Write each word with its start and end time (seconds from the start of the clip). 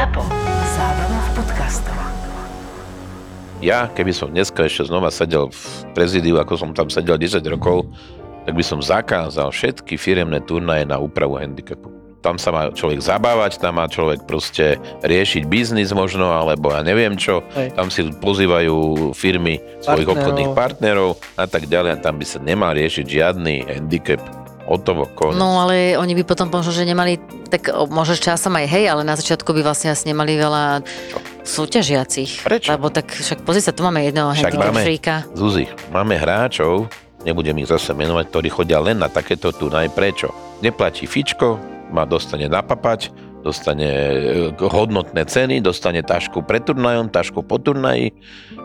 ZAPO. 0.00 0.24
Zábrná 0.80 1.20
v 1.20 1.30
podcastov. 1.36 1.98
Ja, 3.60 3.84
keby 3.92 4.16
som 4.16 4.32
dneska 4.32 4.64
ešte 4.64 4.88
znova 4.88 5.12
sedel 5.12 5.52
v 5.52 5.60
prezídiu, 5.92 6.40
ako 6.40 6.56
som 6.56 6.70
tam 6.72 6.88
sedel 6.88 7.20
10 7.20 7.44
rokov, 7.52 7.84
tak 8.48 8.56
by 8.56 8.64
som 8.64 8.80
zakázal 8.80 9.52
všetky 9.52 10.00
firemné 10.00 10.40
turnaje 10.48 10.88
na 10.88 10.96
úpravu 10.96 11.36
handicapu. 11.36 11.92
Tam 12.24 12.40
sa 12.40 12.48
má 12.48 12.72
človek 12.72 13.04
zabávať, 13.04 13.60
tam 13.60 13.76
má 13.76 13.84
človek 13.92 14.24
proste 14.24 14.80
riešiť 15.04 15.44
biznis 15.44 15.92
možno, 15.92 16.32
alebo 16.32 16.72
ja 16.72 16.80
neviem 16.80 17.20
čo. 17.20 17.44
Hej. 17.52 17.76
Tam 17.76 17.92
si 17.92 18.08
pozývajú 18.08 19.12
firmy 19.12 19.60
svojich 19.84 20.08
Partnerov. 20.08 20.16
obchodných 20.16 20.52
partnerov 20.56 21.10
a 21.36 21.44
tak 21.44 21.68
ďalej. 21.68 22.00
A 22.00 22.00
tam 22.00 22.16
by 22.16 22.24
sa 22.24 22.40
nemal 22.40 22.72
riešiť 22.72 23.04
žiadny 23.04 23.68
handicap. 23.68 24.39
Hotovo, 24.70 25.10
koniec. 25.10 25.34
No 25.34 25.66
ale 25.66 25.98
oni 25.98 26.14
by 26.14 26.22
potom 26.22 26.46
možno, 26.46 26.70
že 26.70 26.86
nemali, 26.86 27.18
tak 27.50 27.74
možno 27.90 28.14
časom 28.14 28.54
aj 28.54 28.70
hej, 28.70 28.86
ale 28.86 29.02
na 29.02 29.18
začiatku 29.18 29.50
by 29.50 29.66
vlastne 29.66 29.90
asi 29.90 30.06
nemali 30.06 30.38
veľa 30.38 30.86
súťažiacich. 31.42 32.46
Prečo? 32.46 32.70
Lebo 32.70 32.86
tak 32.94 33.10
však 33.10 33.42
pozri 33.42 33.58
sa, 33.58 33.74
tu 33.74 33.82
máme 33.82 33.98
jedného 34.06 34.30
Však 34.30 34.46
handicap 34.46 34.70
máme- 34.70 34.84
freaka. 34.86 35.14
Zuzi, 35.34 35.66
máme 35.90 36.14
hráčov, 36.14 36.86
nebudem 37.26 37.58
ich 37.58 37.66
zase 37.66 37.90
menovať, 37.98 38.30
ktorí 38.30 38.48
chodia 38.48 38.78
len 38.78 39.02
na 39.02 39.10
takéto 39.10 39.50
turnaj. 39.50 39.90
Prečo? 39.90 40.30
Neplatí 40.62 41.10
fičko, 41.10 41.58
má 41.90 42.06
dostane 42.06 42.46
napapať, 42.46 43.10
dostane 43.42 43.90
e, 44.46 44.62
hodnotné 44.62 45.26
ceny, 45.26 45.58
dostane 45.58 46.06
tašku 46.06 46.46
pred 46.46 46.62
turnajom, 46.62 47.10
tašku 47.10 47.42
po 47.42 47.58
turnaji 47.58 48.14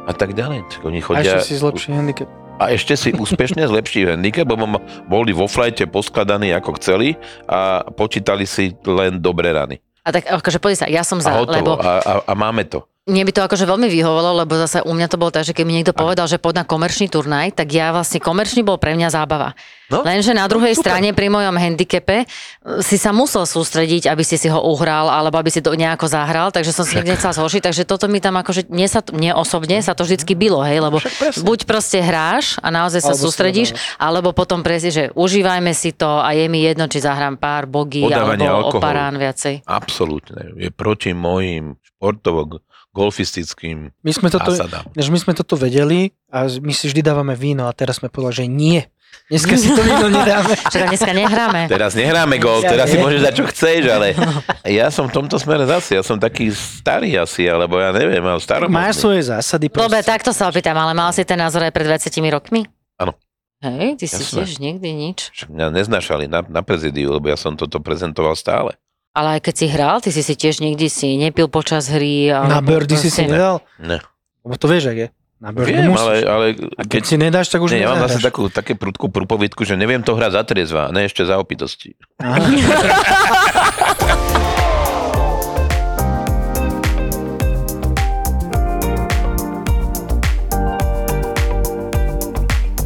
a 0.06 0.14
tak 0.14 0.38
ďalej. 0.38 0.70
Tak 0.70 0.81
Oni 0.86 1.02
A 1.02 1.06
chodia... 1.06 1.42
ešte 1.42 1.56
si 1.56 1.56
zlepší 1.58 1.98
handicap. 1.98 2.45
A 2.55 2.72
ešte 2.72 2.95
si 2.95 3.09
úspešne 3.12 3.68
zlepší 3.68 4.08
handicap, 4.08 4.48
lebo 4.48 4.80
boli 5.12 5.36
vo 5.36 5.45
flajte 5.48 5.84
poskladaní 5.91 6.55
ako 6.55 6.80
chceli 6.80 7.20
a 7.52 7.84
počítali 7.84 8.48
si 8.48 8.72
len 8.88 9.20
dobré 9.20 9.52
rany. 9.52 9.80
A 10.05 10.14
tak 10.14 10.30
akože 10.30 10.62
pozri 10.62 10.78
sa, 10.78 10.86
ja 10.86 11.02
som 11.02 11.18
A 11.20 11.26
za, 11.26 11.31
hotovo. 11.34 11.55
lebo 11.55 11.72
A, 11.81 12.00
a, 12.00 12.14
a 12.30 12.34
máme 12.38 12.64
to. 12.70 12.86
Mne 13.05 13.22
by 13.22 13.32
to 13.38 13.45
akože 13.45 13.70
veľmi 13.70 13.86
vyhovalo, 13.86 14.41
lebo 14.41 14.58
zase 14.58 14.81
u 14.81 14.89
mňa 14.89 15.08
to 15.14 15.22
bolo 15.22 15.30
tak, 15.30 15.45
že 15.45 15.53
keď 15.53 15.66
mi 15.70 15.78
niekto 15.78 15.94
povedal, 15.94 16.25
že 16.25 16.42
poď 16.42 16.61
na 16.61 16.66
komerčný 16.66 17.06
turnaj, 17.06 17.53
tak 17.53 17.70
ja 17.70 17.94
vlastne 17.94 18.17
komerčný 18.17 18.66
bol 18.66 18.81
pre 18.81 18.98
mňa 18.98 19.14
zábava. 19.14 19.53
No, 19.94 20.02
Lenže 20.02 20.34
na 20.34 20.50
druhej 20.50 20.73
super. 20.73 20.98
strane 20.98 21.14
pri 21.14 21.30
mojom 21.30 21.53
handicape 21.53 22.26
e, 22.26 22.81
si 22.81 22.98
sa 22.98 23.14
musel 23.14 23.45
sústrediť, 23.45 24.09
aby 24.09 24.26
si 24.26 24.42
si 24.42 24.50
ho 24.50 24.58
uhral, 24.58 25.14
alebo 25.14 25.38
aby 25.38 25.53
si 25.53 25.61
to 25.61 25.78
nejako 25.78 26.09
zahral, 26.09 26.50
takže 26.50 26.73
som 26.73 26.81
si 26.81 26.98
nikdy 26.98 27.14
nechcela 27.14 27.38
zhoršiť, 27.38 27.61
takže 27.70 27.86
toto 27.86 28.09
mi 28.09 28.17
tam 28.17 28.42
akože, 28.42 28.73
mne, 28.73 28.89
sa, 28.89 29.06
mne 29.14 29.38
osobne 29.38 29.78
sa 29.86 29.94
to 29.94 30.02
vždycky 30.02 30.33
bylo, 30.33 30.66
hej, 30.66 30.81
lebo 30.81 30.98
buď 31.45 31.70
proste 31.70 32.02
hráš 32.02 32.58
a 32.66 32.73
naozaj 32.73 33.06
sa 33.06 33.14
Alebo 33.14 33.22
sústredíš, 33.22 33.78
alebo 34.02 34.33
potom 34.33 34.66
presne, 34.66 34.89
že 34.89 35.03
užívajme 35.14 35.70
si 35.78 35.94
to 35.94 36.26
a 36.26 36.33
je 36.33 36.50
mi 36.50 36.66
jedno, 36.66 36.89
či 36.89 37.06
zahrám 37.06 37.38
pár 37.38 37.70
bogy 37.70 38.09
alebo 38.09 38.42
alkoholu. 38.42 38.81
oparán 38.81 39.14
viacej. 39.22 39.61
Absolútne. 39.70 40.58
Je 40.58 40.73
proti 40.73 41.14
mojim 41.14 41.78
športovo 41.86 42.58
golfistickým 42.96 43.92
My 44.00 44.12
sme 44.16 44.32
toto, 44.32 44.56
zásadám. 44.56 44.88
než 44.96 45.12
my 45.12 45.20
sme 45.20 45.34
toto 45.36 45.60
vedeli 45.60 46.16
a 46.32 46.48
my 46.48 46.72
si 46.72 46.88
vždy 46.88 47.04
dávame 47.04 47.36
víno 47.36 47.68
a 47.68 47.76
teraz 47.76 48.00
sme 48.00 48.08
povedali, 48.08 48.40
že 48.40 48.46
nie. 48.48 48.82
Dneska 49.26 49.58
si 49.58 49.74
to 49.74 49.82
víno 49.90 50.08
nedáme. 50.08 50.54
Však 50.54 50.86
dneska 50.92 51.12
nehráme. 51.12 51.62
Teraz 51.68 51.92
nehráme 51.98 52.40
golf, 52.40 52.64
teraz 52.64 52.88
si 52.88 52.98
môžeš 53.00 53.22
dať, 53.26 53.34
čo 53.36 53.46
chceš, 53.52 53.82
ale 53.92 54.08
ja 54.64 54.88
som 54.94 55.10
v 55.10 55.14
tomto 55.18 55.36
smere 55.36 55.66
zase, 55.68 56.00
ja 56.00 56.04
som 56.06 56.16
taký 56.16 56.54
starý 56.54 57.20
asi, 57.20 57.50
alebo 57.50 57.76
ja 57.82 57.92
neviem, 57.92 58.23
ale 58.23 58.40
staromodný. 58.40 58.76
Máš 58.76 59.04
svoje 59.04 59.28
zásady. 59.28 59.68
Dobre, 59.68 60.00
proste. 60.00 60.12
takto 60.14 60.32
sa 60.32 60.48
opýtam, 60.48 60.78
ale 60.78 60.94
mal 60.96 61.12
si 61.12 61.26
ten 61.28 61.42
názor 61.42 61.66
aj 61.66 61.73
pred 61.73 61.88
20 61.90 62.12
rokmi? 62.32 62.64
Áno. 63.02 63.18
Hej, 63.66 63.98
ty 63.98 64.06
si 64.06 64.22
Jasné. 64.22 64.46
tiež 64.46 64.52
nikdy 64.62 64.90
nič. 64.94 65.34
Však 65.34 65.50
mňa 65.50 65.68
neznášali 65.73 66.26
na, 66.30 66.46
na 66.46 66.62
prezidiu, 66.62 67.10
lebo 67.18 67.26
ja 67.32 67.40
som 67.40 67.58
toto 67.58 67.82
prezentoval 67.82 68.38
stále. 68.38 68.78
Ale 69.16 69.39
aj 69.39 69.47
keď 69.47 69.55
si 69.55 69.66
hral, 69.71 69.95
ty 70.03 70.11
si 70.11 70.19
si 70.19 70.35
tiež 70.35 70.59
nikdy 70.59 70.91
si 70.91 71.16
nepil 71.16 71.47
počas 71.47 71.88
hry. 71.88 72.27
Na 72.27 72.59
birdie 72.59 72.99
si 72.99 73.08
si 73.08 73.23
nedal? 73.23 73.63
Ne. 73.80 74.03
Lebo 74.44 74.59
to 74.59 74.67
vieš, 74.67 74.91
ak 74.91 74.97
je. 74.99 75.09
Na 75.35 75.52
Viem, 75.52 75.91
musíš. 75.91 75.99
ale, 75.99 76.13
ale 76.23 76.45
A 76.80 76.83
keď 76.88 77.03
si 77.03 77.16
nedáš, 77.16 77.52
tak 77.52 77.59
už 77.59 77.75
nie, 77.75 77.83
ja 77.83 77.91
mám 77.91 78.08
zase 78.08 78.23
takú, 78.23 78.47
také 78.47 78.71
prudkú 78.71 79.11
prúpovidku, 79.11 79.67
že 79.67 79.75
neviem 79.75 79.99
to 79.99 80.15
hrať 80.15 80.31
za 80.31 80.43
triezva, 80.48 80.83
ne 80.95 81.08
ešte 81.08 81.27
za 81.27 81.36
opitosti. 81.36 81.92
Aha. 82.23 82.39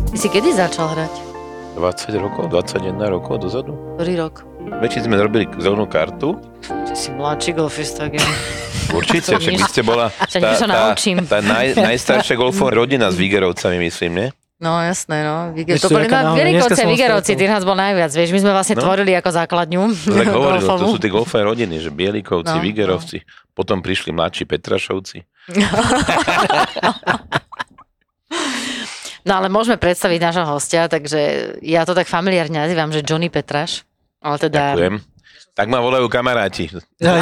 Ty 0.09 0.17
si 0.17 0.27
kedy 0.27 0.49
začal 0.53 0.89
hrať? 0.97 1.13
20 1.77 2.17
rokov, 2.19 2.43
21 2.51 2.97
rokov 3.07 3.39
dozadu. 3.39 3.71
Ktorý 3.95 4.13
rok? 4.19 4.48
Väčšine 4.59 5.03
sme 5.05 5.15
robili 5.15 5.47
zelenú 5.55 5.87
kartu, 5.87 6.35
Ty 6.59 6.93
si 6.93 7.09
mladší 7.11 7.55
golfista. 7.55 8.05
ja. 8.05 8.19
určite, 8.97 9.37
však 9.37 9.53
vy 9.55 9.63
ste 9.63 9.81
bola 9.81 10.11
sa 10.27 10.65
naučím. 10.65 11.23
tá 11.23 11.39
naj, 11.39 11.77
najstaršia 11.87 12.35
golfová 12.35 12.75
rodina 12.75 13.07
s 13.07 13.15
Vigerovcami, 13.15 13.79
myslím, 13.79 14.11
nie? 14.13 14.27
No 14.59 14.75
jasné, 14.75 15.23
no. 15.23 15.55
Viger, 15.55 15.79
Vieš, 15.79 15.87
to 15.87 15.95
boli 15.95 16.11
na 16.11 16.35
som 16.75 16.91
Vigerovci, 16.91 17.31
tých 17.31 17.47
nás 17.47 17.63
bol 17.63 17.79
najviac, 17.79 18.11
vieš, 18.11 18.35
my 18.35 18.39
sme 18.43 18.51
vlastne 18.51 18.75
No. 18.75 18.83
tvorili 18.83 19.15
ako 19.15 19.29
základňu 19.31 19.81
To 20.03 20.15
tak 20.19 20.27
hovoril, 20.27 20.59
to 20.59 20.87
sú 20.89 20.99
tie 20.99 21.07
golfové 21.07 21.47
rodiny, 21.47 21.79
že 21.79 21.89
Bielikovci, 21.89 22.51
No, 22.51 22.59
Vigerovci, 22.59 23.23
potom 23.55 23.79
prišli 23.79 24.11
mladší 24.11 24.43
Petrašovci. 24.43 25.23
No 29.23 29.31
ale 29.35 29.47
môžeme 29.47 29.75
predstaviť 29.77 30.19
nášho 30.21 30.45
hostia, 30.47 30.87
takže 30.87 31.19
ja 31.61 31.83
to 31.83 31.93
tak 31.93 32.07
familiárne 32.07 32.55
nazývam, 32.57 32.89
že 32.89 33.03
Johnny 33.03 33.27
Petraš. 33.27 33.83
Ale 34.19 34.35
teda... 34.37 34.75
Ďakujem. 34.75 34.95
Tak 35.49 35.67
ma 35.67 35.83
volajú 35.83 36.07
kamaráti. 36.07 36.71
Aj, 37.03 37.19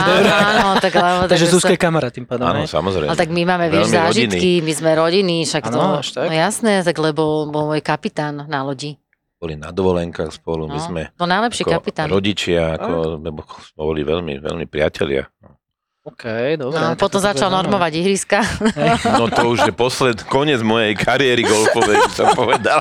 Áno, 0.62 0.78
tak 0.78 0.94
lebo... 0.94 1.26
Takže 1.32 1.48
Zuzka 1.48 1.74
je 1.74 1.80
kamarát 1.80 2.14
tým 2.14 2.22
pádom. 2.24 2.46
Áno, 2.46 2.70
samozrejme. 2.70 3.10
Ale 3.10 3.18
tak 3.18 3.30
my 3.30 3.42
máme, 3.44 3.66
vieš, 3.68 3.90
Veľmi 3.90 3.98
zážitky, 3.98 4.52
my 4.62 4.74
sme 4.74 4.92
rodiny, 4.94 5.38
však 5.42 5.64
to, 5.66 5.80
Áno, 5.80 5.98
až 5.98 6.08
tak. 6.14 6.30
no 6.30 6.34
jasné, 6.34 6.74
tak 6.82 6.98
lebo 6.98 7.50
bol 7.50 7.66
môj 7.68 7.82
kapitán 7.82 8.46
na 8.46 8.62
lodi. 8.62 9.02
Boli 9.38 9.54
na 9.54 9.70
dovolenkách 9.70 10.34
spolu, 10.34 10.66
my 10.66 10.78
No, 10.78 10.82
sme 10.82 11.02
bol 11.14 11.26
najlepší 11.26 11.64
kapitán. 11.64 12.10
rodičia, 12.10 12.74
ako, 12.74 13.22
lebo 13.22 13.42
sme 13.42 13.82
boli 13.84 14.02
veľmi, 14.02 14.34
veľmi 14.38 14.66
priatelia. 14.66 15.26
OK, 16.08 16.56
dobre. 16.56 16.80
No, 16.80 16.96
potom 16.96 17.20
to 17.20 17.28
začal 17.28 17.52
normovať 17.52 17.92
ihriska. 18.00 18.40
No 19.20 19.28
to 19.28 19.52
už 19.52 19.68
je 19.68 19.74
posled, 19.76 20.24
koniec 20.24 20.64
mojej 20.64 20.96
kariéry 20.96 21.44
golfovej, 21.44 22.00
by 22.00 22.12
som 22.16 22.28
povedal. 22.32 22.80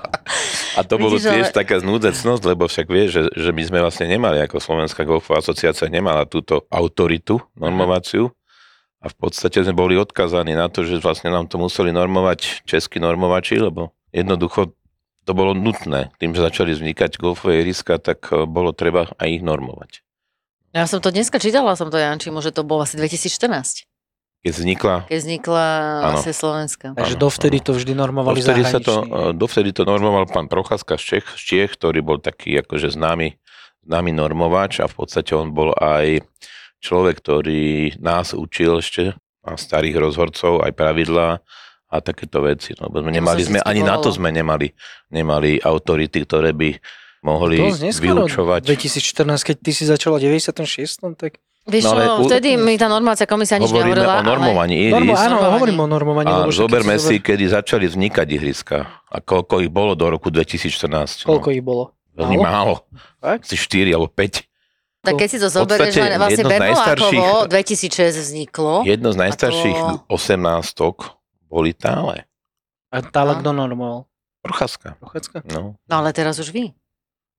A 0.78 0.87
to 0.87 0.94
bolo 0.94 1.19
tiež 1.19 1.50
ale- 1.50 1.56
taká 1.56 1.82
znúdecnosť, 1.82 2.42
lebo 2.47 2.70
však 2.70 2.86
vieš, 2.86 3.09
že, 3.10 3.22
že 3.34 3.50
my 3.50 3.62
sme 3.66 3.78
vlastne 3.82 4.06
nemali, 4.06 4.38
ako 4.47 4.62
Slovenská 4.62 5.03
golfová 5.03 5.42
asociácia 5.42 5.91
nemala 5.91 6.22
túto 6.22 6.70
autoritu, 6.70 7.42
normovaciu. 7.59 8.31
A 9.03 9.10
v 9.10 9.16
podstate 9.19 9.59
sme 9.59 9.75
boli 9.75 9.98
odkazaní 9.98 10.54
na 10.54 10.70
to, 10.70 10.86
že 10.86 11.03
vlastne 11.03 11.34
nám 11.34 11.50
to 11.50 11.59
museli 11.59 11.91
normovať 11.91 12.62
českí 12.62 13.03
normovači, 13.03 13.59
lebo 13.59 13.91
jednoducho 14.15 14.70
to 15.26 15.32
bolo 15.34 15.50
nutné. 15.50 16.15
Tým, 16.22 16.31
že 16.31 16.47
začali 16.47 16.78
vznikať 16.78 17.19
golfové 17.19 17.66
ihriska, 17.66 17.98
tak 17.98 18.31
eh, 18.31 18.47
bolo 18.47 18.70
treba 18.70 19.10
aj 19.19 19.28
ich 19.28 19.42
normovať. 19.42 20.06
Ja 20.76 20.84
som 20.84 21.00
to 21.00 21.09
dneska 21.09 21.41
čítala, 21.41 21.72
som 21.72 21.88
to 21.88 21.97
Jančimu, 21.97 22.44
že 22.44 22.53
to 22.53 22.60
bolo 22.60 22.84
asi 22.84 23.00
2014, 23.00 23.88
Keď 24.44 24.53
vznikla 24.53 24.94
keď 25.09 25.19
vznikla 25.25 25.66
asi 26.12 26.37
Slovenska. 26.37 26.92
Takže 26.92 27.16
Áno, 27.16 27.22
dovtedy 27.25 27.64
áno. 27.64 27.64
to 27.64 27.72
vždy 27.81 27.92
normovali 27.97 28.44
Dovtedy, 28.44 28.62
sa 28.69 28.81
to, 28.84 28.94
eh, 29.09 29.32
dovtedy 29.32 29.72
to 29.72 29.88
normoval 29.88 30.28
pán 30.28 30.53
Procházka 30.53 31.00
z 31.00 31.16
Čech, 31.16 31.26
z 31.32 31.42
Čiech, 31.48 31.70
ktorý 31.81 32.04
bol 32.04 32.20
taký 32.20 32.60
akože 32.60 32.92
známy, 32.92 33.41
známy 33.88 34.12
normovač 34.12 34.84
a 34.84 34.86
v 34.86 34.94
podstate 35.00 35.32
on 35.32 35.56
bol 35.56 35.72
aj 35.81 36.20
človek, 36.84 37.25
ktorý 37.25 37.97
nás 37.97 38.36
učil 38.36 38.84
ešte 38.84 39.16
a 39.48 39.56
starých 39.56 39.97
rozhorcov 39.97 40.60
aj 40.60 40.76
pravidlá 40.76 41.41
a 41.88 41.97
takéto 42.04 42.44
veci. 42.44 42.76
No, 42.76 42.92
sme 42.92 43.16
nemali 43.16 43.42
sme, 43.48 43.59
ani 43.65 43.81
na 43.81 43.97
to 43.97 44.12
sme 44.12 44.28
nemali, 44.28 44.76
nemali 45.09 45.56
autority, 45.56 46.20
ktoré 46.28 46.53
by 46.53 46.76
mohli 47.26 47.59
Dosť 47.59 47.82
neskoro, 47.82 48.22
vyučovať. 48.22 48.60
2014, 48.62 49.42
keď 49.42 49.56
ty 49.59 49.70
si 49.75 49.82
začala 49.82 50.16
v 50.16 50.31
96. 50.31 51.19
tak... 51.19 51.42
Vieš 51.66 51.82
No, 51.82 51.91
ale 51.92 52.04
u- 52.22 52.31
vtedy 52.31 52.54
mi 52.54 52.78
tá 52.78 52.87
normácia 52.87 53.26
komisia 53.26 53.59
nič 53.59 53.66
Hovoríme 53.66 53.98
nehovorila. 53.98 54.22
o 54.22 54.24
normovaní 54.24 54.86
Normo, 54.86 55.10
ihrisk. 55.10 55.27
áno, 55.27 55.36
hovorím 55.51 55.78
o 55.83 55.86
normovaní. 55.91 56.30
A 56.30 56.47
zoberme 56.47 56.95
si, 56.95 57.18
zober- 57.18 57.27
kedy 57.27 57.45
začali 57.51 57.91
vznikať 57.91 58.27
ihriska 58.30 58.78
a 59.03 59.16
koľko 59.18 59.59
ich 59.59 59.71
bolo 59.74 59.98
do 59.98 60.06
roku 60.06 60.30
2014. 60.30 61.27
Koľko 61.27 61.51
no, 61.51 61.53
ich 61.53 61.65
bolo? 61.66 61.84
Veľmi 62.15 62.39
málo. 62.39 62.86
Asi 63.18 63.59
4 63.59 63.91
alebo 63.91 64.06
5. 64.06 64.47
Tak 65.03 65.15
keď 65.18 65.28
si 65.28 65.39
to 65.39 65.51
zoberieš, 65.51 65.95
vlastne 66.15 66.45
Bernolákovo 66.47 67.51
2006 67.51 68.15
vzniklo. 68.15 68.86
Jedno 68.86 69.10
z 69.10 69.18
najstarších 69.27 69.74
to- 69.74 69.98
18 70.06 71.18
boli 71.47 71.74
tále. 71.74 72.30
A 72.95 73.03
tále 73.03 73.34
No. 73.34 73.39
kto 73.42 73.51
normoval? 73.51 73.98
Procházka. 74.41 74.95
Prochádzka? 75.03 75.42
No. 75.51 75.74
No 75.83 75.95
ale 75.98 76.15
teraz 76.15 76.39
už 76.39 76.54
vy. 76.54 76.71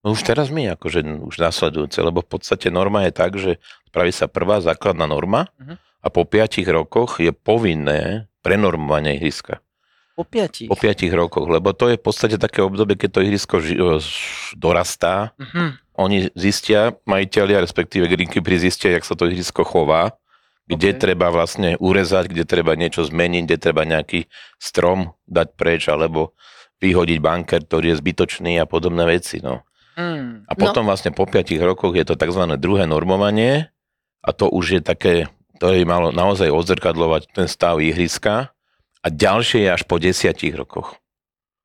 No 0.01 0.11
už 0.11 0.21
teraz 0.23 0.49
my, 0.49 0.73
akože 0.73 1.01
už 1.23 1.35
nasledujúce, 1.37 1.97
lebo 1.99 2.21
v 2.21 2.29
podstate 2.29 2.67
norma 2.69 3.05
je 3.05 3.13
tak, 3.13 3.31
že 3.35 3.51
spraví 3.87 4.11
sa 4.11 4.27
prvá 4.27 4.59
základná 4.59 5.05
norma 5.05 5.47
Mhm. 5.57 5.75
a 6.03 6.07
po 6.09 6.23
5 6.23 6.65
rokoch 6.67 7.17
je 7.17 7.31
povinné 7.31 8.27
prenormovanie 8.41 9.17
ihriska. 9.17 9.59
Po 10.17 10.25
piati. 10.25 10.65
Po 10.65 10.73
5 10.73 11.13
rokoch, 11.13 11.45
lebo 11.45 11.77
to 11.77 11.89
je 11.89 11.97
v 11.97 12.03
podstate 12.03 12.37
také 12.37 12.65
obdobie, 12.65 12.97
keď 12.97 13.09
to 13.11 13.21
ihrisko 13.21 13.55
ži- 13.61 13.77
dorastá, 14.57 15.33
Mhm. 15.37 15.65
oni 15.93 16.17
zistia, 16.33 16.93
majiteľia, 17.05 17.61
respektíve 17.61 18.05
greenkeepery 18.07 18.57
zistia, 18.59 18.93
jak 18.93 19.05
sa 19.05 19.13
to 19.13 19.29
ihrisko 19.29 19.61
chová, 19.61 20.17
kde 20.67 20.93
Ok. 20.93 20.99
treba 20.99 21.29
vlastne 21.29 21.77
urezať, 21.79 22.33
kde 22.33 22.43
treba 22.43 22.73
niečo 22.73 23.05
zmeniť, 23.05 23.43
kde 23.45 23.57
treba 23.57 23.85
nejaký 23.85 24.25
strom 24.59 25.13
dať 25.25 25.47
preč, 25.55 25.87
alebo 25.87 26.33
vyhodiť 26.77 27.17
banker, 27.17 27.61
ktorý 27.63 27.93
je 27.93 28.01
zbytočný 28.01 28.57
a 28.57 28.65
podobné 28.65 29.05
veci. 29.07 29.39
No. 29.41 29.63
Mm. 29.97 30.45
A 30.45 30.53
potom 30.53 30.85
no. 30.85 30.93
vlastne 30.93 31.09
po 31.09 31.25
5 31.25 31.57
rokoch 31.59 31.97
je 31.97 32.05
to 32.05 32.13
tzv. 32.13 32.45
druhé 32.55 32.85
normovanie 32.85 33.73
a 34.21 34.29
to 34.29 34.45
už 34.45 34.77
je 34.77 34.81
také, 34.85 35.13
to 35.57 35.73
je 35.73 35.81
malo 35.83 36.13
naozaj 36.13 36.53
odzrkadlovať 36.53 37.33
ten 37.33 37.49
stav 37.49 37.81
ihriska 37.81 38.53
a 39.01 39.07
ďalšie 39.09 39.65
je 39.65 39.69
až 39.73 39.81
po 39.89 39.97
10 39.97 40.37
rokoch. 40.53 40.93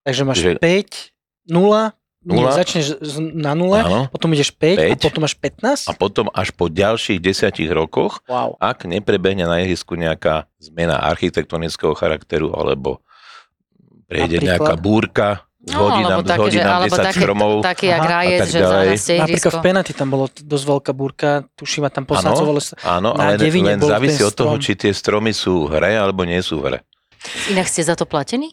Takže 0.03 0.23
máš 0.25 0.39
Že- 0.41 0.59
5, 0.65 1.13
0, 1.53 1.93
nie, 2.23 2.39
Nula. 2.39 2.55
začneš 2.55 3.03
z- 3.03 3.35
na 3.35 3.53
nule, 3.53 3.83
Áno. 3.83 4.07
potom 4.09 4.31
ideš 4.31 4.55
5, 4.55 4.79
a 4.79 4.95
5. 4.95 5.11
potom 5.11 5.21
máš 5.27 5.35
15? 5.37 5.91
A 5.91 5.93
potom 5.93 6.27
až 6.33 6.55
po 6.55 6.71
ďalších 6.71 7.19
10 7.19 7.69
rokoch, 7.69 8.23
Wow. 8.31 8.57
ak 8.63 8.87
neprebehne 8.87 9.45
na 9.45 9.61
ihrisku 9.61 9.99
nejaká 9.99 10.47
zmena 10.57 11.03
architektonického 11.03 11.93
charakteru 11.93 12.55
alebo 12.55 13.03
prejde 14.07 14.39
Napríklad? 14.39 14.49
nejaká 14.49 14.75
búrka, 14.79 15.29
zhodí 15.65 16.01
nám, 16.01 16.03
No, 16.03 16.09
alebo 16.13 16.23
také, 16.25 16.41
zhodí 16.41 16.57
že, 16.57 16.63
nám 16.63 16.75
alebo 16.77 16.95
10 16.95 17.03
také, 17.03 17.21
stromov. 17.21 17.53
taký 17.63 17.87
jak 17.87 18.03
rajec, 18.03 18.41
tak 18.41 18.49
že 18.49 18.61
Napríklad 19.17 19.53
v 19.53 19.63
penalty 19.63 19.93
tam 19.93 20.09
bolo 20.09 20.25
dosť 20.29 20.65
veľká 20.67 20.93
burka, 20.93 21.31
tuším, 21.55 21.83
a 21.87 21.91
tam 21.91 22.05
posadzovalo 22.05 22.59
sa. 22.59 22.75
Áno, 22.83 23.15
ale 23.15 23.39
len 23.39 23.79
závisí 23.79 24.21
od 24.21 24.35
toho, 24.35 24.55
či 24.57 24.75
tie 24.75 24.91
stromy 24.91 25.31
sú 25.31 25.67
v 25.67 25.79
hre 25.79 25.95
alebo 25.97 26.23
nie 26.23 26.39
sú 26.39 26.59
v 26.59 26.63
hre. 26.67 26.79
Inak 27.49 27.67
ste 27.67 27.81
za 27.81 27.95
to 27.95 28.03
platení? 28.03 28.51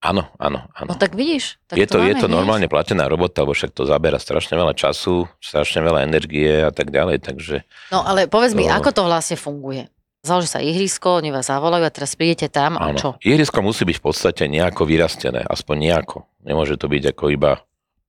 Áno, 0.00 0.32
áno, 0.40 0.64
áno. 0.72 0.88
No 0.88 0.94
tak 0.96 1.12
vidíš. 1.12 1.60
Tak 1.68 1.76
je 1.76 1.84
to, 1.84 2.00
je 2.00 2.10
máme 2.10 2.16
to 2.16 2.26
hneď. 2.26 2.32
normálne 2.32 2.66
platená 2.66 3.04
robota, 3.04 3.44
lebo 3.44 3.52
však 3.52 3.70
to 3.70 3.84
zabera 3.84 4.16
strašne 4.16 4.56
veľa 4.56 4.72
času, 4.72 5.28
strašne 5.38 5.84
veľa 5.84 6.08
energie 6.08 6.64
a 6.64 6.72
tak 6.72 6.88
ďalej, 6.88 7.20
takže 7.20 7.68
No 7.92 8.00
ale 8.00 8.24
povedz 8.24 8.56
mi, 8.56 8.64
To- 8.64 8.72
ako 8.72 8.90
to 8.90 9.02
vlastne 9.04 9.36
funguje? 9.36 9.92
Založí 10.20 10.52
sa 10.52 10.60
ihrisko, 10.60 11.16
oni 11.16 11.32
vás 11.32 11.48
zavolajú 11.48 11.80
a 11.80 11.88
teraz 11.88 12.12
prídete 12.12 12.52
tam 12.52 12.76
a 12.76 12.92
áno. 12.92 12.98
čo? 12.98 13.08
Ihrisko 13.24 13.64
musí 13.64 13.88
byť 13.88 13.96
v 13.96 14.04
podstate 14.04 14.42
nejako 14.46 14.84
vyrastené, 14.84 15.40
aspoň 15.40 15.76
nejako. 15.80 16.28
Nemôže 16.44 16.76
to 16.76 16.86
byť 16.86 17.16
ako 17.16 17.24
iba 17.32 17.64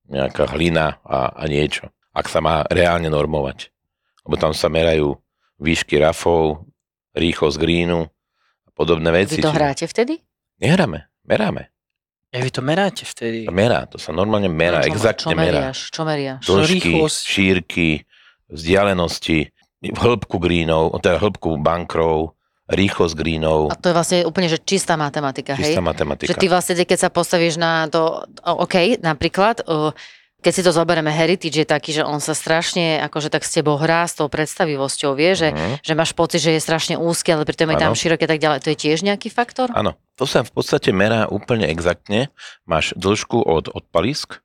nejaká 0.06 0.44
hlina 0.52 1.00
a, 1.00 1.32
a 1.32 1.48
niečo. 1.48 1.88
Ak 2.12 2.28
sa 2.28 2.38
má 2.38 2.68
reálne 2.68 3.08
normovať. 3.08 3.72
Lebo 4.22 4.36
tam 4.36 4.52
sa 4.52 4.68
merajú 4.68 5.16
výšky 5.56 5.96
rafov, 5.96 6.68
rýchlosť 7.12 7.56
greenu 7.56 8.04
a 8.62 8.70
podobné 8.70 9.08
veci. 9.10 9.40
Vy 9.40 9.48
to 9.48 9.56
hráte 9.56 9.84
vtedy? 9.84 10.20
Nehráme, 10.60 11.08
meráme. 11.24 11.72
Ja 12.28 12.40
vy 12.40 12.50
to 12.50 12.60
meráte 12.60 13.04
vtedy. 13.04 13.44
To 13.44 13.52
merá, 13.52 13.84
to 13.84 13.96
sa 13.96 14.12
normálne 14.12 14.48
merá, 14.48 14.80
No, 14.80 14.84
čo, 14.84 14.92
exaktne 14.92 15.24
čo 15.26 15.30
merá. 15.32 15.48
meriaš? 15.64 15.78
Čo 15.88 16.02
meriaš? 16.04 16.42
Dĺžky, 16.44 16.76
Rýchlosť. 16.92 17.20
šírky, 17.24 17.88
vzdialenosti, 18.52 19.38
hĺbku 19.84 20.38
greenov, 20.38 20.94
teda 20.98 21.18
hĺbku 21.18 21.58
bankrov, 21.58 22.38
rýchlosť 22.64 23.14
greenov, 23.14 23.68
A 23.68 23.76
to 23.76 23.90
je 23.90 23.94
vlastne 23.94 24.18
úplne, 24.22 24.46
že 24.46 24.56
čistá 24.56 24.94
matematika, 24.94 25.52
hej? 25.52 25.74
čistá 25.74 25.82
matematika. 25.82 26.30
Že 26.30 26.38
ty 26.38 26.46
vlastne, 26.46 26.78
keď 26.78 26.98
sa 26.98 27.10
postavíš 27.10 27.58
na 27.58 27.84
to, 27.86 28.22
OK, 28.40 28.96
napríklad, 28.98 29.60
keď 30.38 30.52
si 30.52 30.62
to 30.62 30.70
zoberieme, 30.70 31.06
Heritage 31.06 31.54
je 31.54 31.68
taký, 31.68 31.90
že 31.92 32.02
on 32.02 32.18
sa 32.18 32.34
strašne 32.34 32.98
akože 33.00 33.28
tak 33.28 33.42
s 33.42 33.54
tebou 33.54 33.78
hrá 33.78 34.02
s 34.02 34.16
tou 34.16 34.26
predstavivosťou, 34.26 35.14
vie, 35.14 35.34
že, 35.34 35.48
Mhm. 35.50 35.74
že 35.82 35.92
máš 35.94 36.10
pocit, 36.12 36.40
že 36.40 36.54
je 36.54 36.60
strašne 36.60 36.94
úzky, 36.96 37.30
ale 37.30 37.44
pritom 37.44 37.68
je 37.68 37.78
tam 37.78 37.92
Áno. 37.92 37.98
široké 37.98 38.26
tak 38.26 38.38
ďalej. 38.38 38.58
To 38.58 38.70
je 38.70 38.78
tiež 38.78 39.04
nejaký 39.04 39.28
faktor? 39.28 39.70
Áno, 39.70 39.94
to 40.16 40.24
sa 40.24 40.42
v 40.42 40.50
podstate 40.50 40.90
merá 40.90 41.26
úplne 41.26 41.66
exaktne. 41.68 42.30
Máš 42.64 42.90
dĺžku 42.94 43.38
od 43.38 43.68
odpalisk, 43.68 44.42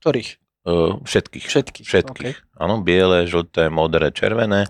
Ktorých? 0.00 0.39
Uh, 0.66 1.00
všetkých. 1.04 1.44
Všetkých. 1.46 1.86
Všetkých. 1.86 2.36
Áno, 2.60 2.84
biele, 2.84 3.24
žlté, 3.24 3.72
modré, 3.72 4.12
červené. 4.12 4.68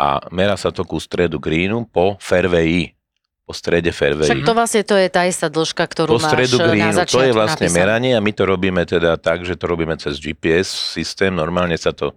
A 0.00 0.24
merá 0.32 0.56
sa 0.56 0.72
to 0.72 0.86
ku 0.88 0.96
stredu 0.96 1.36
greenu 1.36 1.84
po 1.84 2.16
fairwayi. 2.22 2.96
Po 3.44 3.52
strede 3.52 3.92
fairwayi. 3.92 4.30
Však 4.30 4.46
to 4.46 4.54
vlastne 4.56 4.82
to 4.86 4.96
je 4.96 5.08
tá 5.12 5.26
istá 5.26 5.52
dĺžka, 5.52 5.84
ktorú 5.84 6.16
po 6.16 6.22
stredu 6.22 6.56
máš 6.56 6.64
eh, 6.64 6.64
na 6.64 6.72
greenu, 6.72 6.96
začiatku 6.96 7.18
to 7.18 7.26
je 7.26 7.32
vlastne 7.34 7.66
napísanú. 7.66 7.80
meranie 7.82 8.12
a 8.16 8.20
my 8.22 8.32
to 8.32 8.42
robíme 8.46 8.82
teda 8.86 9.10
tak, 9.20 9.42
že 9.44 9.58
to 9.58 9.64
robíme 9.68 9.94
cez 10.00 10.16
GPS 10.22 10.70
systém, 10.96 11.34
normálne 11.34 11.76
sa 11.76 11.90
to 11.90 12.16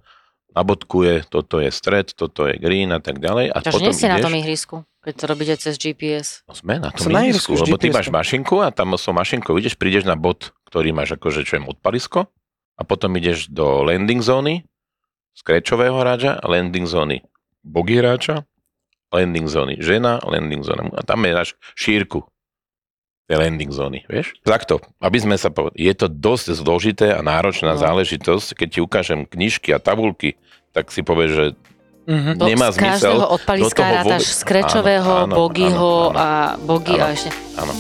nabodkuje, 0.54 1.26
toto 1.34 1.58
je 1.58 1.74
stred, 1.74 2.14
toto 2.14 2.46
je 2.46 2.56
green 2.62 2.94
a 2.94 3.02
tak 3.02 3.18
ďalej. 3.18 3.50
A 3.50 3.58
Takže 3.66 3.74
potom 3.74 3.90
nie 3.90 3.98
ste 3.98 4.08
na 4.08 4.22
ideš, 4.22 4.26
tom 4.30 4.36
ihrisku, 4.38 4.76
keď 5.02 5.14
to 5.18 5.26
robíte 5.26 5.54
cez 5.58 5.74
GPS. 5.82 6.46
No 6.46 6.54
sme 6.54 6.78
na 6.78 6.94
tom 6.94 7.10
na 7.10 7.26
ihrisku, 7.26 7.58
lebo 7.58 7.82
ty 7.82 7.90
máš 7.90 8.14
mašinku 8.14 8.62
a 8.62 8.70
tam 8.70 8.94
s 8.94 9.10
mašinkou 9.10 9.58
ideš, 9.58 9.74
prídeš 9.74 10.06
na 10.06 10.14
bod, 10.14 10.54
ktorý 10.70 10.94
máš 10.94 11.18
akože 11.18 11.42
čo 11.42 11.58
je 11.58 11.66
odpalisko 11.66 12.30
a 12.74 12.82
potom 12.82 13.14
ideš 13.14 13.48
do 13.48 13.82
landing 13.82 14.20
zóny, 14.20 14.66
skrečového 15.34 15.94
hráča, 15.96 16.42
landing 16.42 16.84
zóny 16.84 17.22
bogy 17.62 17.98
hráča, 17.98 18.44
landing 19.10 19.46
zóny 19.46 19.78
žena, 19.78 20.20
landing 20.20 20.62
zóna 20.62 20.90
a 20.92 21.02
tam 21.02 21.22
máš 21.22 21.56
šírku 21.74 22.26
tej 23.24 23.40
landing 23.40 23.72
zóny, 23.72 24.04
vieš? 24.06 24.36
Takto, 24.44 24.84
aby 25.00 25.16
sme 25.16 25.36
sa 25.36 25.48
povedali, 25.48 25.80
je 25.80 25.94
to 25.96 26.08
dosť 26.08 26.46
zložité 26.54 27.08
a 27.10 27.22
náročná 27.22 27.74
No. 27.74 27.80
záležitosť, 27.80 28.52
keď 28.54 28.68
ti 28.68 28.80
ukážem 28.80 29.24
knižky 29.24 29.72
a 29.72 29.80
tabulky, 29.80 30.36
tak 30.70 30.90
si 30.90 31.02
povieš, 31.02 31.32
že 31.32 31.46
Mhm. 32.04 32.36
To 32.36 32.44
nemá 32.44 32.68
z 32.68 32.84
každého 32.84 33.16
zmysel 33.16 33.32
odpaliska 33.32 33.64
do 33.72 33.80
toho 33.80 33.96
rátaš 33.96 34.24
vôbec- 34.28 34.40
skrečového, 34.44 35.12
Áno, 35.16 35.24
áno, 35.24 35.36
bogyho 35.40 35.94
áno, 36.04 36.12
áno. 36.12 36.20
a 36.20 36.28
bogy 36.60 36.94
Áno. 36.94 37.00
a 37.02 37.08
ešte... 37.10 37.30
áno. 37.56 37.74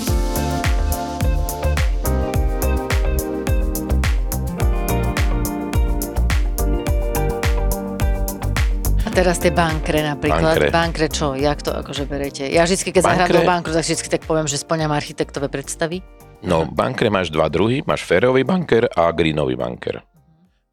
Teraz 9.13 9.37
tie 9.37 9.53
bankre 9.53 10.01
napríklad. 10.01 10.57
Bankre. 10.57 10.67
Bankre 10.73 11.05
čo? 11.07 11.37
Jak 11.37 11.61
to 11.61 11.69
akože 11.69 12.09
berete? 12.09 12.49
Ja 12.49 12.65
vždy, 12.65 12.89
keď 12.89 13.03
zahrám 13.05 13.29
do 13.29 13.45
bankru, 13.45 13.71
tak 13.71 13.85
vždy 13.85 14.09
tak 14.09 14.25
poviem, 14.25 14.49
že 14.49 14.57
splňam 14.57 14.89
architektové 14.89 15.47
predstavy. 15.53 16.01
No, 16.43 16.65
bankre 16.67 17.07
máš 17.13 17.31
dva 17.31 17.47
druhy, 17.47 17.85
máš 17.85 18.03
férový 18.03 18.43
banker 18.43 18.89
a 18.91 19.13
greenový 19.13 19.55
banker. 19.55 20.03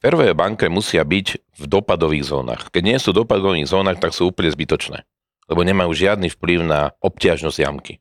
Férové 0.00 0.32
bankre 0.32 0.72
musia 0.72 1.04
byť 1.04 1.26
v 1.60 1.64
dopadových 1.68 2.24
zónach. 2.24 2.72
Keď 2.72 2.82
nie 2.82 2.96
sú 2.96 3.12
v 3.12 3.22
dopadových 3.22 3.68
zónach, 3.68 4.00
tak 4.00 4.16
sú 4.16 4.32
úplne 4.32 4.48
zbytočné. 4.48 5.04
Lebo 5.52 5.60
nemajú 5.60 5.92
žiadny 5.92 6.32
vplyv 6.32 6.64
na 6.64 6.96
obťažnosť 7.04 7.58
jamky. 7.60 8.00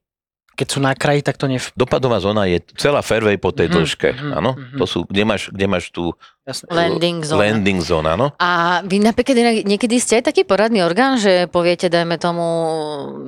Keď 0.60 0.68
sú 0.68 0.80
na 0.80 0.92
kraji, 0.92 1.24
tak 1.24 1.40
to 1.40 1.48
nef... 1.48 1.72
Dopadová 1.72 2.20
zóna 2.20 2.44
je 2.44 2.60
celá 2.76 3.00
fairway 3.00 3.40
po 3.40 3.50
tej 3.50 3.68
Mhm, 3.68 3.74
dĺžke, 3.74 4.10
mhm, 4.12 4.32
áno? 4.36 4.52
mhm. 4.54 4.76
To 4.76 4.84
sú, 4.84 5.00
kde 5.04 5.24
máš, 5.24 5.48
kde 5.48 5.66
máš 5.66 5.88
tú. 5.88 6.12
Landing 6.66 7.22
zone. 7.22 7.40
landing 7.40 7.80
zóna, 7.80 8.18
áno? 8.18 8.28
A 8.36 8.50
vy 8.82 8.98
napríklad 8.98 9.38
niekedy 9.64 9.96
ste 9.96 10.18
aj 10.18 10.34
taký 10.34 10.42
poradný 10.44 10.82
orgán, 10.82 11.16
že 11.16 11.46
poviete, 11.46 11.88
dajme 11.88 12.18
tomu 12.18 12.46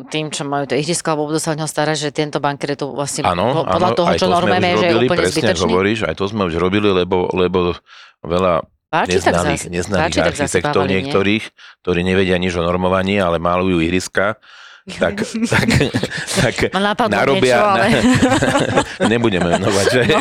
tým, 0.10 0.28
čo 0.28 0.42
majú 0.42 0.66
to 0.66 0.74
ihrisko, 0.74 1.14
alebo 1.14 1.30
budú 1.30 1.38
sa 1.38 1.54
o 1.54 1.60
ňo 1.62 1.64
starať, 1.64 1.98
že 2.00 2.10
tento 2.10 2.42
banker 2.42 2.74
je 2.74 2.82
tu 2.82 2.90
vlastne 2.90 3.22
po- 3.22 3.64
podľa 3.64 3.88
áno, 3.88 3.96
toho, 3.96 4.10
čo 4.18 4.26
to 4.26 4.34
už 4.34 4.42
že 4.76 4.88
je 4.90 4.96
úplne 4.98 5.20
presne 5.22 5.38
zbytočný. 5.38 5.64
hovoríš, 5.70 6.00
aj 6.04 6.16
to 6.18 6.26
sme 6.26 6.42
už 6.50 6.54
robili, 6.58 6.90
lebo, 6.90 7.30
lebo 7.32 7.78
veľa 8.20 8.66
Páči, 8.90 9.24
zase 10.20 10.60
architektov 10.60 10.84
bavili, 10.84 10.90
nie? 10.90 10.98
niektorých, 11.00 11.44
ktorí 11.80 12.00
nevedia 12.02 12.36
nič 12.36 12.58
o 12.58 12.64
normovaní, 12.66 13.16
ale 13.16 13.38
malujú 13.38 13.80
ihriska, 13.80 14.36
tak, 14.98 15.16
tak, 15.48 15.70
tak 16.34 16.56
narobia, 17.14 17.56
niečo, 17.56 17.64
ale... 17.64 17.86
na, 19.00 19.08
nebudeme 19.12 19.48
menovať, 19.52 19.86
že 19.88 20.02
No. 20.12 20.20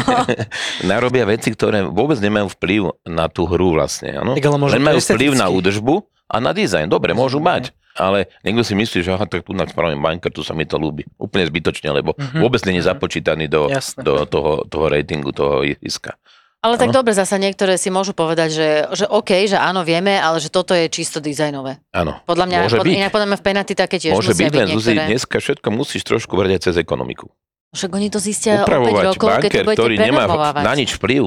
narobia 0.87 1.25
veci, 1.25 1.50
ktoré 1.50 1.83
vôbec 1.83 2.19
nemajú 2.19 2.47
vplyv 2.55 2.83
na 3.05 3.27
tú 3.27 3.47
hru 3.47 3.75
vlastne, 3.75 4.15
áno? 4.15 4.37
Tak 4.39 4.47
ale 4.47 4.57
Len 4.77 4.83
majú 4.83 4.99
esteticky. 4.99 5.17
vplyv 5.17 5.33
na 5.35 5.47
údržbu 5.49 5.95
a 6.29 6.37
na 6.39 6.50
dizajn, 6.50 6.87
dobre, 6.87 7.11
môžu 7.11 7.43
mať. 7.43 7.75
Ale 7.91 8.31
niekto 8.47 8.62
si 8.62 8.73
myslí, 8.73 9.03
že 9.03 9.11
aha, 9.12 9.27
tak 9.27 9.43
tu 9.43 9.53
spravím 9.53 9.99
banker, 10.00 10.31
tu 10.31 10.47
sa 10.47 10.55
mi 10.55 10.62
to 10.62 10.79
ľúbi. 10.79 11.05
Úplne 11.19 11.45
zbytočne, 11.50 11.91
lebo 11.91 12.15
Mhm, 12.15 12.39
vôbec 12.39 12.62
není 12.62 12.79
mhm. 12.81 12.87
započítaný 12.87 13.45
do, 13.50 13.67
do 14.00 14.25
toho, 14.25 14.62
toho 14.65 14.87
ratingu, 14.87 15.35
toho 15.35 15.67
ihriska. 15.67 16.15
Ale 16.61 16.76
tak 16.76 16.93
Áno. 16.93 17.00
dobre, 17.00 17.17
zasa 17.17 17.40
niektoré 17.40 17.81
si 17.81 17.88
môžu 17.88 18.12
povedať, 18.12 18.49
že, 18.52 18.69
že 18.93 19.05
OK, 19.09 19.49
že 19.49 19.57
áno, 19.57 19.81
vieme, 19.81 20.21
ale 20.21 20.37
že 20.45 20.52
toto 20.52 20.76
je 20.76 20.93
čisto 20.93 21.17
dizajnové. 21.17 21.81
Áno. 21.97 22.21
Podľa 22.29 22.45
mňa, 22.45 22.59
Môže 22.69 22.76
pod, 22.76 22.85
byť. 22.85 22.95
inak 23.00 23.11
podľa 23.17 23.29
mňa 23.33 23.38
v 23.40 23.45
penalty 23.49 23.73
také 23.73 23.97
tiež 23.97 24.12
Môže 24.12 24.37
byť, 24.37 24.45
byť 24.45 24.61
len 24.61 24.69
Zuzi, 24.76 24.93
dneska 24.93 25.40
všetko 25.40 25.69
musíš 25.73 26.05
trošku 26.05 26.37
vrať 26.37 26.61
aj 26.61 26.61
cez 26.69 26.75
ekonomiku. 26.76 27.33
Však 27.73 27.90
oni 27.97 28.09
to 28.12 28.21
zistia 28.21 28.61
o 28.61 28.69
5 28.69 28.69
Upravovať 28.69 29.05
rokov, 29.09 29.17
keď 29.17 29.17
to 29.17 29.31
banker, 29.40 29.62
budete 29.64 29.79
ktorý 29.81 29.95
nemá 29.97 30.25
na 30.61 30.73
nič 30.76 30.90
vplyv, 31.00 31.23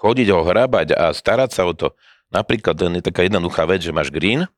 chodiť 0.00 0.28
ho 0.32 0.40
hrabať 0.40 0.88
a 0.96 1.04
starať 1.12 1.50
sa 1.52 1.68
o 1.68 1.76
to. 1.76 1.92
Napríklad 2.32 2.72
je 2.80 3.04
taká 3.04 3.28
jednoduchá 3.28 3.68
vec, 3.68 3.84
že 3.84 3.92
máš 3.92 4.08
green 4.08 4.48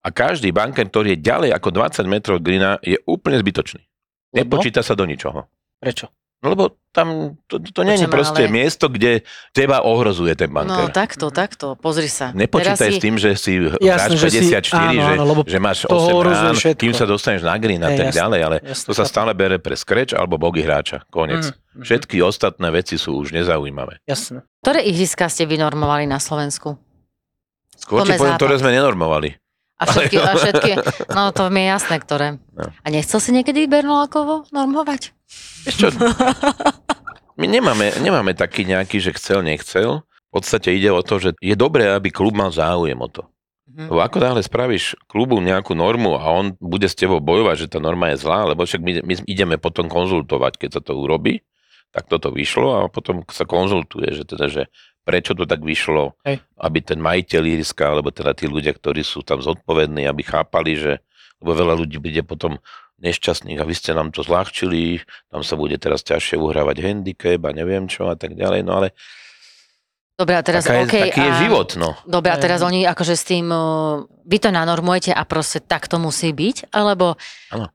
a 0.00 0.08
každý 0.08 0.54
banker, 0.56 0.88
ktorý 0.88 1.18
je 1.18 1.20
ďalej 1.20 1.50
ako 1.52 1.68
20 1.74 2.08
metrov 2.08 2.40
od 2.40 2.44
greena, 2.46 2.80
je 2.80 2.96
úplne 3.04 3.36
zbytočný. 3.36 3.84
Lebo? 4.32 4.56
Nepočíta 4.56 4.80
sa 4.80 4.96
do 4.96 5.04
ničoho. 5.04 5.44
Prečo? 5.82 6.08
No 6.38 6.54
lebo 6.54 6.78
tam 6.94 7.34
to, 7.50 7.58
to 7.58 7.82
nie 7.82 7.98
je 7.98 8.06
proste 8.06 8.46
ale- 8.46 8.54
miesto, 8.54 8.86
kde 8.86 9.26
teba 9.50 9.82
ohrozuje 9.82 10.38
ten 10.38 10.46
No 10.46 10.62
banker. 10.62 10.94
takto, 10.94 11.34
takto, 11.34 11.74
pozri 11.74 12.06
sa. 12.06 12.30
Nepočítaj 12.30 12.78
Teraz 12.78 12.94
s 12.94 13.02
tým, 13.02 13.14
že 13.18 13.30
si 13.34 13.58
Jasné, 13.58 14.14
hráč 14.14 14.22
že 14.22 14.28
si- 14.30 14.38
54, 14.54 14.78
áno, 14.78 14.92
že, 14.94 15.12
áno, 15.18 15.24
lebo 15.26 15.40
že 15.42 15.58
máš 15.58 15.78
to 15.82 15.98
8 15.98 16.14
ohrozuje 16.14 16.46
rán, 16.46 16.54
všetko. 16.54 16.78
kým 16.78 16.92
sa 16.94 17.04
dostaneš 17.10 17.42
na 17.42 17.54
green 17.58 17.82
a 17.82 17.90
tak 17.90 18.14
ďalej, 18.14 18.40
ale 18.40 18.56
jasné, 18.62 18.86
to 18.86 18.92
sa 18.94 19.02
stále 19.02 19.34
bere 19.34 19.58
pre 19.58 19.74
scratch 19.74 20.14
alebo 20.14 20.38
bogy 20.38 20.62
hráča. 20.62 21.02
Konec. 21.10 21.42
Mhm, 21.42 21.54
mhm. 21.74 21.82
Všetky 21.82 22.16
ostatné 22.22 22.68
veci 22.70 22.94
sú 22.94 23.18
už 23.18 23.34
nezaujímavé. 23.34 23.98
Jasné. 24.06 24.46
Ktoré 24.62 24.86
ihriska 24.86 25.26
ste 25.26 25.42
vynormovali 25.42 26.06
na 26.06 26.22
Slovensku? 26.22 26.78
Skôr 27.74 28.02
ti 28.02 28.14
poviem, 28.14 28.34
západ. 28.34 28.38
ktoré 28.38 28.54
sme 28.58 28.70
nenormovali. 28.70 29.34
A 29.78 29.86
všetky, 29.86 30.16
a 30.18 30.34
všetky, 30.38 30.70
no 31.14 31.30
to 31.30 31.50
mi 31.50 31.62
je 31.62 31.70
jasné, 31.70 31.96
ktoré. 31.98 32.26
No. 32.54 32.70
A 32.70 32.86
nechcel 32.90 33.18
si 33.18 33.30
niekedy 33.30 33.66
Bernolakovo 33.66 34.46
normovať? 34.50 35.17
Vieš 35.64 35.76
čo? 35.76 35.88
My 37.40 37.46
nemáme, 37.46 37.94
nemáme 38.02 38.34
taký 38.34 38.66
nejaký, 38.66 38.98
že 38.98 39.14
chcel, 39.14 39.46
nechcel. 39.46 40.02
V 40.02 40.30
podstate 40.42 40.74
ide 40.74 40.90
o 40.90 41.00
to, 41.00 41.22
že 41.22 41.30
je 41.38 41.54
dobré, 41.54 41.88
aby 41.88 42.10
klub 42.10 42.34
mal 42.34 42.50
záujem 42.50 42.98
o 42.98 43.08
to. 43.08 43.22
Mhm. 43.68 43.92
Lebo 43.92 44.00
ako 44.00 44.18
náhle 44.18 44.42
spravíš 44.42 44.96
klubu 45.06 45.38
nejakú 45.38 45.76
normu 45.76 46.16
a 46.18 46.24
on 46.32 46.56
bude 46.58 46.88
s 46.88 46.96
tebou 46.96 47.20
bojovať, 47.20 47.68
že 47.68 47.70
tá 47.70 47.78
norma 47.78 48.10
je 48.10 48.24
zlá, 48.24 48.48
lebo 48.48 48.64
však 48.64 48.80
my, 48.80 48.92
my 49.04 49.14
ideme 49.28 49.56
potom 49.60 49.86
konzultovať, 49.86 50.56
keď 50.56 50.70
sa 50.80 50.82
to 50.82 50.96
urobí, 50.96 51.44
tak 51.92 52.08
toto 52.08 52.32
vyšlo 52.32 52.68
a 52.74 52.80
potom 52.88 53.22
sa 53.28 53.44
konzultuje, 53.44 54.12
že 54.12 54.24
teda, 54.24 54.46
že 54.48 54.62
prečo 55.04 55.32
to 55.32 55.48
tak 55.48 55.64
vyšlo, 55.64 56.16
Hej. 56.24 56.44
aby 56.60 56.78
ten 56.84 57.00
majiteľ 57.00 57.42
iriska, 57.44 57.88
alebo 57.88 58.12
teda 58.12 58.36
tí 58.36 58.44
ľudia, 58.44 58.76
ktorí 58.76 59.00
sú 59.00 59.24
tam 59.24 59.40
zodpovední, 59.40 60.04
aby 60.04 60.20
chápali, 60.20 60.76
že 60.76 60.92
lebo 61.38 61.54
veľa 61.54 61.74
ľudí 61.78 62.02
bude 62.02 62.22
potom 62.26 62.58
nešťastných 62.98 63.58
a 63.62 63.68
vy 63.68 63.74
ste 63.74 63.94
nám 63.94 64.10
to 64.10 64.26
zľahčili, 64.26 65.02
tam 65.30 65.46
sa 65.46 65.54
bude 65.54 65.78
teraz 65.78 66.02
ťažšie 66.02 66.38
uhrávať 66.38 66.82
handicap 66.82 67.40
a 67.46 67.50
neviem 67.54 67.86
čo 67.86 68.10
a 68.10 68.18
tak 68.18 68.34
ďalej, 68.34 68.66
no 68.66 68.82
ale 68.82 68.88
Dobre, 70.18 70.34
a 70.34 70.42
teraz, 70.42 70.66
taká 70.66 70.82
je, 70.82 70.90
okay, 70.90 71.02
taký 71.14 71.22
je 71.22 71.30
a... 71.30 71.38
život, 71.46 71.68
no. 71.78 71.94
Dobre, 72.02 72.34
a 72.34 72.38
teraz 72.42 72.58
oni 72.66 72.82
akože 72.82 73.14
s 73.14 73.22
tým, 73.22 73.54
vy 74.26 74.38
to 74.42 74.50
nanormujete 74.50 75.14
a 75.14 75.22
proste 75.22 75.62
tak 75.62 75.86
to 75.86 76.02
musí 76.02 76.34
byť, 76.34 76.74
alebo... 76.74 77.14
Áno. 77.54 77.70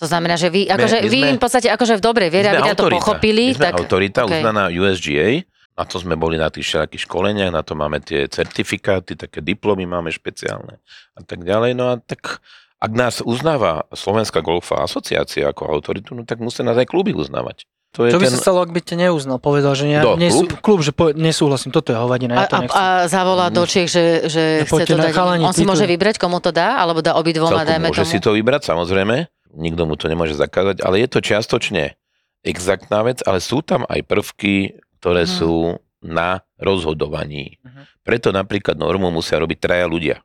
To 0.00 0.08
znamená, 0.08 0.40
že 0.40 0.48
vy, 0.48 0.64
My- 0.64 0.80
akože, 0.80 0.96
my 1.04 1.08
vy 1.12 1.18
sme- 1.20 1.28
im 1.28 1.36
v 1.36 1.42
podstate 1.44 1.68
akože 1.68 2.00
v 2.00 2.02
dobrej 2.02 2.30
viere, 2.32 2.56
My 2.56 2.64
aby 2.64 2.72
to 2.72 2.88
pochopili, 2.88 3.52
My 3.52 3.56
sme 3.60 3.66
tak... 3.68 3.76
autorita 3.84 4.24
okej. 4.24 4.32
uznaná 4.40 4.64
USGA, 4.72 5.44
na 5.74 5.84
to 5.84 5.96
sme 6.00 6.14
boli 6.16 6.40
na 6.40 6.48
tých 6.48 6.64
všelakých 6.70 7.04
školeniach, 7.04 7.52
na 7.52 7.60
to 7.60 7.76
máme 7.76 7.98
tie 8.00 8.30
certifikáty, 8.32 9.18
také 9.18 9.44
diplomy 9.44 9.84
máme 9.84 10.08
špeciálne 10.08 10.80
a 11.14 11.20
tak 11.20 11.44
ďalej. 11.44 11.76
No 11.76 11.92
a 11.92 12.00
tak 12.00 12.40
ak 12.76 12.90
nás 12.90 13.20
uznáva 13.20 13.86
Slovenská 13.90 14.38
golfová 14.38 14.82
asociácia 14.82 15.46
ako 15.46 15.68
autoritu, 15.68 16.12
no 16.12 16.22
tak 16.22 16.38
musí 16.38 16.60
nás 16.60 16.74
aj 16.74 16.86
kluby 16.86 17.12
uznávať. 17.12 17.64
To 17.92 18.02
je 18.02 18.10
Čo 18.10 18.18
by 18.18 18.26
ten... 18.26 18.32
sa 18.32 18.38
stalo, 18.40 18.58
ak 18.58 18.70
by 18.70 18.80
te 18.80 18.94
neuznal? 18.94 19.38
Povedal, 19.38 19.72
že 19.72 19.86
ne, 19.86 19.98
Kto, 19.98 20.16
nesú, 20.16 20.42
klub? 20.44 20.58
klub, 20.58 20.78
že 20.80 20.90
po, 20.90 21.04
nesúhlasím, 21.10 21.70
toto 21.70 21.90
je 21.90 21.96
hovadina, 21.96 22.34
A, 22.34 22.38
ja 22.40 22.44
to 22.44 22.56
a, 22.56 22.60
nechcem. 22.60 22.74
a 22.74 22.84
zavolá 23.06 23.46
do 23.48 23.62
Čiech, 23.62 23.86
že, 23.86 24.04
že 24.26 24.42
No, 24.60 24.66
chce 24.68 24.84
to 24.84 24.98
dať. 24.98 25.12
chalani, 25.12 25.42
On 25.42 25.54
si 25.54 25.62
môže 25.62 25.86
vybrať, 25.86 26.18
komu 26.18 26.38
to 26.38 26.50
dá, 26.50 26.74
alebo 26.76 26.98
dá 26.98 27.14
obidvoma, 27.14 27.62
dajme 27.62 27.88
môže 27.88 28.02
tomu. 28.02 28.10
si 28.10 28.18
to 28.18 28.34
vybrať, 28.34 28.66
samozrejme. 28.66 29.30
Nikto 29.54 29.82
mu 29.84 29.94
to 29.94 30.06
nemôže 30.06 30.34
zakázať, 30.34 30.82
ale 30.82 30.98
je 30.98 31.08
to 31.08 31.18
čiastočne 31.20 31.94
exaktná 32.42 33.00
vec, 33.00 33.22
ale 33.22 33.38
sú 33.38 33.62
tam 33.62 33.86
aj 33.86 34.02
prvky, 34.02 34.54
ktoré 34.98 35.22
Mhm. 35.22 35.30
sú 35.30 35.54
na 36.02 36.42
rozhodovaní. 36.58 37.62
Mhm. 37.62 38.02
Preto 38.02 38.28
napríklad 38.30 38.74
normu 38.74 39.08
musia 39.10 39.38
robiť 39.38 39.58
traja 39.58 39.86
ľudia. 39.86 40.18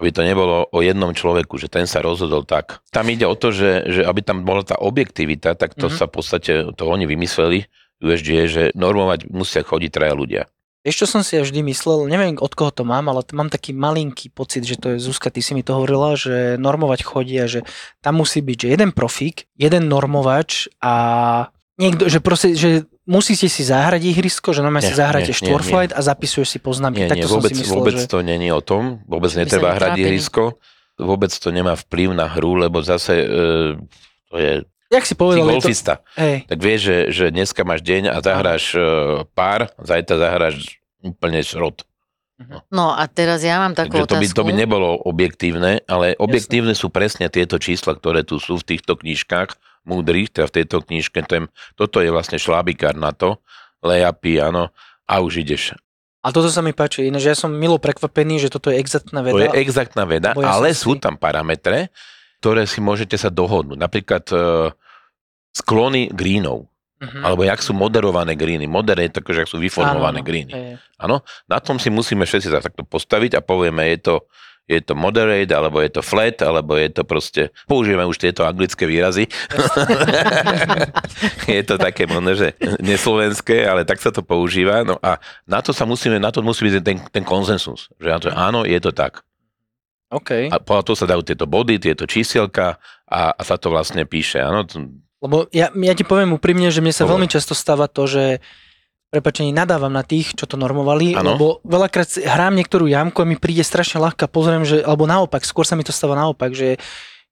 Aby 0.00 0.16
to 0.16 0.24
nebolo 0.24 0.64
o 0.64 0.80
jednom 0.80 1.12
človeku, 1.12 1.60
že 1.60 1.68
ten 1.68 1.84
sa 1.84 2.00
rozhodol 2.00 2.48
tak. 2.48 2.80
Tam 2.88 3.04
ide 3.12 3.28
o 3.28 3.36
to, 3.36 3.52
že, 3.52 3.84
že 3.84 4.00
aby 4.00 4.24
tam 4.24 4.48
bola 4.48 4.64
tá 4.64 4.80
objektivita, 4.80 5.52
tak 5.54 5.76
to 5.76 5.92
Mhm. 5.92 5.94
sa 5.94 6.04
v 6.08 6.12
podstate, 6.16 6.52
to 6.72 6.82
oni 6.88 7.04
vymysleli, 7.04 7.68
USGA, 8.00 8.48
že 8.48 8.62
normovať 8.72 9.28
musia 9.28 9.60
chodiť 9.60 9.90
traja 9.92 10.16
ľudia. 10.16 10.42
Vieš, 10.80 11.04
čo 11.04 11.06
som 11.12 11.20
si 11.20 11.36
ja 11.36 11.44
vždy 11.44 11.60
myslel, 11.68 12.08
neviem 12.08 12.40
od 12.40 12.56
koho 12.56 12.72
to 12.72 12.88
mám, 12.88 13.12
ale 13.12 13.20
mám 13.36 13.52
taký 13.52 13.76
malinký 13.76 14.32
pocit, 14.32 14.64
že 14.64 14.80
to 14.80 14.96
je 14.96 15.04
Zuzka, 15.04 15.28
ty 15.28 15.44
si 15.44 15.52
mi 15.52 15.60
to 15.60 15.76
hovorila, 15.76 16.16
že 16.16 16.56
normovať 16.56 17.04
chodia, 17.04 17.44
že 17.44 17.68
tam 18.00 18.24
musí 18.24 18.40
byť, 18.40 18.56
že 18.56 18.68
jeden 18.72 18.90
profík, 18.96 19.44
jeden 19.60 19.92
normovač 19.92 20.72
a 20.80 20.92
niekto, 21.76 22.08
že 22.08 22.24
proste, 22.24 22.56
že 22.56 22.88
musíte 23.10 23.50
si 23.50 23.62
zahrať 23.66 24.06
ihrisko, 24.06 24.54
že 24.54 24.62
normálne 24.62 24.86
si 24.86 24.94
Nie, 24.94 25.02
zahráte 25.02 25.34
nie, 25.34 25.34
nie, 25.34 25.40
štvorflight 25.42 25.92
a 25.92 26.00
zapisuješ 26.00 26.48
si 26.54 26.58
poznámky. 26.62 27.02
Nie, 27.02 27.10
nie, 27.10 27.12
Takto 27.18 27.26
som 27.26 27.42
vôbec, 27.42 27.50
si 27.50 27.66
myslel, 27.66 27.74
vôbec 27.74 27.96
že... 27.98 28.06
to 28.06 28.18
není 28.22 28.48
o 28.54 28.62
tom, 28.62 29.02
vôbec 29.10 29.34
netreba 29.34 29.74
hrať 29.74 29.98
netrápili. 29.98 30.06
ihrisko, 30.06 30.42
vôbec 30.94 31.32
to 31.34 31.48
nemá 31.50 31.74
vplyv 31.74 32.14
na 32.14 32.30
hru, 32.30 32.54
lebo 32.54 32.78
zase 32.86 33.14
e, 33.18 33.26
to 34.30 34.36
je 34.38 34.52
Jak 34.90 35.06
si 35.06 35.14
si 35.14 35.18
povedal, 35.18 35.46
to... 35.46 35.58
golfista. 35.58 35.94
Hej, 36.14 36.46
Tak 36.46 36.58
vieš, 36.62 36.80
že, 36.86 36.98
že 37.10 37.24
dneska 37.34 37.62
máš 37.66 37.82
deň 37.82 38.14
a 38.14 38.16
zahráš 38.22 38.74
e, 38.74 38.82
pár, 39.34 39.70
zajtra 39.82 40.16
zahráš 40.18 40.78
úplne 41.02 41.42
šrot. 41.42 41.82
No 42.72 42.96
a 42.96 43.04
teraz 43.04 43.44
ja 43.44 43.60
mám 43.60 43.76
takú 43.76 44.00
Takže 44.00 44.08
to 44.08 44.16
by, 44.16 44.26
otázku. 44.26 44.36
to 44.40 44.46
by 44.48 44.52
nebolo 44.56 44.96
objektívne, 45.04 45.84
ale 45.84 46.16
objektívne 46.16 46.72
sú 46.72 46.88
presne 46.88 47.28
tieto 47.28 47.60
čísla, 47.60 47.92
ktoré 47.92 48.24
tu 48.24 48.40
sú 48.40 48.56
v 48.56 48.64
týchto 48.64 48.96
knižkách 48.96 49.69
múdrych, 49.82 50.28
teda 50.28 50.46
v 50.46 50.56
tejto 50.56 50.76
knižke, 50.80 51.22
to 51.22 51.32
je, 51.32 51.42
toto 51.74 51.98
je 51.98 52.08
vlastne 52.08 52.36
šlábikár 52.36 52.92
na 52.92 53.10
to, 53.10 53.40
lejapy, 53.80 54.36
áno, 54.38 54.68
a 55.04 55.14
už 55.18 55.40
ideš. 55.40 55.74
a 56.20 56.28
toto 56.28 56.46
sa 56.46 56.60
mi 56.60 56.70
páči, 56.70 57.06
ináč 57.06 57.24
ja 57.24 57.34
som 57.34 57.48
milo 57.48 57.76
prekvapený, 57.76 58.38
že 58.38 58.48
toto 58.48 58.68
je 58.68 58.76
exaktná 58.76 59.20
To 59.20 59.32
veda. 59.32 59.40
je 59.46 59.58
exaktná 59.58 60.04
veda, 60.04 60.30
ale 60.34 60.70
sú 60.70 60.94
tam 60.94 61.16
parametre, 61.16 61.88
ktoré 62.38 62.64
si 62.64 62.78
môžete 62.78 63.16
sa 63.16 63.28
dohodnúť. 63.28 63.76
Napríklad 63.76 64.24
e, 64.28 64.36
sklony 65.52 66.08
greenov, 66.10 66.68
Mhm. 67.00 67.24
alebo 67.24 67.42
jak 67.42 67.56
sú 67.58 67.72
moderované 67.72 68.36
greeny. 68.36 68.68
Moderé 68.68 69.08
je 69.08 69.16
také, 69.16 69.32
že 69.32 69.40
ak 69.40 69.48
sú 69.48 69.56
vyformované 69.56 70.20
Áno, 70.20 70.28
greeny. 70.28 70.52
Áno, 71.00 71.16
na 71.48 71.56
tom 71.56 71.80
si 71.80 71.88
musíme 71.88 72.28
všetci 72.28 72.52
sa 72.52 72.60
takto 72.60 72.84
postaviť 72.84 73.34
a 73.34 73.40
povieme, 73.40 73.88
je 73.88 74.04
to, 74.04 74.14
je 74.70 74.80
to 74.86 74.94
moderate, 74.94 75.50
alebo 75.50 75.82
je 75.82 75.90
to 75.90 76.02
flat, 76.06 76.38
alebo 76.38 76.78
je 76.78 76.94
to 76.94 77.02
proste, 77.02 77.50
použijeme 77.66 78.06
už 78.06 78.22
tieto 78.22 78.46
anglické 78.46 78.86
výrazy. 78.86 79.26
je 81.50 81.62
to 81.66 81.74
také 81.74 82.06
možno, 82.06 82.38
že 82.38 82.54
neslovenské, 82.78 83.66
ale 83.66 83.82
tak 83.82 83.98
sa 83.98 84.14
to 84.14 84.22
používa. 84.22 84.86
No 84.86 84.94
a 85.02 85.18
na 85.50 85.58
to 85.58 85.74
sa 85.74 85.82
musíme, 85.82 86.22
na 86.22 86.30
to 86.30 86.46
musí 86.46 86.70
byť 86.70 86.86
ten, 86.86 87.02
ten 87.10 87.24
konsensus. 87.26 87.90
Že 87.98 88.08
na 88.08 88.18
to, 88.22 88.28
áno, 88.30 88.60
je 88.62 88.78
to 88.78 88.94
tak. 88.94 89.26
OK. 90.10 90.50
A 90.50 90.58
podľa 90.62 90.86
toho 90.86 90.96
sa 90.98 91.10
dajú 91.10 91.22
tieto 91.26 91.50
body, 91.50 91.82
tieto 91.82 92.06
čísielka 92.06 92.78
a, 93.10 93.34
a 93.34 93.42
sa 93.42 93.58
to 93.58 93.74
vlastne 93.74 94.06
píše. 94.06 94.42
Áno, 94.42 94.66
Lebo 95.22 95.50
ja, 95.50 95.70
ja 95.74 95.94
ti 95.94 96.06
poviem 96.06 96.34
úprimne, 96.34 96.70
že 96.70 96.82
mne 96.82 96.94
sa 96.94 97.06
Hovor. 97.06 97.18
veľmi 97.18 97.28
často 97.30 97.54
stáva 97.54 97.86
to, 97.86 98.06
že 98.06 98.24
prepačení 99.10 99.50
nadávam 99.50 99.90
na 99.90 100.06
tých, 100.06 100.32
čo 100.32 100.46
to 100.46 100.54
normovali, 100.54 101.18
Áno. 101.18 101.34
lebo 101.34 101.46
veľakrát 101.66 102.06
hrám 102.16 102.54
niektorú 102.54 102.86
jamku 102.86 103.20
a 103.20 103.26
mi 103.26 103.34
príde 103.34 103.66
strašne 103.66 103.98
ľahká, 103.98 104.30
pozriem, 104.30 104.62
že, 104.62 104.80
alebo 104.80 105.04
naopak, 105.04 105.42
skôr 105.42 105.66
sa 105.66 105.74
mi 105.74 105.82
to 105.82 105.90
stáva 105.90 106.14
naopak, 106.14 106.54
že 106.54 106.78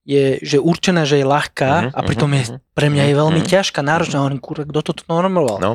je 0.03 0.41
že 0.41 0.57
určená, 0.57 1.05
že 1.05 1.21
je 1.21 1.27
ľahká 1.29 1.71
Mhm, 1.71 1.91
a 1.93 2.01
pritom 2.01 2.31
je 2.33 2.43
mhm, 2.49 2.57
pre 2.73 2.89
mňa 2.89 3.05
je 3.07 3.15
veľmi 3.15 3.41
mhm. 3.45 3.49
ťažká, 3.49 3.81
náročná. 3.81 4.25
Hovorím, 4.25 4.41
kurva, 4.41 4.65
kto 4.65 4.81
to 4.83 5.03
normoval? 5.07 5.57
no. 5.63 5.73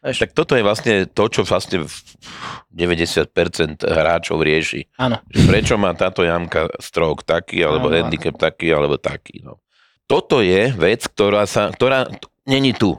Vieš. 0.00 0.16
Tak 0.16 0.32
toto 0.32 0.56
je 0.56 0.64
vlastne 0.64 1.04
to, 1.04 1.28
čo 1.28 1.44
vlastne 1.44 1.84
v- 1.84 1.92
90% 2.72 3.84
hráčov 3.84 4.40
rieši. 4.40 4.88
Áno. 4.96 5.20
Prečo 5.28 5.76
má 5.76 5.92
táto 5.92 6.24
jamka 6.24 6.72
strok 6.80 7.20
taký, 7.20 7.60
alebo 7.60 7.92
Áno, 7.92 7.92
áno. 7.92 8.00
handicap 8.08 8.36
taký, 8.40 8.72
alebo 8.72 8.96
taký. 8.96 9.44
No. 9.44 9.60
Toto 10.08 10.40
je 10.40 10.72
vec, 10.72 11.04
ktorá 11.04 11.44
sa, 11.44 11.68
ktorá 11.68 12.08
není 12.48 12.72
tu. 12.72 12.96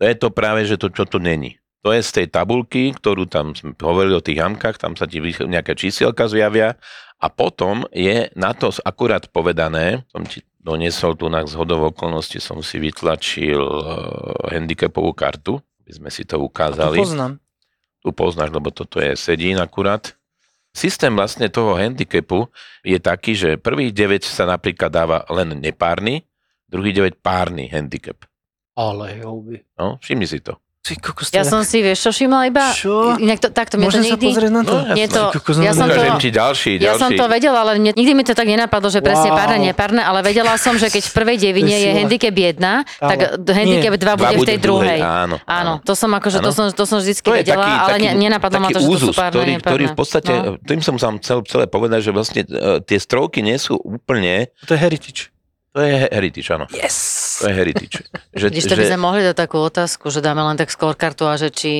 To 0.00 0.02
je 0.02 0.16
to 0.16 0.32
práve, 0.32 0.64
že 0.64 0.80
to, 0.80 0.88
čo 0.88 1.04
tu 1.04 1.20
není. 1.20 1.60
To 1.84 1.92
je 1.92 2.00
z 2.00 2.10
tej 2.16 2.26
tabulky, 2.32 2.96
ktorú 2.96 3.28
tam 3.28 3.52
sme 3.52 3.76
hovorili 3.76 4.16
o 4.16 4.24
tých 4.24 4.40
jamkách, 4.40 4.80
tam 4.80 4.96
sa 4.96 5.04
ti 5.04 5.20
nejaké 5.20 5.76
čísielka 5.76 6.32
zjavia 6.32 6.80
a 7.20 7.26
potom 7.28 7.84
je 7.92 8.32
na 8.32 8.56
to 8.56 8.72
akurát 8.80 9.28
povedané, 9.28 10.00
som 10.08 10.24
ti 10.24 10.40
doniesol 10.64 11.12
tu 11.12 11.28
na 11.28 11.44
zhodov 11.44 11.92
okolností, 11.92 12.40
som 12.40 12.64
si 12.64 12.80
vytlačil 12.80 13.60
uh, 13.60 14.48
handicapovú 14.48 15.12
kartu, 15.12 15.60
aby 15.84 15.92
sme 15.92 16.08
si 16.08 16.24
to 16.24 16.40
ukázali 16.40 16.96
poznám. 16.96 17.36
tu 18.00 18.08
poznáš, 18.16 18.48
lebo 18.48 18.72
toto 18.72 18.96
je 18.96 19.12
sedín 19.12 19.60
akurát. 19.60 20.16
Systém 20.72 21.12
vlastne 21.12 21.52
toho 21.52 21.76
handicapu 21.76 22.48
je 22.80 22.96
taký, 22.96 23.36
že 23.36 23.60
prvých 23.60 23.92
9 23.92 24.24
sa 24.24 24.48
napríklad 24.48 24.88
dáva 24.88 25.18
len 25.28 25.60
nepárny, 25.60 26.24
druhý 26.64 26.96
9 26.96 27.20
párny 27.20 27.68
handicap. 27.68 28.24
Ale 28.74 29.20
jouby. 29.20 29.62
No, 29.78 30.00
všimni 30.00 30.26
si 30.26 30.40
to. 30.40 30.63
Ty 30.84 31.00
kokos, 31.00 31.32
Ja 31.32 31.42
som 31.42 31.64
si, 31.64 31.80
vieš 31.80 31.96
čo, 31.98 32.10
všimla 32.12 32.44
iba... 32.44 32.68
Čo? 32.70 33.16
Inak 33.16 33.40
to, 33.40 33.48
takto, 33.48 33.74
mne 33.74 33.88
to 33.88 33.96
Môžem 33.96 34.04
sa 34.04 34.08
nikdy... 34.12 34.26
pozrieť 34.28 34.52
na 34.52 34.62
to? 34.62 34.76
No, 34.76 34.92
Nie 34.92 35.08
to, 35.08 35.32
kokos, 35.32 35.56
ja 35.56 35.72
no, 35.72 35.80
som 35.80 35.88
to, 35.88 35.96
Ukážem 35.96 36.16
ti 36.18 36.28
ďalší, 36.30 36.72
ďalší. 36.76 36.84
ja 36.84 37.00
som 37.00 37.08
to 37.10 37.24
vedela, 37.24 37.58
ale 37.58 37.80
mne, 37.80 37.90
nikdy 37.90 38.12
mi 38.12 38.20
to 38.20 38.30
tak 38.30 38.44
nenapadlo, 38.44 38.92
že 38.92 39.00
presne 39.00 39.32
Wow. 39.32 39.40
párne, 39.40 39.64
nepárne, 39.64 39.98
ale 39.98 40.20
vedela 40.20 40.52
som, 40.54 40.76
že 40.76 40.86
keď 40.86 41.02
v 41.02 41.12
prvej 41.14 41.36
devine 41.40 41.72
je 41.72 41.88
handicap 41.90 42.36
1, 42.36 42.60
tak 43.00 43.16
Ale- 43.16 43.56
handicap 43.56 43.92
2 43.92 44.04
Dva 44.04 44.12
bude 44.28 44.36
v 44.36 44.44
tej 44.44 44.58
druhej. 44.60 45.00
Áno, 45.00 45.36
Áno, 45.42 45.72
to 45.80 45.96
som 45.96 46.12
akože, 46.12 46.38
to 46.38 46.52
som, 46.52 46.68
to 46.68 46.84
som 46.84 47.00
vždycky 47.00 47.24
To 47.24 47.32
je 47.32 47.40
vedela, 47.40 47.64
taký, 47.88 48.04
ale 48.04 48.20
nenapadlo 48.20 48.58
ma 48.58 48.68
to, 48.68 48.76
že 48.76 48.84
to 48.84 48.98
sú 49.00 49.12
párne, 49.14 49.32
ktorý, 49.32 49.50
nepárne. 49.56 49.64
ktorý 49.64 49.84
v 49.86 49.96
podstate, 49.96 50.32
No. 50.36 50.60
tým 50.60 50.80
som 50.80 50.94
sa 50.94 51.08
chcel 51.16 51.40
celé 51.44 51.64
povedať, 51.64 52.00
že 52.02 52.10
vlastne 52.10 52.44
e, 52.44 52.52
tie 52.82 53.00
stroky 53.00 53.40
nie 53.40 53.56
sú 53.56 53.80
úplne, 53.80 54.52
To 54.62 54.76
je 54.76 54.78
heritage. 54.78 55.32
to 55.72 55.80
je 55.80 56.12
heritage, 56.12 56.48
áno. 56.50 56.68
Yes! 56.68 57.23
To 57.44 57.48
je 57.52 57.54
heritage. 57.54 57.96
Že, 58.34 58.50
Vidíš, 58.50 58.66
to 58.66 58.74
by 58.74 58.84
sme 58.90 58.98
mohli 58.98 59.20
dať 59.22 59.36
takú 59.38 59.62
otázku, 59.62 60.10
že 60.10 60.18
dáme 60.18 60.42
len 60.42 60.58
tak 60.58 60.66
scorekartu 60.66 61.22
a 61.30 61.38
že 61.38 61.54
či 61.54 61.70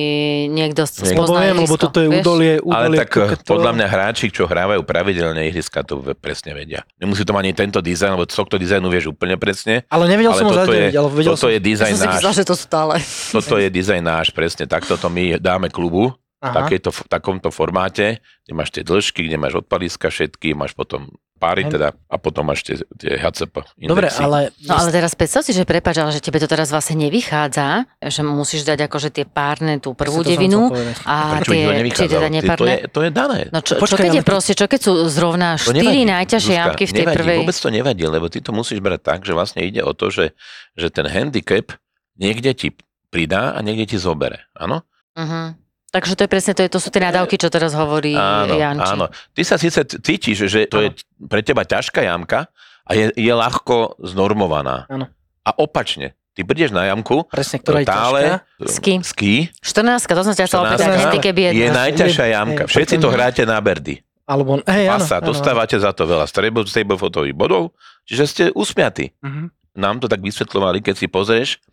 niekto 0.47 0.87
spozná 0.87 1.51
viem, 1.51 1.67
lebo 1.67 1.75
toto 1.75 1.99
je 1.99 2.07
údolie, 2.07 2.63
Ale 2.63 2.95
tak 2.95 3.11
eh, 3.11 3.35
koketo. 3.35 3.43
podľa 3.43 3.71
mňa 3.75 3.87
hráči, 3.91 4.31
čo 4.31 4.47
hrávajú 4.47 4.87
pravidelne 4.87 5.43
ihriska, 5.51 5.83
to 5.83 5.99
presne 6.15 6.55
vedia. 6.55 6.87
Nemusí 6.95 7.27
to 7.27 7.35
mať 7.35 7.43
ani 7.43 7.53
tento 7.53 7.79
dizajn, 7.83 8.15
lebo 8.15 8.23
tohto 8.23 8.55
dizajnu 8.55 8.87
vieš 8.87 9.11
úplne 9.11 9.35
presne. 9.35 9.83
Ale 9.91 10.07
nevedel 10.07 10.31
Ale 10.31 10.39
som 10.39 10.47
ho 10.47 10.55
zadeliť, 10.55 10.93
ale 10.95 11.09
vedel 11.11 11.31
toto 11.35 11.43
som... 11.43 11.51
je 11.51 11.59
Ja 11.59 11.67
dizajn 11.67 11.91
som 11.91 11.99
si 11.99 12.07
náš. 12.07 12.15
myslela, 12.15 12.35
že 12.39 12.45
to 12.47 12.55
sú 12.55 12.63
stále. 12.63 12.93
Toto 13.35 13.55
je 13.59 13.67
dizajn 13.67 14.03
náš, 14.05 14.27
presne. 14.31 14.63
Takto 14.63 14.95
to 14.95 15.07
my 15.11 15.35
dáme 15.35 15.67
klubu, 15.67 16.15
Aha. 16.39 16.63
takéto, 16.63 16.95
v 16.95 17.01
takomto 17.09 17.49
formáte, 17.51 18.23
kde 18.47 18.53
máš 18.55 18.69
tie 18.71 18.83
dĺžky, 18.85 19.27
kde 19.27 19.35
máš 19.35 19.59
odpaliska 19.59 20.07
všetky, 20.07 20.55
máš 20.55 20.71
potom 20.71 21.11
Páry 21.35 21.61
Hen- 21.61 21.71
teda. 21.71 21.91
A 22.07 22.15
potom 22.15 22.47
máš 22.47 22.63
tie, 22.63 22.79
tie 22.95 23.19
HCP 23.19 23.59
indexy. 23.75 23.87
Dobre, 23.87 24.07
ale... 24.09 24.39
No 24.63 24.73
ale 24.73 24.89
teraz 24.89 25.11
predstav 25.13 25.43
si, 25.43 25.51
že 25.51 25.61
prepáč, 25.61 25.99
ale 25.99 26.09
že 26.09 26.19
tebe 26.19 26.39
to 26.39 26.47
teraz 26.47 26.71
vlastne 26.71 26.95
nevychádza, 26.97 27.83
že 28.01 28.21
musíš 28.21 28.63
dať 28.63 28.87
akože 28.87 29.09
tie 29.11 29.25
párne, 29.25 29.77
tú 29.77 29.91
prvú 29.91 30.19
to 30.19 30.25
som 30.25 30.31
devinu 30.31 30.61
a 31.03 31.35
Prečo 31.37 31.43
to 31.45 31.51
tie, 31.51 31.63
nevychádzalo? 31.75 32.07
teda 32.07 32.23
Ty- 32.25 32.31
To 32.31 32.35
nepárne. 32.37 32.71
je, 32.71 32.77
to 32.87 32.99
je 33.01 33.09
dané. 33.11 33.39
No 33.49 33.59
čo, 33.59 33.73
čo 33.73 33.81
Počkaj, 33.83 33.99
keď 33.99 34.11
je 34.11 34.21
ty- 34.21 34.29
proste, 34.31 34.53
čo 34.53 34.65
keď 34.65 34.79
sú 34.79 34.93
zrovna 35.05 35.49
To 35.55 35.69
štyri 35.69 36.01
najťažšie 36.05 36.53
jamky 36.55 36.83
v 36.83 36.91
tej 36.93 37.03
nevadí, 37.03 37.17
prvej? 37.19 37.37
Vôbec 37.41 37.57
to 37.57 37.69
nevadí, 37.69 38.03
lebo 38.05 38.25
ty 38.27 38.39
to 38.39 38.51
musíš 38.51 38.79
brať 38.79 39.01
tak, 39.01 39.19
že 39.21 39.35
vlastne 39.35 39.59
ide 39.59 39.81
o 39.81 39.91
to, 39.91 40.07
že, 40.07 40.31
že 40.73 40.87
ten 40.87 41.03
handicap 41.03 41.75
niekde 42.15 42.55
ti 42.55 42.67
pridá 43.07 43.51
a 43.51 43.59
niekde 43.59 43.91
ti 43.91 43.97
zobere. 43.97 44.47
Áno? 44.53 44.87
Mhm. 45.13 45.64
Takže 45.95 46.13
to 46.13 46.21
je 46.21 46.29
presne, 46.29 46.51
to, 46.51 46.59
je, 46.59 46.69
to 46.69 46.79
sú 46.83 46.91
tie 46.91 46.99
nadávky, 46.99 47.39
čo 47.39 47.47
teraz 47.47 47.71
hovorí 47.71 48.11
Áno, 48.11 48.51
Janči. 48.51 48.83
áno. 48.91 49.05
Ty 49.31 49.41
sa 49.41 49.55
síce 49.55 49.79
cítiš, 49.87 50.51
že 50.51 50.67
to 50.67 50.83
je 50.83 50.89
pre 51.23 51.39
teba 51.39 51.63
ťažká 51.63 52.03
jamka 52.03 52.51
a 52.83 52.91
je, 52.91 53.15
je 53.15 53.31
ľahko 53.31 53.95
znormovaná. 54.03 54.83
Áno. 54.85 55.07
A 55.41 55.55
opačne. 55.55 56.11
Ty 56.35 56.43
prídeš 56.43 56.75
na 56.75 56.83
jamku, 56.85 57.23
Presne, 57.25 57.63
ktorá 57.63 57.79
je 57.79 57.87
tále. 57.87 58.21
Ski. 58.67 58.99
ski 58.99 59.33
14, 59.63 60.03
to 60.03 60.21
som 60.21 60.35
ťa 60.35 60.45
chcela 60.45 60.63
14, 60.67 60.75
opýtať, 60.75 60.87
handicap 60.99 61.31
je 61.31 61.45
je 61.47 61.63
jedna. 61.63 61.79
najťažšia 61.81 62.25
Je- 62.25 62.33
jamka. 62.35 62.61
je- 62.61 62.71
Všetci 62.75 62.95
to 62.99 63.07
hráte 63.07 63.41
na 63.41 63.55
berdy. 63.57 63.95
Alebo, 64.27 64.59
hej, 64.59 64.85
áno, 64.85 64.99
Pasa, 64.99 65.23
áno, 65.23 65.31
dostávate 65.31 65.77
za 65.77 65.95
to 65.95 66.03
veľa 66.03 66.27
stable, 66.27 66.67
stable 66.67 66.99
fotových 66.99 67.31
bodov, 67.31 67.71
čiže 68.03 68.23
ste 68.25 68.43
usmiatí. 68.51 69.15
Mhm. 69.23 69.47
Nám 69.79 70.03
to 70.03 70.11
tak 70.11 70.19
vysvetľovali, 70.19 70.83
keď 70.83 70.95
si 70.97 71.07
pozrieš 71.07 71.63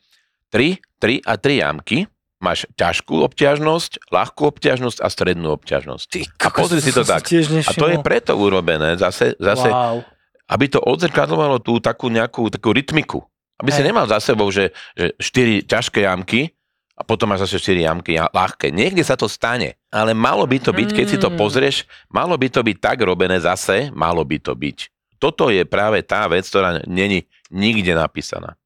3, 0.48 0.78
3 1.00 1.18
a 1.22 1.34
3 1.34 1.58
jamky, 1.58 2.06
máš 2.42 2.66
ťažkú 2.74 3.22
obťažnosť, 3.22 4.10
ľahkú 4.10 4.42
obťažnosť 4.50 4.98
a 4.98 5.08
strednú 5.08 5.54
obťažnosť. 5.54 6.04
Ty, 6.10 6.20
A 6.42 6.48
pozri 6.50 6.82
si 6.82 6.90
to 6.90 7.06
tak. 7.06 7.22
A 7.30 7.70
to 7.72 7.86
je 7.86 7.98
preto 8.02 8.34
urobené, 8.34 8.98
zase, 8.98 9.38
zase 9.38 9.70
Wow. 9.70 10.02
aby 10.50 10.66
to 10.66 10.82
odzrkadlovalo 10.82 11.62
tú 11.62 11.78
takú 11.78 12.10
nejakú 12.10 12.50
takú 12.50 12.74
rytmiku. 12.74 13.22
Aby 13.62 13.70
si 13.70 13.80
Hej. 13.80 13.94
nemal 13.94 14.10
za 14.10 14.18
sebou, 14.18 14.50
že, 14.50 14.74
že 14.98 15.14
4 15.16 15.70
ťažké 15.70 16.02
jamky 16.02 16.50
a 16.98 17.06
potom 17.06 17.30
máš 17.30 17.46
zase 17.46 17.62
4 17.62 17.86
jamky 17.86 18.18
ľahké. 18.18 18.74
Niekde 18.74 19.06
sa 19.06 19.14
to 19.14 19.30
stane, 19.30 19.78
ale 19.88 20.10
malo 20.12 20.42
by 20.42 20.58
to 20.58 20.74
byť, 20.74 20.88
keď 20.90 21.06
si 21.06 21.16
to 21.22 21.30
Mm. 21.30 21.38
pozrieš, 21.38 21.86
malo 22.10 22.34
by 22.34 22.50
to 22.50 22.60
byť 22.60 22.76
tak 22.82 22.98
robené 23.00 23.38
zase, 23.38 23.94
malo 23.94 24.26
by 24.26 24.42
to 24.42 24.58
byť. 24.58 24.78
Toto 25.22 25.46
je 25.54 25.62
práve 25.62 26.02
tá 26.02 26.26
vec, 26.26 26.42
ktorá 26.42 26.82
není 26.90 27.30
nikde 27.54 27.94
napísaná. 27.94 28.58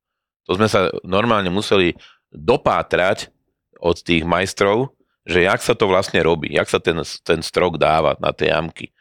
To 0.49 0.57
sme 0.57 0.65
sa 0.73 0.89
normálne 1.05 1.53
museli 1.53 1.93
dopátrať 2.33 3.29
od 3.81 3.97
tých 4.01 4.25
majstrov, 4.25 4.97
že 5.27 5.43
jak 5.43 5.61
sa 5.61 5.75
to 5.75 5.91
vlastne 5.91 6.23
robí, 6.23 6.55
jak 6.55 6.71
sa 6.71 6.79
ten, 6.79 7.03
ten 7.27 7.41
strok 7.43 7.77
dáva 7.77 8.15
na 8.23 8.31
tie 8.31 8.55
jamky. 8.55 8.95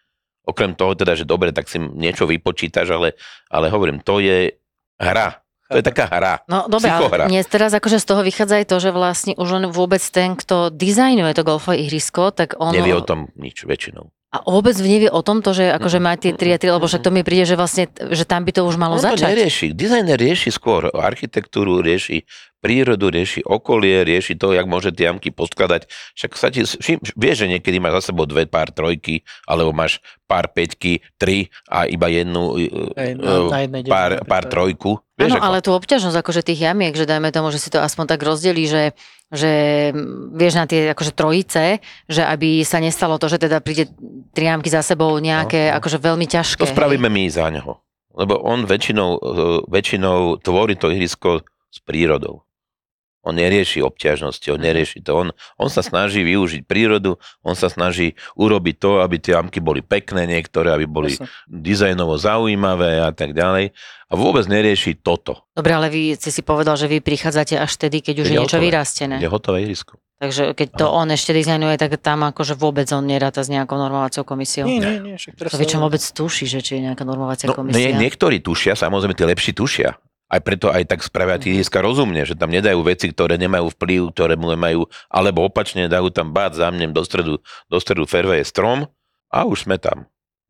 Okrem 0.46 0.78
toho 0.78 0.94
teda, 0.94 1.18
že 1.18 1.26
dobre, 1.26 1.50
tak 1.54 1.70
si 1.70 1.82
niečo 1.82 2.30
vypočítaš, 2.30 2.94
ale, 2.94 3.18
ale 3.50 3.70
hovorím, 3.70 4.02
to 4.02 4.22
je 4.22 4.54
hra. 5.02 5.42
To 5.66 5.82
je 5.82 5.86
taká 5.86 6.06
hra. 6.06 6.46
No 6.46 6.70
dobre, 6.70 6.94
ale 6.94 7.26
dnes 7.26 7.50
teraz 7.50 7.74
akože 7.74 7.98
z 7.98 8.06
toho 8.06 8.22
vychádza 8.22 8.62
aj 8.62 8.66
to, 8.70 8.78
že 8.78 8.94
vlastne 8.94 9.34
už 9.34 9.50
len 9.50 9.66
vôbec 9.74 10.02
ten, 10.14 10.38
kto 10.38 10.70
dizajnuje 10.70 11.34
to 11.34 11.42
golfové 11.42 11.82
ihrisko, 11.82 12.30
tak 12.30 12.54
on... 12.62 12.70
Nevie 12.70 12.94
o 12.94 13.02
tom 13.02 13.34
nič 13.34 13.66
väčšinou. 13.66 14.14
A 14.36 14.44
vôbec 14.46 14.76
nevie 14.78 15.08
o 15.08 15.24
tomto, 15.24 15.56
že 15.56 15.72
akože 15.72 16.04
má 16.04 16.20
tie 16.20 16.36
3 16.36 16.54
a 16.54 16.58
3, 16.60 16.76
lebo 16.76 16.86
však 16.92 17.02
to 17.08 17.10
mi 17.10 17.24
príde, 17.24 17.48
že 17.48 17.56
vlastne, 17.56 17.88
že 17.88 18.28
tam 18.28 18.44
by 18.44 18.52
to 18.52 18.62
už 18.68 18.76
malo 18.76 19.00
On 19.00 19.02
to 19.02 19.16
začať. 19.16 19.32
nerieši. 19.32 19.68
Dizajner 19.72 20.20
rieši 20.20 20.52
skôr 20.52 20.92
architektúru, 20.92 21.80
rieši 21.80 22.28
prírodu, 22.66 23.14
rieši 23.14 23.46
okolie, 23.46 24.02
rieši 24.02 24.34
to, 24.34 24.58
jak 24.58 24.66
môže 24.66 24.90
tie 24.90 25.06
jamky 25.06 25.30
poskladať. 25.30 25.86
Však 26.18 26.32
sa 26.34 26.50
ti, 26.50 26.66
všim, 26.66 26.98
vieš, 27.14 27.46
že 27.46 27.52
niekedy 27.54 27.78
máš 27.78 28.02
za 28.02 28.10
sebou 28.10 28.26
dve 28.26 28.50
pár 28.50 28.74
trojky, 28.74 29.22
alebo 29.46 29.70
máš 29.70 30.02
pár 30.26 30.50
peťky, 30.50 31.06
tri 31.22 31.54
a 31.70 31.86
iba 31.86 32.10
jednu 32.10 32.58
Hej, 32.98 33.14
eh, 33.14 33.22
na, 33.22 33.34
na 33.54 33.60
jednej 33.62 33.82
pár, 33.86 34.12
pár 34.26 34.50
trojku. 34.50 34.98
Vieš, 35.14 35.38
Áno, 35.38 35.38
ako? 35.38 35.46
ale 35.46 35.58
tú 35.62 35.72
obťažnosť 35.78 36.18
akože 36.18 36.42
tých 36.42 36.66
jamiek, 36.66 36.98
že 36.98 37.06
dajme 37.06 37.30
tomu, 37.30 37.54
že 37.54 37.62
si 37.62 37.70
to 37.70 37.78
aspoň 37.78 38.18
tak 38.18 38.26
rozdelí, 38.26 38.66
že, 38.66 38.98
že 39.30 39.94
vieš 40.34 40.58
na 40.58 40.66
tie 40.66 40.92
akože 40.92 41.14
trojice, 41.14 41.80
že 42.10 42.22
aby 42.26 42.66
sa 42.66 42.82
nestalo 42.82 43.22
to, 43.22 43.30
že 43.30 43.46
teda 43.46 43.62
príde 43.62 43.94
tri 44.34 44.50
jamky 44.50 44.74
za 44.74 44.82
sebou 44.82 45.14
nejaké 45.22 45.70
No, 45.70 45.72
no. 45.72 45.76
akože 45.78 45.98
veľmi 46.02 46.26
ťažké. 46.26 46.66
To 46.66 46.74
spravíme 46.74 47.08
my 47.08 47.24
za 47.30 47.48
neho. 47.54 47.78
Lebo 48.12 48.42
on 48.42 48.66
väčšinou, 48.66 49.10
eh, 49.16 49.60
väčšinou 49.70 50.42
tvorí 50.42 50.74
to 50.76 50.90
ihrisko 50.90 51.46
s 51.72 51.80
prírodou. 51.84 52.48
On 53.26 53.34
nerieši 53.34 53.82
obťažnosti, 53.82 54.46
Mhm. 54.46 54.54
on 54.54 54.62
nerieši 54.62 54.98
to. 55.00 55.12
On, 55.12 55.28
on 55.58 55.68
sa 55.68 55.82
snaží 55.82 56.22
využiť 56.22 56.62
prírodu, 56.64 57.18
on 57.42 57.54
sa 57.54 57.68
snaží 57.68 58.14
urobiť 58.34 58.76
to, 58.78 59.02
aby 59.02 59.18
tie 59.18 59.34
jamky 59.34 59.58
boli 59.60 59.82
pekné 59.82 60.24
niektoré, 60.24 60.70
aby 60.70 60.86
boli 60.86 61.10
Presne. 61.12 61.26
dizajnovo 61.46 62.16
zaujímavé 62.16 63.02
a 63.02 63.10
tak 63.10 63.32
ďalej. 63.32 63.74
A 64.06 64.14
vôbec 64.14 64.46
nerieši 64.46 64.94
toto. 64.96 65.50
Dobre, 65.52 65.74
ale 65.74 65.90
vy 65.90 66.14
si 66.14 66.30
si 66.30 66.42
povedal, 66.42 66.76
že 66.76 66.86
vy 66.86 67.02
prichádzate 67.02 67.58
až 67.58 67.72
vtedy, 67.74 68.00
keď 68.00 68.16
už 68.16 68.22
Keď 68.22 68.30
je 68.30 68.32
je 68.32 68.40
niečo 68.40 68.56
hotové. 68.56 68.68
vyrastené. 68.70 69.16
Je 69.18 69.28
hotové 69.28 69.58
ihrisko. 69.62 69.98
Takže 70.16 70.54
keď 70.54 70.68
to 70.76 70.86
on 70.88 71.10
ešte 71.10 71.34
dizajnuje, 71.34 71.76
tak 71.76 72.00
tam 72.00 72.24
akože 72.24 72.56
vôbec 72.56 72.88
on 72.90 73.04
neráta 73.04 73.42
s 73.42 73.50
nejakou 73.50 73.76
normovacou 73.76 74.24
komisiou. 74.24 74.64
Nie, 74.64 74.80
nie, 74.80 75.02
nie. 75.02 75.16
Však 75.18 75.34
teraz 75.36 75.52
To 75.52 75.60
vie, 75.60 75.68
čo 75.68 75.76
sa- 75.76 75.84
vôbec 75.84 76.00
tuší, 76.00 76.46
že 76.46 76.60
či 76.62 76.72
je 76.76 76.82
nejaká 76.84 77.04
normovacia 77.04 77.50
No, 77.50 77.54
komisia. 77.54 77.82
nie, 77.82 77.92
niektorí 78.00 78.40
tušia, 78.40 78.74
samozrejme 78.74 79.12
tí 79.12 79.26
lepší 79.26 79.52
tušia. 79.52 79.98
Aj 80.36 80.44
preto 80.44 80.68
aj 80.68 80.84
tak 80.84 81.00
spravia 81.00 81.40
Mhm. 81.40 81.42
tí 81.42 81.48
ihriska 81.56 81.80
rozumne, 81.80 82.28
že 82.28 82.36
tam 82.36 82.52
nedajú 82.52 82.84
veci, 82.84 83.08
ktoré 83.08 83.40
nemajú 83.40 83.72
vplyv, 83.72 84.12
ktoré 84.12 84.36
mu 84.36 84.52
nemajú, 84.52 84.84
alebo 85.08 85.48
opačne 85.48 85.88
dajú 85.88 86.12
tam 86.12 86.36
bát 86.36 86.52
za 86.52 86.68
mnem 86.68 86.92
do 86.92 87.00
stredu, 87.02 87.40
do 87.66 87.78
stredu 87.80 88.04
fairway 88.04 88.44
strom 88.44 88.92
a 89.32 89.48
už 89.48 89.64
sme 89.64 89.80
tam. 89.80 90.04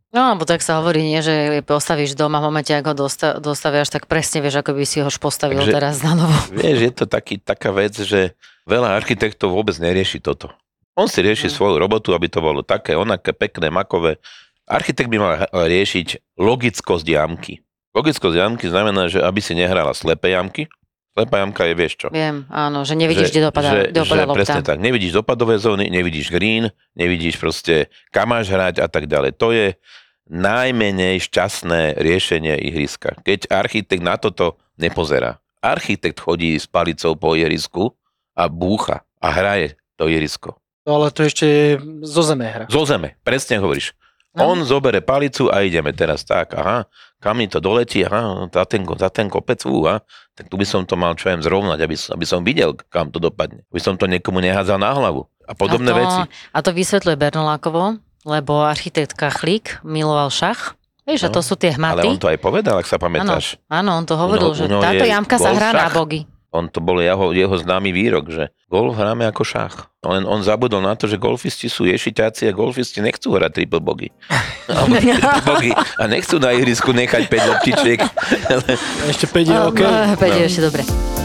No, 0.09 0.31
alebo 0.31 0.41
tak 0.41 0.63
sa 0.63 0.79
hovorí, 0.79 1.03
nie, 1.03 1.19
že 1.19 1.59
postavíš 1.61 2.15
doma 2.15 2.39
v 2.39 2.47
momente, 2.47 2.71
ako 2.71 2.87
ho 2.87 2.97
dosta, 2.97 3.35
dostaviaš, 3.37 3.91
tak 3.91 4.07
presne 4.07 4.39
vieš, 4.39 4.63
ako 4.63 4.71
by 4.71 4.83
si 4.83 5.03
ho 5.03 5.05
už 5.05 5.19
postavil 5.19 5.59
Takže- 5.59 5.75
teraz 5.75 5.99
na 6.01 6.15
novo. 6.15 6.31
Vieš, 6.55 6.79
je 6.81 6.93
to 6.95 7.05
taký, 7.05 7.35
taká 7.37 7.69
vec, 7.69 7.93
že 7.93 8.31
veľa 8.63 8.95
architektov 8.95 9.51
vôbec 9.51 9.75
nerieši 9.75 10.17
toto. 10.17 10.49
On 10.95 11.05
si 11.05 11.19
rieši 11.19 11.51
Mhm. 11.51 11.53
svoju 11.53 11.75
robotu, 11.75 12.15
aby 12.15 12.25
to 12.25 12.39
bolo 12.39 12.63
také, 12.63 12.95
onaké, 12.95 13.35
pekné, 13.35 13.67
makové. 13.67 14.15
Architekt 14.63 15.11
by 15.11 15.17
mal 15.19 15.33
riešiť 15.51 16.39
logickosť 16.39 17.05
jamky. 17.05 17.59
Logickosť 17.95 18.35
jamky 18.35 18.67
znamená, 18.67 19.07
že 19.07 19.23
aby 19.23 19.39
si 19.39 19.55
nehrala 19.55 19.95
slepé 19.95 20.35
jamky. 20.35 20.67
Slepá 21.15 21.39
jamka 21.39 21.63
je, 21.63 21.73
vieš 21.79 21.93
čo? 21.95 22.07
Viem, 22.11 22.43
áno, 22.51 22.83
že 22.83 22.91
nevidíš, 22.99 23.31
kde 23.31 23.47
dopadá, 23.47 23.71
že, 23.71 23.81
kde 23.87 23.99
dopadá 24.03 24.23
že 24.23 24.27
lopta. 24.27 24.39
presne 24.43 24.61
tak. 24.67 24.77
Nevidíš 24.83 25.15
dopadové 25.15 25.55
zóny, 25.55 25.87
nevidíš 25.87 26.27
green, 26.27 26.75
nevidíš 26.91 27.39
proste 27.39 27.87
kam 28.11 28.35
máš 28.35 28.51
hrať 28.51 28.83
a 28.83 28.87
tak 28.91 29.07
ďalej. 29.07 29.39
To 29.39 29.55
je 29.55 29.79
najmenej 30.27 31.23
šťastné 31.23 31.95
riešenie 31.95 32.59
ihriska. 32.67 33.15
Keď 33.23 33.47
architekt 33.47 34.03
na 34.03 34.19
toto 34.19 34.59
nepozerá. 34.75 35.39
Architekt 35.63 36.19
chodí 36.19 36.59
s 36.59 36.67
palicou 36.67 37.15
po 37.15 37.31
ihrisku 37.31 37.95
a 38.35 38.51
búcha 38.51 39.07
a 39.23 39.31
hraje 39.31 39.79
to 39.95 40.11
ihrisko. 40.11 40.59
No, 40.83 41.01
ale 41.01 41.09
to 41.15 41.23
ešte 41.25 41.45
je 41.47 41.67
zo 42.05 42.21
zeme 42.21 42.45
hra. 42.45 42.65
Zo 42.67 42.83
zeme, 42.85 43.17
presne 43.23 43.57
hovoríš. 43.57 43.97
No. 44.35 44.51
On 44.51 44.59
zobere 44.61 44.99
palicu 44.99 45.47
a 45.47 45.61
ideme 45.61 45.89
teraz 45.89 46.21
tak, 46.21 46.51
aha, 46.51 46.85
kam 47.17 47.35
mi 47.35 47.47
to 47.47 47.57
doletí, 47.57 48.03
aha, 48.03 48.45
za 48.47 48.63
ten, 48.63 48.83
za 48.85 49.07
ten 49.07 49.25
kopec, 49.25 49.63
úha, 49.63 50.03
tak 50.33 50.45
tu 50.45 50.55
by 50.55 50.63
som 50.63 50.83
to 50.83 50.93
mal 50.93 51.13
čo 51.13 51.27
viem 51.27 51.39
zrovnať, 51.39 51.79
aby, 51.79 51.95
som- 51.95 52.13
aby 52.13 52.25
som 52.25 52.39
videl, 52.41 52.75
kam 52.85 53.07
to 53.07 53.17
dopadne. 53.17 53.63
Aby 53.65 53.79
som 53.79 53.95
to 53.95 54.05
niekomu 54.05 54.39
nehádzal 54.39 54.75
na 54.75 54.91
hlavu. 54.91 55.23
A 55.41 55.53
podobné 55.53 55.87
a 55.87 55.93
to, 55.93 55.99
veci. 55.99 56.21
A 56.51 56.57
to 56.59 56.69
vysvetľuje 56.71 57.15
Bernolákovo, 57.15 57.95
lebo 58.23 58.53
architekt 58.61 59.13
Kachlík 59.13 59.79
miloval 59.81 60.27
šach. 60.27 60.75
Vieš, 61.05 61.21
a 61.21 61.29
to 61.29 61.39
No, 61.39 61.45
sú 61.45 61.53
tie 61.53 61.69
Ale 61.69 62.01
hmaty. 62.01 62.07
on 62.09 62.17
to 62.17 62.27
aj 62.27 62.39
povedal, 62.39 62.75
ak 62.75 62.89
sa 62.89 62.97
pamätáš. 62.97 63.61
Áno, 63.67 63.93
on 63.93 64.03
to 64.03 64.17
hovoril, 64.17 64.51
ňo- 64.51 64.57
že 64.57 64.65
ňo 64.65 64.81
táto 64.81 65.05
jamka 65.05 65.37
sa 65.37 65.53
hrá 65.53 65.69
na 65.69 65.87
bogy. 65.87 66.25
On 66.55 66.71
to 66.71 66.79
bol 66.79 66.97
jeho, 66.97 67.35
jeho 67.35 67.51
známy 67.51 67.91
výrok, 67.91 68.31
že 68.31 68.43
golf 68.71 68.95
hráme 68.95 69.27
ako 69.27 69.43
šach. 69.43 69.91
Len 70.01 70.23
on 70.23 70.39
zabudol 70.39 70.79
na 70.79 70.95
to, 70.95 71.05
že 71.05 71.19
golfisti 71.19 71.67
sú 71.67 71.83
ješiťáci 71.83 72.47
a 72.47 72.55
golfisti 72.55 73.03
nechcú 73.03 73.35
hrať 73.35 73.51
triple 73.59 73.83
bogy. 73.83 74.09
A 75.99 76.03
nechcú 76.07 76.39
na 76.39 76.55
ihrisku 76.55 76.95
nechať 76.95 77.27
5 77.27 77.49
loptičiek. 77.51 77.99
Ešte 79.11 79.25
5 79.27 79.51
je 79.51 79.57
OK. 79.67 79.81
No, 79.81 80.15
päť 80.15 80.31
je 80.31 80.41
No. 80.41 80.47
ešte 80.47 80.61
dobre. 80.63 81.24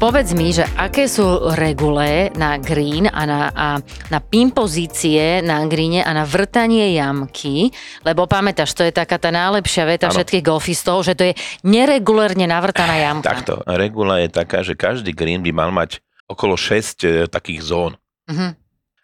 Povedz 0.00 0.32
mi, 0.32 0.48
že 0.48 0.64
aké 0.80 1.04
sú 1.04 1.52
regule 1.60 2.32
na 2.32 2.56
green 2.56 3.04
a 3.04 3.28
na, 3.28 3.52
a 3.52 3.66
na 4.08 4.18
pin 4.24 4.48
pozície 4.48 5.44
na 5.44 5.60
greene 5.68 6.00
a 6.00 6.16
na 6.16 6.24
vrtanie 6.24 6.96
jamky, 6.96 7.68
lebo 8.00 8.24
pamätáš, 8.24 8.72
to 8.72 8.88
je 8.88 8.96
taká 8.96 9.20
tá 9.20 9.28
najlepšia 9.28 9.84
veta 9.84 10.08
Áno. 10.08 10.16
všetkých 10.16 10.40
golfistov, 10.40 11.04
že 11.04 11.12
to 11.12 11.28
je 11.28 11.36
neregulérne 11.68 12.48
navrtaná 12.48 12.96
jamka. 12.96 13.28
Takto, 13.28 13.60
regula 13.68 14.24
je 14.24 14.32
taká, 14.32 14.64
že 14.64 14.72
každý 14.72 15.12
green 15.12 15.44
by 15.44 15.52
mal 15.52 15.68
mať 15.68 16.00
okolo 16.32 16.56
6 16.56 17.28
takých 17.28 17.60
zón. 17.60 18.00
Mhm. 18.24 18.59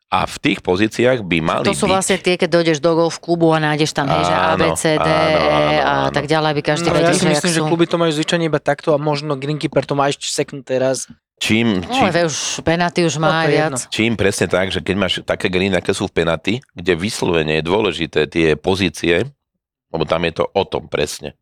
A 0.08 0.22
v 0.22 0.36
tých 0.38 0.58
pozíciách 0.60 1.20
by 1.20 1.38
mali 1.40 1.64
To 1.64 1.74
sú 1.74 1.84
byť... 1.84 1.92
vlastne 1.92 2.16
tie, 2.16 2.34
keď 2.36 2.48
dojdeš 2.52 2.78
do 2.78 2.94
golf 2.94 3.18
klubu 3.18 3.50
a 3.50 3.58
nájdeš 3.58 3.90
tam, 3.90 4.06
hej, 4.06 4.22
že 4.22 4.30
A, 4.30 4.54
B, 4.54 4.62
Áno, 4.64 4.74
C, 4.74 4.82
D, 4.92 5.02
áno, 5.02 5.10
E 5.34 5.34
áno, 5.42 5.82
a 5.82 5.92
áno. 6.00 6.10
tak 6.10 6.24
ďalej, 6.24 6.48
aby 6.48 6.62
každý 6.62 6.86
No, 6.86 6.92
ja 6.92 6.96
vedel, 6.96 7.10
si 7.10 7.18
že 7.18 7.24
jak 7.24 7.32
myslím, 7.34 7.50
že 7.50 7.60
sú. 7.60 7.66
kluby 7.66 7.84
to 7.84 7.96
majú 7.96 8.12
zvyčajne 8.12 8.44
iba 8.44 8.60
takto 8.60 8.88
a 8.90 8.98
možno 8.98 9.34
greenkeeper 9.34 9.82
to 9.82 9.92
má 9.92 10.06
ešte 10.06 10.24
seknuté 10.24 10.78
raz. 10.78 11.10
Čím, 11.36 11.82
No, 11.82 11.90
čím, 11.90 12.06
ale 12.06 12.24
už 12.24 12.36
penalty 12.62 13.02
už 13.02 13.18
No, 13.18 13.26
má 13.26 13.44
je 13.44 13.50
viac. 13.52 13.76
čím 13.90 14.14
presne 14.14 14.46
tak, 14.46 14.70
že 14.70 14.78
keď 14.78 14.94
máš 14.94 15.12
také 15.20 15.46
green, 15.46 15.74
aké 15.74 15.90
sú 15.90 16.06
v 16.06 16.14
penaty, 16.14 16.62
kde 16.70 16.92
vyslovene 16.94 17.58
je 17.58 17.64
dôležité 17.66 18.24
tie 18.24 18.54
pozície, 18.54 19.26
lebo 19.88 20.04
tam 20.04 20.22
je 20.22 20.32
to 20.32 20.44
o 20.46 20.62
tom 20.62 20.86
presne. 20.86 21.34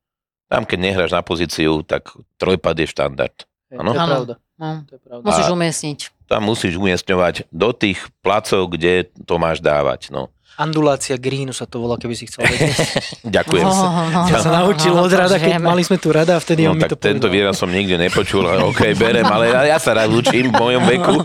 Tam, 0.46 0.62
keď 0.62 0.79
nehráš 0.81 1.11
na 1.11 1.20
pozíciu, 1.20 1.81
tak 1.81 2.11
trojpad 2.35 2.74
je 2.77 2.87
štandard. 2.87 3.37
Áno. 3.70 3.90
To 3.90 3.94
je 3.94 4.09
pravda. 4.09 4.35
No, 4.55 4.66
To 4.83 4.92
je 4.94 5.00
pravda. 5.00 5.22
musíš 5.22 5.46
umiestniť. 5.48 5.98
Tam 6.24 6.40
musíš 6.42 6.76
umiestňovať 6.76 7.52
do 7.52 7.70
tých 7.70 8.00
placov, 8.20 8.72
kde 8.72 9.06
to 9.24 9.37
máš 9.37 9.60
dávať. 9.60 10.08
No. 10.08 10.32
Andulácia 10.54 11.18
greenu 11.18 11.50
sa 11.50 11.66
to 11.66 11.82
volá, 11.82 11.98
keby 11.98 12.14
si 12.14 12.30
chcel 12.30 12.46
vedieť. 12.46 12.78
Ďakujem. 13.26 13.64
No, 13.66 13.74
no, 14.06 14.20
Ja 14.30 14.38
sa 14.38 14.54
naučil 14.54 14.94
od 14.94 15.10
rada, 15.10 15.34
keď 15.34 15.58
mali 15.58 15.82
sme 15.82 15.98
tu 15.98 16.14
rada 16.14 16.38
a 16.38 16.40
vtedy 16.40 16.62
No 16.62 16.72
on 16.72 16.78
mi 16.78 16.87
tak 16.87 16.94
to 16.94 16.98
tento 17.02 17.26
povedal. 17.26 17.50
výraz 17.50 17.58
som 17.58 17.66
nikdy 17.66 17.98
nepočul, 17.98 18.46
ale 18.46 18.62
OK, 18.62 18.94
berem, 18.94 19.26
ale 19.26 19.50
ja, 19.50 19.74
ja 19.74 19.78
sa 19.82 19.98
rád 19.98 20.14
učím 20.14 20.48
v 20.48 20.56
mojom 20.56 20.82
veku 20.87 21.16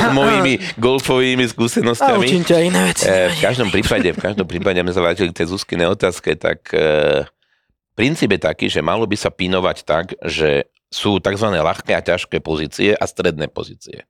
a 0.00 0.08
mojimi 0.16 0.56
golfovými 0.80 1.44
A 1.44 1.52
skúsenostiami. 1.52 2.24
učím 2.24 2.48
ťa 2.48 2.56
iné 2.64 2.80
veci. 2.88 3.04
E, 3.04 3.28
v 3.28 3.38
každom 3.44 3.68
prípade, 3.68 4.08
v 4.08 4.18
každom 4.18 4.48
prípade, 4.48 4.80
my 4.80 4.88
sa 4.88 5.04
vrátili 5.04 5.28
k 5.28 5.44
tej 5.44 5.52
Zuzkine 5.52 5.84
otázke, 5.84 6.32
tak 6.32 6.72
e, 6.72 7.28
princíp 7.92 8.32
je 8.32 8.40
taký, 8.40 8.66
že 8.72 8.80
malo 8.80 9.04
by 9.04 9.20
sa 9.20 9.28
pinovať 9.28 9.76
tak, 9.84 10.16
že 10.24 10.64
sú 10.94 11.18
tzv. 11.18 11.50
ľahké 11.50 11.90
a 11.98 12.04
ťažké 12.06 12.38
pozície 12.38 12.94
a 12.94 13.04
stredné 13.10 13.50
pozície. 13.50 14.06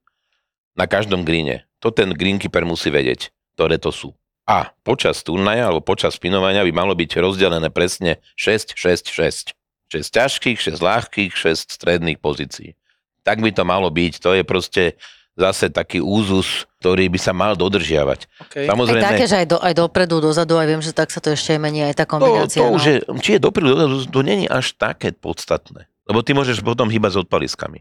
Na 0.76 0.84
každom 0.84 1.24
greene. 1.24 1.64
To 1.80 1.88
ten 1.88 2.12
greenkeeper 2.12 2.68
musí 2.68 2.92
vedieť, 2.92 3.32
ktoré 3.56 3.80
to 3.80 3.88
sú. 3.88 4.12
A 4.44 4.76
počas 4.84 5.24
turnaja 5.24 5.72
alebo 5.72 5.80
počas 5.80 6.20
pinovania 6.20 6.60
by 6.60 6.72
malo 6.76 6.92
byť 6.92 7.16
rozdelené 7.16 7.72
presne 7.72 8.20
6, 8.36 8.76
6, 8.76 9.08
6. 9.08 9.56
6 9.88 10.10
ťažkých, 10.10 10.58
6 10.60 10.84
ľahkých, 10.84 11.32
6 11.32 11.72
stredných 11.80 12.20
pozícií. 12.20 12.76
Tak 13.24 13.40
by 13.40 13.56
to 13.56 13.64
malo 13.64 13.88
byť. 13.88 14.20
To 14.20 14.36
je 14.36 14.44
proste 14.44 15.00
zase 15.34 15.70
taký 15.70 15.98
úzus, 15.98 16.68
ktorý 16.78 17.08
by 17.10 17.18
sa 17.18 17.32
mal 17.34 17.56
dodržiavať. 17.58 18.26
Okay. 18.50 18.64
Aj 18.66 18.70
Samozrejme, 18.70 19.02
také, 19.02 19.24
že 19.26 19.36
aj, 19.42 19.46
do, 19.50 19.58
aj 19.58 19.74
dopredu, 19.74 20.16
dozadu, 20.22 20.54
aj 20.60 20.66
viem, 20.68 20.82
že 20.82 20.92
tak 20.94 21.10
sa 21.10 21.18
to 21.18 21.34
ešte 21.34 21.58
aj 21.58 21.60
mení, 21.60 21.82
aj 21.82 21.94
tá 21.98 22.06
to, 22.06 22.10
kombinácia. 22.14 22.62
to 22.62 22.70
no. 22.70 22.76
už 22.76 22.82
je, 22.86 22.96
či 23.18 23.30
je 23.38 23.40
dopredu, 23.42 23.74
dozadu, 23.74 24.06
to 24.06 24.20
není 24.22 24.46
až 24.46 24.76
také 24.78 25.10
podstatné. 25.10 25.90
Lebo 26.04 26.20
ty 26.20 26.36
môžeš 26.36 26.60
potom 26.60 26.92
hýbať 26.92 27.16
s 27.16 27.20
odpaliskami. 27.24 27.80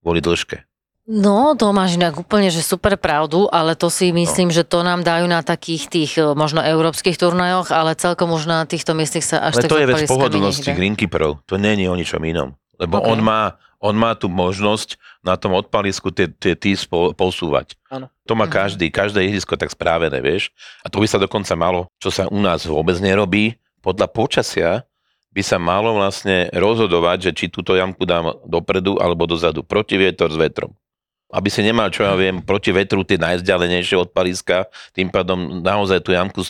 Kvôli 0.00 0.20
dĺžke. 0.24 0.64
No, 1.10 1.58
to 1.58 1.74
máš 1.74 1.98
inak 1.98 2.22
úplne, 2.22 2.54
že 2.54 2.62
super 2.62 2.94
pravdu, 2.94 3.50
ale 3.50 3.74
to 3.74 3.90
si 3.90 4.14
myslím, 4.14 4.54
že 4.54 4.62
to 4.62 4.86
nám 4.86 5.02
dajú 5.02 5.26
na 5.26 5.42
takých 5.42 5.82
tých 5.90 6.12
e, 6.22 6.38
možno 6.38 6.62
európskych 6.62 7.18
turnajoch, 7.18 7.74
ale 7.74 7.98
celkom 7.98 8.30
už 8.30 8.46
na 8.46 8.62
týchto 8.62 8.94
miestach 8.94 9.26
sa 9.26 9.36
až 9.42 9.58
Ale 9.58 9.62
tak 9.66 9.70
to 9.74 9.80
je 9.80 9.86
vec 9.90 10.00
pohodlnosti 10.06 10.70
greenkeeperov. 10.70 11.42
To 11.50 11.58
není 11.58 11.90
o 11.90 11.98
ničom 11.98 12.22
inom. 12.22 12.54
Lebo 12.78 13.02
Ok. 13.02 13.10
on, 13.10 13.18
má, 13.26 13.58
on 13.82 13.96
má 13.98 14.14
tú 14.14 14.30
možnosť 14.30 15.02
na 15.26 15.34
tom 15.34 15.56
odpalisku 15.58 16.14
tie, 16.14 16.30
tie 16.30 16.54
tý 16.54 16.78
spo, 16.78 17.10
posúvať. 17.10 17.74
Áno. 17.90 18.06
To 18.30 18.38
má 18.38 18.46
Mhm. 18.46 18.52
každý, 18.54 18.86
každé 18.94 19.26
ihrisko 19.26 19.58
tak 19.58 19.74
správené, 19.74 20.22
vieš. 20.22 20.54
A 20.86 20.88
to 20.92 21.02
by 21.02 21.10
sa 21.10 21.18
dokonca 21.18 21.52
malo, 21.58 21.90
čo 21.98 22.14
sa 22.14 22.30
u 22.30 22.38
nás 22.38 22.62
vôbec 22.62 22.94
nerobí, 23.02 23.58
podľa 23.82 24.06
počasia 24.14 24.70
by 25.30 25.42
sa 25.46 25.62
malo 25.62 25.94
vlastne 25.94 26.50
rozhodovať, 26.50 27.30
že 27.30 27.32
či 27.34 27.44
túto 27.46 27.78
jamku 27.78 28.02
dám 28.02 28.34
dopredu 28.46 28.98
alebo 28.98 29.30
dozadu, 29.30 29.62
proti 29.62 29.94
vietor 29.94 30.30
s 30.30 30.38
vetrom. 30.38 30.74
Aby 31.30 31.46
si 31.46 31.62
nemal, 31.62 31.94
čo 31.94 32.02
ja 32.02 32.18
viem, 32.18 32.42
proti 32.42 32.74
vetru 32.74 33.06
tie 33.06 33.14
najzdialenejšie 33.14 33.94
odpaliska, 34.02 34.66
tým 34.90 35.14
pádom 35.14 35.62
naozaj 35.62 36.02
tú 36.02 36.10
jamku 36.10 36.42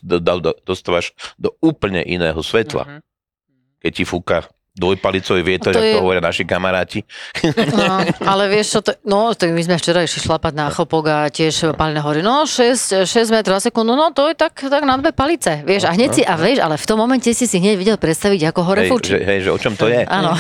dostávaš 0.64 1.12
do 1.37 1.53
úplne 1.61 2.01
iného 2.01 2.40
svetla 2.40 2.85
Mhm. 2.88 3.01
keď 3.85 3.93
ti 3.93 4.05
fúka 4.09 4.49
dvojpalicový 4.81 5.43
vietor, 5.43 5.71
To 5.71 5.79
ako 5.79 5.85
je- 5.85 5.93
to 5.93 6.01
hovoria 6.01 6.23
naši 6.23 6.43
kamaráti. 6.43 7.05
No, 7.71 8.01
ale 8.25 8.49
vieš 8.49 8.66
čo, 8.71 8.81
to, 8.81 8.97
no 9.05 9.31
to 9.31 9.45
my 9.47 9.61
sme 9.61 9.77
včera 9.77 10.01
išli 10.01 10.25
šlapať 10.25 10.53
na 10.53 10.66
chopok 10.69 11.05
a 11.07 11.19
tiež 11.27 11.77
Palina 11.77 12.01
hovorí, 12.01 12.21
no 12.21 12.43
6, 12.43 13.05
6 13.05 13.12
metrov 13.31 13.55
za 13.55 13.69
sekundu, 13.69 13.93
no 13.93 14.09
to 14.09 14.27
je 14.27 14.35
tak, 14.35 14.57
tak 14.57 14.83
na 14.83 14.97
dve 14.97 15.12
palice, 15.12 15.61
vieš, 15.61 15.85
a 15.85 15.93
hneď 15.93 16.11
si, 16.11 16.23
a 16.23 16.35
vieš, 16.35 16.59
ale 16.59 16.75
v 16.75 16.87
tom 16.87 16.97
momente 16.97 17.29
si 17.29 17.45
si 17.45 17.57
hneď 17.57 17.77
videl 17.77 17.97
predstaviť, 17.97 18.40
ako 18.49 18.61
hore 18.64 18.83
Hej, 18.83 18.90
fúči. 18.90 19.11
že, 19.11 19.19
hej, 19.21 19.38
že 19.43 19.51
o 19.51 19.59
čom 19.59 19.75
to 19.75 19.85
je. 19.87 20.01
Áno. 20.09 20.33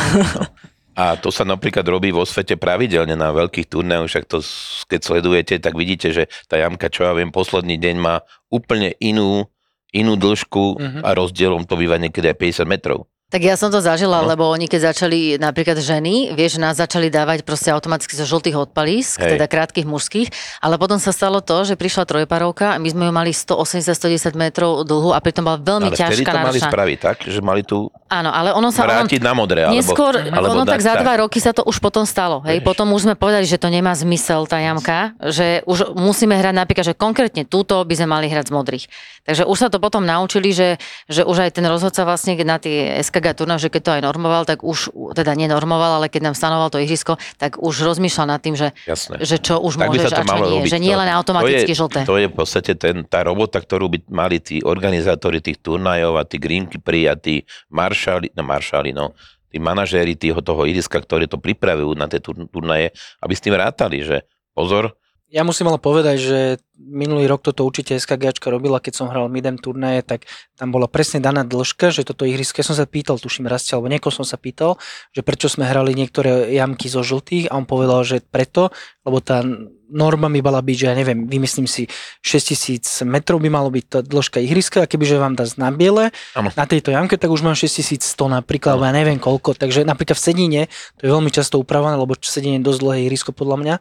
A 0.92 1.16
to 1.16 1.28
sa 1.28 1.42
napríklad 1.42 1.80
robí 1.82 2.10
vo 2.10 2.22
svete 2.22 2.54
pravidelne 2.54 3.14
na 3.14 3.30
veľkých 3.30 3.68
turnajoch, 3.68 4.04
však 4.06 4.24
to 4.26 4.42
keď 4.84 5.00
sledujete, 5.00 5.54
tak 5.56 5.72
vidíte, 5.72 6.10
že 6.10 6.22
tá 6.44 6.56
jamka, 6.56 6.88
čo 6.88 7.02
ja 7.02 7.12
viem, 7.12 7.30
posledný 7.30 7.76
deň 7.76 7.96
má 7.96 8.20
úplne 8.48 8.92
inú, 8.98 9.48
inú 9.90 10.14
dĺžku 10.14 10.64
Mhm. 10.76 11.00
a 11.00 11.10
rozdielom 11.10 11.62
to 11.64 11.74
býva 11.74 11.96
niekedy 11.96 12.26
aj 12.26 12.36
50 12.36 12.68
metrov. 12.68 13.06
Tak 13.30 13.40
ja 13.40 13.54
som 13.54 13.70
to 13.70 13.78
zažila, 13.78 14.20
No. 14.20 14.26
lebo 14.26 14.42
oni 14.44 14.66
keď 14.66 14.90
začali, 14.90 15.38
napríklad 15.38 15.78
ženy, 15.78 16.34
vieš, 16.34 16.58
nás 16.58 16.76
začali 16.76 17.06
dávať 17.08 17.46
proste 17.46 17.70
automaticky 17.70 18.12
zo 18.12 18.26
žltých 18.26 18.58
odpalísk, 18.58 19.22
Hej. 19.22 19.38
teda 19.38 19.46
krátkých 19.46 19.86
mužských, 19.86 20.28
ale 20.58 20.74
potom 20.74 20.98
sa 20.98 21.14
stalo 21.14 21.38
to, 21.38 21.62
že 21.62 21.78
prišla 21.78 22.04
trojparovka 22.04 22.74
a 22.74 22.76
my 22.76 22.90
sme 22.90 23.06
ju 23.06 23.12
mali 23.14 23.30
180-110 23.30 24.34
metrov 24.34 24.82
dlhú 24.82 25.14
a 25.14 25.18
pritom 25.18 25.46
bola 25.46 25.56
veľmi 25.56 25.88
Ale 25.88 25.96
ťažká, 25.96 26.26
to 26.26 26.36
mali 26.36 26.58
náročná. 26.58 26.70
spraviť 26.74 26.98
tak, 26.98 27.16
že 27.24 27.38
mali 27.40 27.62
tu 27.62 27.86
Áno, 28.10 28.34
ale 28.34 28.50
ono 28.50 28.74
sa... 28.74 28.82
Ono, 28.82 29.06
vrátiť 29.06 29.22
na 29.22 29.30
modré. 29.30 29.70
Alebo, 29.70 29.78
Neskôr, 29.78 30.18
alebo 30.18 30.50
ono 30.50 30.66
tak 30.66 30.82
za 30.82 30.98
dva 30.98 31.22
roky 31.22 31.38
sa 31.38 31.54
to 31.54 31.62
už 31.62 31.78
potom 31.78 32.02
stalo. 32.02 32.42
Hej? 32.42 32.58
Vieš. 32.58 32.66
Potom 32.66 32.90
už 32.90 33.06
sme 33.06 33.14
povedali, 33.14 33.46
že 33.46 33.54
to 33.54 33.70
nemá 33.70 33.94
zmysel 33.94 34.50
tá 34.50 34.58
jamka, 34.58 35.14
že 35.30 35.62
už 35.62 35.94
musíme 35.94 36.34
hrať 36.34 36.50
napríklad, 36.58 36.90
že 36.90 36.98
konkrétne 36.98 37.46
túto 37.46 37.78
by 37.86 37.94
sme 37.94 38.10
mali 38.10 38.26
hrať 38.26 38.50
z 38.50 38.52
modrých. 38.52 38.84
Takže 39.22 39.46
už 39.46 39.54
sa 39.54 39.68
to 39.70 39.78
potom 39.78 40.02
naučili, 40.02 40.50
že, 40.50 40.82
že 41.06 41.22
už 41.22 41.38
aj 41.38 41.50
ten 41.54 41.62
rozhodca 41.70 42.02
vlastne 42.02 42.34
na 42.42 42.58
tie 42.58 42.98
SKG 43.20 43.36
turná, 43.36 43.60
že 43.60 43.68
keď 43.68 43.82
to 43.84 43.92
aj 44.00 44.02
normoval, 44.02 44.42
tak 44.48 44.64
už, 44.64 44.88
teda 45.12 45.36
nenormoval, 45.36 46.00
ale 46.00 46.08
keď 46.08 46.32
nám 46.32 46.34
stanoval 46.34 46.72
to 46.72 46.80
ihrisko, 46.80 47.20
tak 47.36 47.60
už 47.60 47.84
rozmýšľal 47.84 48.26
nad 48.32 48.40
tým, 48.40 48.56
že, 48.56 48.72
Jasné. 48.88 49.20
že 49.20 49.36
čo 49.36 49.60
už 49.60 49.76
Tak 49.76 49.92
môžeš 49.92 50.08
a 50.08 50.24
čo 50.24 50.34
nie. 50.40 50.40
robiť. 50.64 50.70
Že 50.72 50.78
nie 50.80 50.94
To- 50.96 51.00
len 51.04 51.08
automaticky 51.12 51.68
to 51.68 51.76
je, 51.76 51.80
žlté. 51.84 52.00
To 52.08 52.16
je 52.16 52.26
v 52.32 52.34
podstate 52.34 52.72
ten, 52.80 52.96
tá 53.04 53.20
robota, 53.20 53.60
ktorú 53.60 53.92
by 53.92 53.98
mali 54.08 54.40
tí 54.40 54.64
organizátori 54.64 55.44
tých 55.44 55.60
turnajov 55.60 56.16
a 56.16 56.24
tí 56.24 56.40
greenkeeperi 56.40 57.04
a 57.04 57.14
tí 57.14 57.44
maršali, 57.68 58.32
no 58.32 58.42
maršali, 58.42 58.96
no, 58.96 59.12
tí 59.52 59.60
manažéri 59.60 60.16
toho 60.16 60.62
iriska, 60.64 60.96
ktorí 60.96 61.28
to 61.28 61.36
pripravujú 61.36 61.92
na 61.92 62.08
tie 62.08 62.24
tur- 62.24 62.48
turnaje, 62.48 62.96
aby 63.20 63.34
s 63.36 63.44
tým 63.44 63.52
rátali, 63.52 64.00
že 64.00 64.24
pozor, 64.56 64.96
Ja 65.30 65.46
musím 65.46 65.70
ale 65.70 65.78
povedať, 65.78 66.16
že 66.18 66.38
minulý 66.74 67.30
rok 67.30 67.46
toto 67.46 67.62
určite 67.62 67.94
SKGčka 67.94 68.50
robila, 68.50 68.82
keď 68.82 68.98
som 68.98 69.06
hral 69.06 69.30
midem 69.30 69.54
turnaje, 69.62 70.02
tak 70.02 70.26
tam 70.58 70.74
bola 70.74 70.90
presne 70.90 71.22
daná 71.22 71.46
dĺžka, 71.46 71.94
že 71.94 72.02
toto 72.02 72.26
ihrisko, 72.26 72.58
ja 72.58 72.66
som 72.66 72.74
sa 72.74 72.82
pýtal, 72.82 73.14
tuším 73.14 73.46
Rastia, 73.46 73.78
alebo 73.78 73.94
niekoho 73.94 74.10
som 74.10 74.26
sa 74.26 74.34
pýtal, 74.34 74.74
že 75.14 75.22
prečo 75.22 75.46
sme 75.46 75.70
hrali 75.70 75.94
niektoré 75.94 76.50
jamky 76.50 76.90
zo 76.90 77.06
žltých 77.06 77.46
a 77.46 77.62
on 77.62 77.62
povedal, 77.62 78.02
že 78.02 78.26
preto, 78.26 78.74
lebo 79.06 79.22
tá 79.22 79.46
norma 79.86 80.26
mi 80.26 80.42
mala 80.42 80.58
byť, 80.66 80.76
že 80.82 80.86
ja 80.90 80.94
neviem, 80.98 81.30
vymyslím 81.30 81.70
si 81.70 81.86
6000 82.26 83.06
metrov 83.06 83.38
by 83.38 83.54
malo 83.54 83.70
byť 83.70 83.84
tá 83.86 83.98
dĺžka 84.02 84.42
ihriska 84.42 84.82
a 84.82 84.90
kebyže 84.90 85.22
vám 85.22 85.38
dá 85.38 85.46
na 85.62 85.70
biele 85.70 86.10
na 86.34 86.66
tejto 86.66 86.90
jamke, 86.90 87.14
tak 87.14 87.30
už 87.30 87.46
mám 87.46 87.54
6100 87.54 88.02
napríklad, 88.18 88.74
alebo 88.74 88.90
ja 88.90 88.94
neviem 88.98 89.22
koľko, 89.22 89.54
takže 89.54 89.86
napríklad 89.86 90.18
v 90.18 90.24
Sedine 90.26 90.62
to 90.98 91.06
je 91.06 91.14
veľmi 91.14 91.30
často 91.30 91.54
upravené, 91.62 91.94
lebo 91.94 92.18
Sedine 92.18 92.58
je 92.58 92.66
dosť 92.66 92.80
dlhé 92.82 92.98
ihrisko 93.06 93.30
podľa 93.30 93.58
mňa 93.62 93.76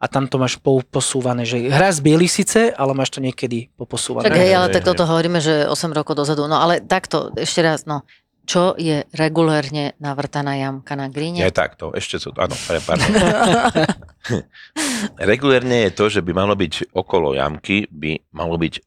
a 0.00 0.08
tam 0.08 0.24
to 0.24 0.40
máš 0.40 0.56
po- 0.56 0.80
posúvané, 0.80 1.44
že 1.44 1.68
hra 1.68 1.92
z 1.92 2.00
biely 2.00 2.24
síce, 2.24 2.72
ale 2.72 2.96
máš 2.96 3.12
to 3.12 3.20
niekedy 3.20 3.68
poposúvané. 3.76 4.24
Tak 4.24 4.40
hej, 4.40 4.56
ale 4.56 4.72
tak 4.72 4.88
toto 4.88 5.04
hovoríme, 5.04 5.44
že 5.44 5.68
8 5.68 5.92
rokov 5.92 6.16
dozadu. 6.16 6.48
No 6.48 6.56
ale 6.56 6.80
takto, 6.80 7.28
ešte 7.36 7.60
raz, 7.60 7.84
no. 7.84 8.08
Čo 8.48 8.74
je 8.80 9.04
regulérne 9.14 9.94
navrtaná 10.00 10.56
jamka 10.56 10.96
na 10.96 11.06
nie 11.06 11.14
gríne? 11.14 11.44
takto, 11.52 11.92
ešte 11.92 12.16
sú, 12.16 12.32
áno, 12.34 12.56
pardon. 12.82 13.06
Regulérne 15.20 15.86
je 15.86 15.90
to, 15.94 16.08
že 16.08 16.24
by 16.24 16.32
malo 16.32 16.56
byť 16.56 16.90
okolo 16.96 17.36
jamky, 17.36 17.86
by 17.92 18.24
malo 18.32 18.56
byť 18.56 18.80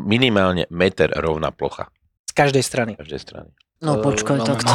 minimálne 0.00 0.66
meter 0.74 1.12
rovná 1.14 1.54
plocha 1.54 1.92
Z 2.26 2.32
každej 2.34 2.64
strany. 2.66 2.92
z 2.98 3.00
každej 3.06 3.20
strany. 3.22 3.48
No 3.84 3.92
Eh, 3.94 4.00
počkaj, 4.00 4.36
no, 4.40 4.44
tak 4.46 4.64
to... 4.64 4.72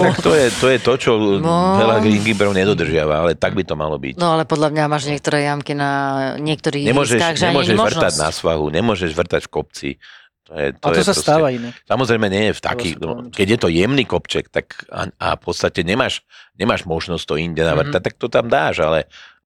Tak 0.00 0.16
to 0.18 0.32
je, 0.32 0.46
to 0.50 0.66
je 0.66 0.78
to, 0.78 0.92
čo 0.96 1.10
No. 1.38 1.76
veľa 1.76 2.00
greenkeeperov 2.00 2.52
nedodržiava, 2.52 3.14
ale 3.20 3.30
tak 3.34 3.52
by 3.52 3.62
to 3.62 3.74
malo 3.74 3.96
byť. 3.96 4.16
No 4.16 4.32
ale 4.32 4.42
podľa 4.42 4.72
mňa 4.72 4.84
máš 4.86 5.04
niektoré 5.06 5.44
jamky 5.44 5.72
na 5.72 5.90
niektorých 6.36 6.88
Nemôžeš, 6.88 7.14
ihriskách, 7.14 7.36
že 7.36 7.44
nemôžeš 7.46 7.76
vrtať 7.76 8.14
na 8.16 8.30
svahu, 8.30 8.64
nemôžeš 8.70 9.10
vrtať 9.12 9.42
v 9.44 9.50
kopci. 9.50 9.90
To 10.44 10.56
je, 10.56 10.66
to 10.72 10.80
A 10.80 10.88
to 10.88 10.96
je 10.96 11.04
sa 11.04 11.12
proste- 11.12 11.26
stáva 11.28 11.48
inak. 11.52 11.72
Samozrejme 11.84 12.26
nie 12.26 12.44
je 12.48 12.52
v 12.56 12.60
to 12.64 12.70
no, 13.04 13.28
keď 13.28 13.46
je 13.46 13.58
to 13.58 13.68
jemný 13.68 14.04
kopček, 14.04 14.48
tak 14.48 14.88
a, 14.88 15.12
a 15.12 15.36
v 15.36 15.40
podstate 15.42 15.84
nemáš, 15.84 16.24
nemáš 16.56 16.88
možnosť 16.88 17.20
to 17.22 17.34
inde 17.36 17.60
navrtať, 17.60 18.00
Mhm. 18.00 18.06
tak 18.08 18.14
to 18.16 18.26
tam 18.26 18.48
dáš, 18.48 18.80
ale 18.80 19.04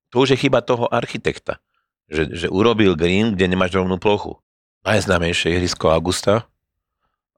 to 0.09 0.23
už 0.23 0.39
je 0.39 0.47
chyba 0.47 0.63
toho 0.63 0.87
architekta, 0.87 1.59
že, 2.07 2.31
že 2.31 2.47
urobil 2.47 2.95
green, 2.95 3.35
kde 3.35 3.51
nemáš 3.51 3.75
rovnú 3.75 3.99
plochu. 3.99 4.39
Najznámejšie 4.83 5.59
ihrisko 5.59 5.91
Augusta 5.91 6.47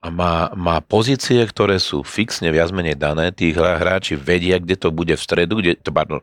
a 0.05 0.13
má, 0.13 0.53
má 0.53 0.85
pozície, 0.85 1.41
ktoré 1.41 1.81
sú 1.81 2.05
fixne 2.05 2.53
viac 2.53 2.69
menej 2.77 3.01
dané, 3.01 3.33
tí 3.33 3.57
hráči 3.57 4.21
vedia, 4.21 4.61
kde 4.61 4.77
to 4.77 4.93
bude 4.93 5.17
v 5.17 5.23
stredu, 5.25 5.65
kde, 5.65 5.81
to, 5.81 5.89
pardon, 5.89 6.21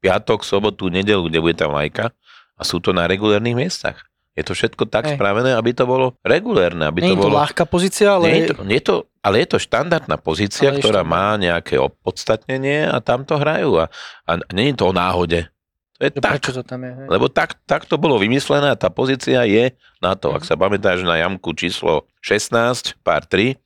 piatok, 0.00 0.40
sobotu, 0.40 0.88
nedelu, 0.88 1.28
kde 1.28 1.44
bude 1.44 1.52
tá 1.52 1.68
vlajka 1.68 2.16
a 2.56 2.62
sú 2.64 2.80
to 2.80 2.96
na 2.96 3.04
regulárnych 3.04 3.52
miestach. 3.52 4.08
Je 4.32 4.46
to 4.46 4.56
všetko 4.56 4.86
tak 4.88 5.12
Hej. 5.12 5.16
spravené, 5.18 5.52
aby 5.58 5.74
to 5.74 5.84
bolo 5.84 6.16
regulérne, 6.24 6.88
aby 6.88 7.04
Nie 7.04 7.12
to 7.12 7.12
je 7.12 7.18
to 7.18 7.24
bolo... 7.28 7.36
ľahká 7.42 7.64
pozícia, 7.68 8.16
ale... 8.16 8.32
Nie 8.32 8.38
je 8.38 8.48
to, 8.48 8.54
nie 8.64 8.78
je 8.80 8.86
to, 8.86 8.96
ale 9.20 9.34
je 9.44 9.48
to 9.50 9.58
štandardná 9.60 10.16
pozícia, 10.16 10.70
Ale 10.72 10.78
ktorá 10.80 11.02
štandardná. 11.02 11.34
má 11.34 11.42
nejaké 11.42 11.74
opodstatnenie 11.76 12.86
a 12.86 12.96
tam 13.02 13.26
to 13.28 13.36
hrajú. 13.36 13.82
A, 13.82 13.90
a 14.24 14.32
nie 14.54 14.72
je 14.72 14.78
to 14.78 14.88
o 14.88 14.94
náhode. 14.94 15.50
To 15.98 16.06
je 16.06 16.10
že 16.14 16.22
tak. 16.22 16.32
Prečo 16.38 16.52
to 16.54 16.62
tam 16.62 16.80
je? 16.80 16.92
hej? 16.94 17.06
Lebo 17.10 17.26
tak, 17.26 17.58
tak 17.66 17.82
to 17.84 17.98
bolo 17.98 18.16
vymyslené 18.16 18.70
a 18.70 18.78
tá 18.78 18.86
pozícia 18.86 19.42
je 19.42 19.74
na 19.98 20.14
to. 20.14 20.30
Mhm. 20.30 20.36
Ak 20.38 20.42
sa 20.46 20.54
pamätáš 20.54 21.02
na 21.02 21.18
jamku 21.18 21.50
číslo 21.52 22.06
16, 22.22 22.94
pár 23.02 23.26
3, 23.26 23.58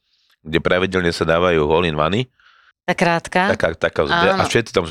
kde 0.43 0.59
pravidelne 0.59 1.13
sa 1.13 1.23
dávajú 1.23 1.61
hole 1.65 1.87
in 1.87 1.95
vany, 1.95 2.27
Tá 2.83 2.99
krátka. 2.99 3.55
taká, 3.55 3.79
taká 3.79 4.11
zbe- 4.11 4.35
a 4.35 4.43
všetci 4.43 4.75
tam, 4.75 4.83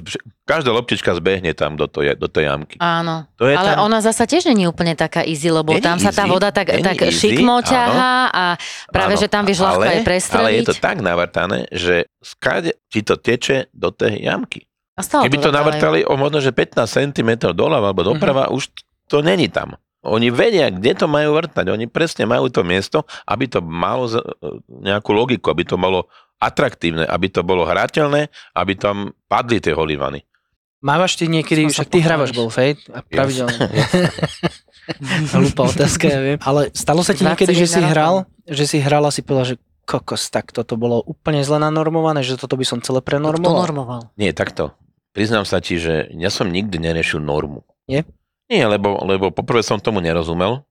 každá 0.47 0.71
loptička 0.71 1.12
zbehne 1.12 1.51
tam 1.51 1.75
do 1.75 1.91
tej, 1.91 2.15
do 2.15 2.32
tej 2.32 2.47
jamky. 2.47 2.80
Áno. 2.80 3.27
To 3.36 3.51
je 3.51 3.51
Ale 3.51 3.75
tam, 3.75 3.84
ona 3.84 3.99
zasa 3.99 4.23
tiež 4.23 4.47
není 4.47 4.63
úplne 4.63 4.95
taká 4.95 5.27
easy, 5.27 5.51
lebo 5.51 5.75
Není 5.75 5.84
tam 5.84 5.99
sa 5.99 6.15
tá 6.15 6.23
voda 6.23 6.56
tak, 6.56 6.71
tak 6.71 6.97
easy, 7.04 7.36
šikmo 7.36 7.60
ťahá 7.60 8.32
a 8.32 8.43
práve, 8.88 9.19
Áno, 9.19 9.19
že 9.19 9.27
tam 9.27 9.43
vieš 9.43 9.60
ľahko 9.60 9.84
aj 9.84 10.08
prestreliť. 10.08 10.39
Ale 10.39 10.56
je 10.56 10.63
to 10.63 10.75
tak 10.80 11.04
navrtané, 11.04 11.67
že 11.67 12.08
skade 12.23 12.80
ti 12.88 13.04
to 13.04 13.19
teče 13.19 13.67
do 13.75 13.91
tej 13.91 14.23
jamky. 14.23 14.70
A 14.91 15.01
stále 15.01 15.23
Keby 15.25 15.38
to 15.38 15.43
vrtajú. 15.45 15.58
navrtali 15.58 15.99
o 16.04 16.13
možno, 16.13 16.39
že 16.39 16.51
15 16.51 16.84
cm 16.86 17.30
doľava 17.49 17.89
alebo 17.89 18.04
doprava, 18.06 18.47
Mhm. 18.47 18.51
už 18.51 18.63
to 19.06 19.19
není 19.19 19.47
tam. 19.47 19.75
Oni 20.01 20.27
vedia, 20.27 20.67
kde 20.67 20.95
to 20.95 21.06
majú 21.06 21.36
vrtať. 21.36 21.69
Oni 21.69 21.86
presne 21.86 22.25
majú 22.25 22.49
to 22.49 22.62
miesto, 22.62 23.01
aby 23.23 23.45
to 23.45 23.60
malo 23.60 24.10
nejakú 24.67 25.12
logiku, 25.12 25.47
aby 25.47 25.62
to 25.63 25.77
malo 25.77 26.10
atraktívne, 26.38 27.06
aby 27.06 27.30
to 27.30 27.41
bolo 27.41 27.63
hrateľné, 27.63 28.25
aby 28.51 28.73
tam 28.73 29.13
padli 29.27 29.62
tie 29.62 29.71
holivany. 29.71 30.25
Mávaš 30.82 31.13
ty 31.13 31.30
niekedy, 31.30 31.69
Som 31.69 31.86
však 31.86 31.93
ty 31.93 31.99
hrávaš 32.01 32.34
golf, 32.34 32.58
hej? 32.58 32.82
A 32.89 33.06
pravidelne. 33.06 33.54
Hlúpa 35.32 35.69
otázka, 35.69 36.06
ja 36.08 36.19
viem. 36.19 36.38
Ale 36.41 36.73
stalo 36.73 37.06
sa 37.06 37.13
ti 37.13 37.21
21 37.21 37.30
niekedy, 37.30 37.54
že 37.54 37.67
si 37.69 37.80
hral, 37.80 38.15
že 38.43 38.65
si 38.65 38.77
hral 38.82 39.06
a 39.06 39.13
si 39.13 39.21
povedal, 39.21 39.54
že 39.54 39.56
kokos, 39.83 40.27
tak 40.27 40.49
toto 40.49 40.75
bolo 40.75 41.01
úplne 41.01 41.41
zle 41.41 41.57
nanormované, 41.57 42.21
že 42.21 42.35
toto 42.35 42.55
by 42.55 42.63
som 42.63 42.79
celé 42.79 42.99
Kto 42.99 43.07
prenormoval. 43.07 43.61
normoval? 43.61 44.01
Nie, 44.15 44.31
takto. 44.31 44.71
Priznám 45.11 45.43
sa 45.43 45.59
ti, 45.59 45.75
že 45.75 46.07
ja 46.13 46.29
som 46.29 46.47
nikdy 46.47 46.79
neriešil 46.79 47.19
normu. 47.19 47.67
Nie? 47.83 48.07
Nie, 48.47 48.63
lebo, 48.65 48.99
lebo 49.01 49.27
poprvé 49.29 49.59
som 49.59 49.77
tomu 49.77 49.99
nerozumel. 49.99 50.63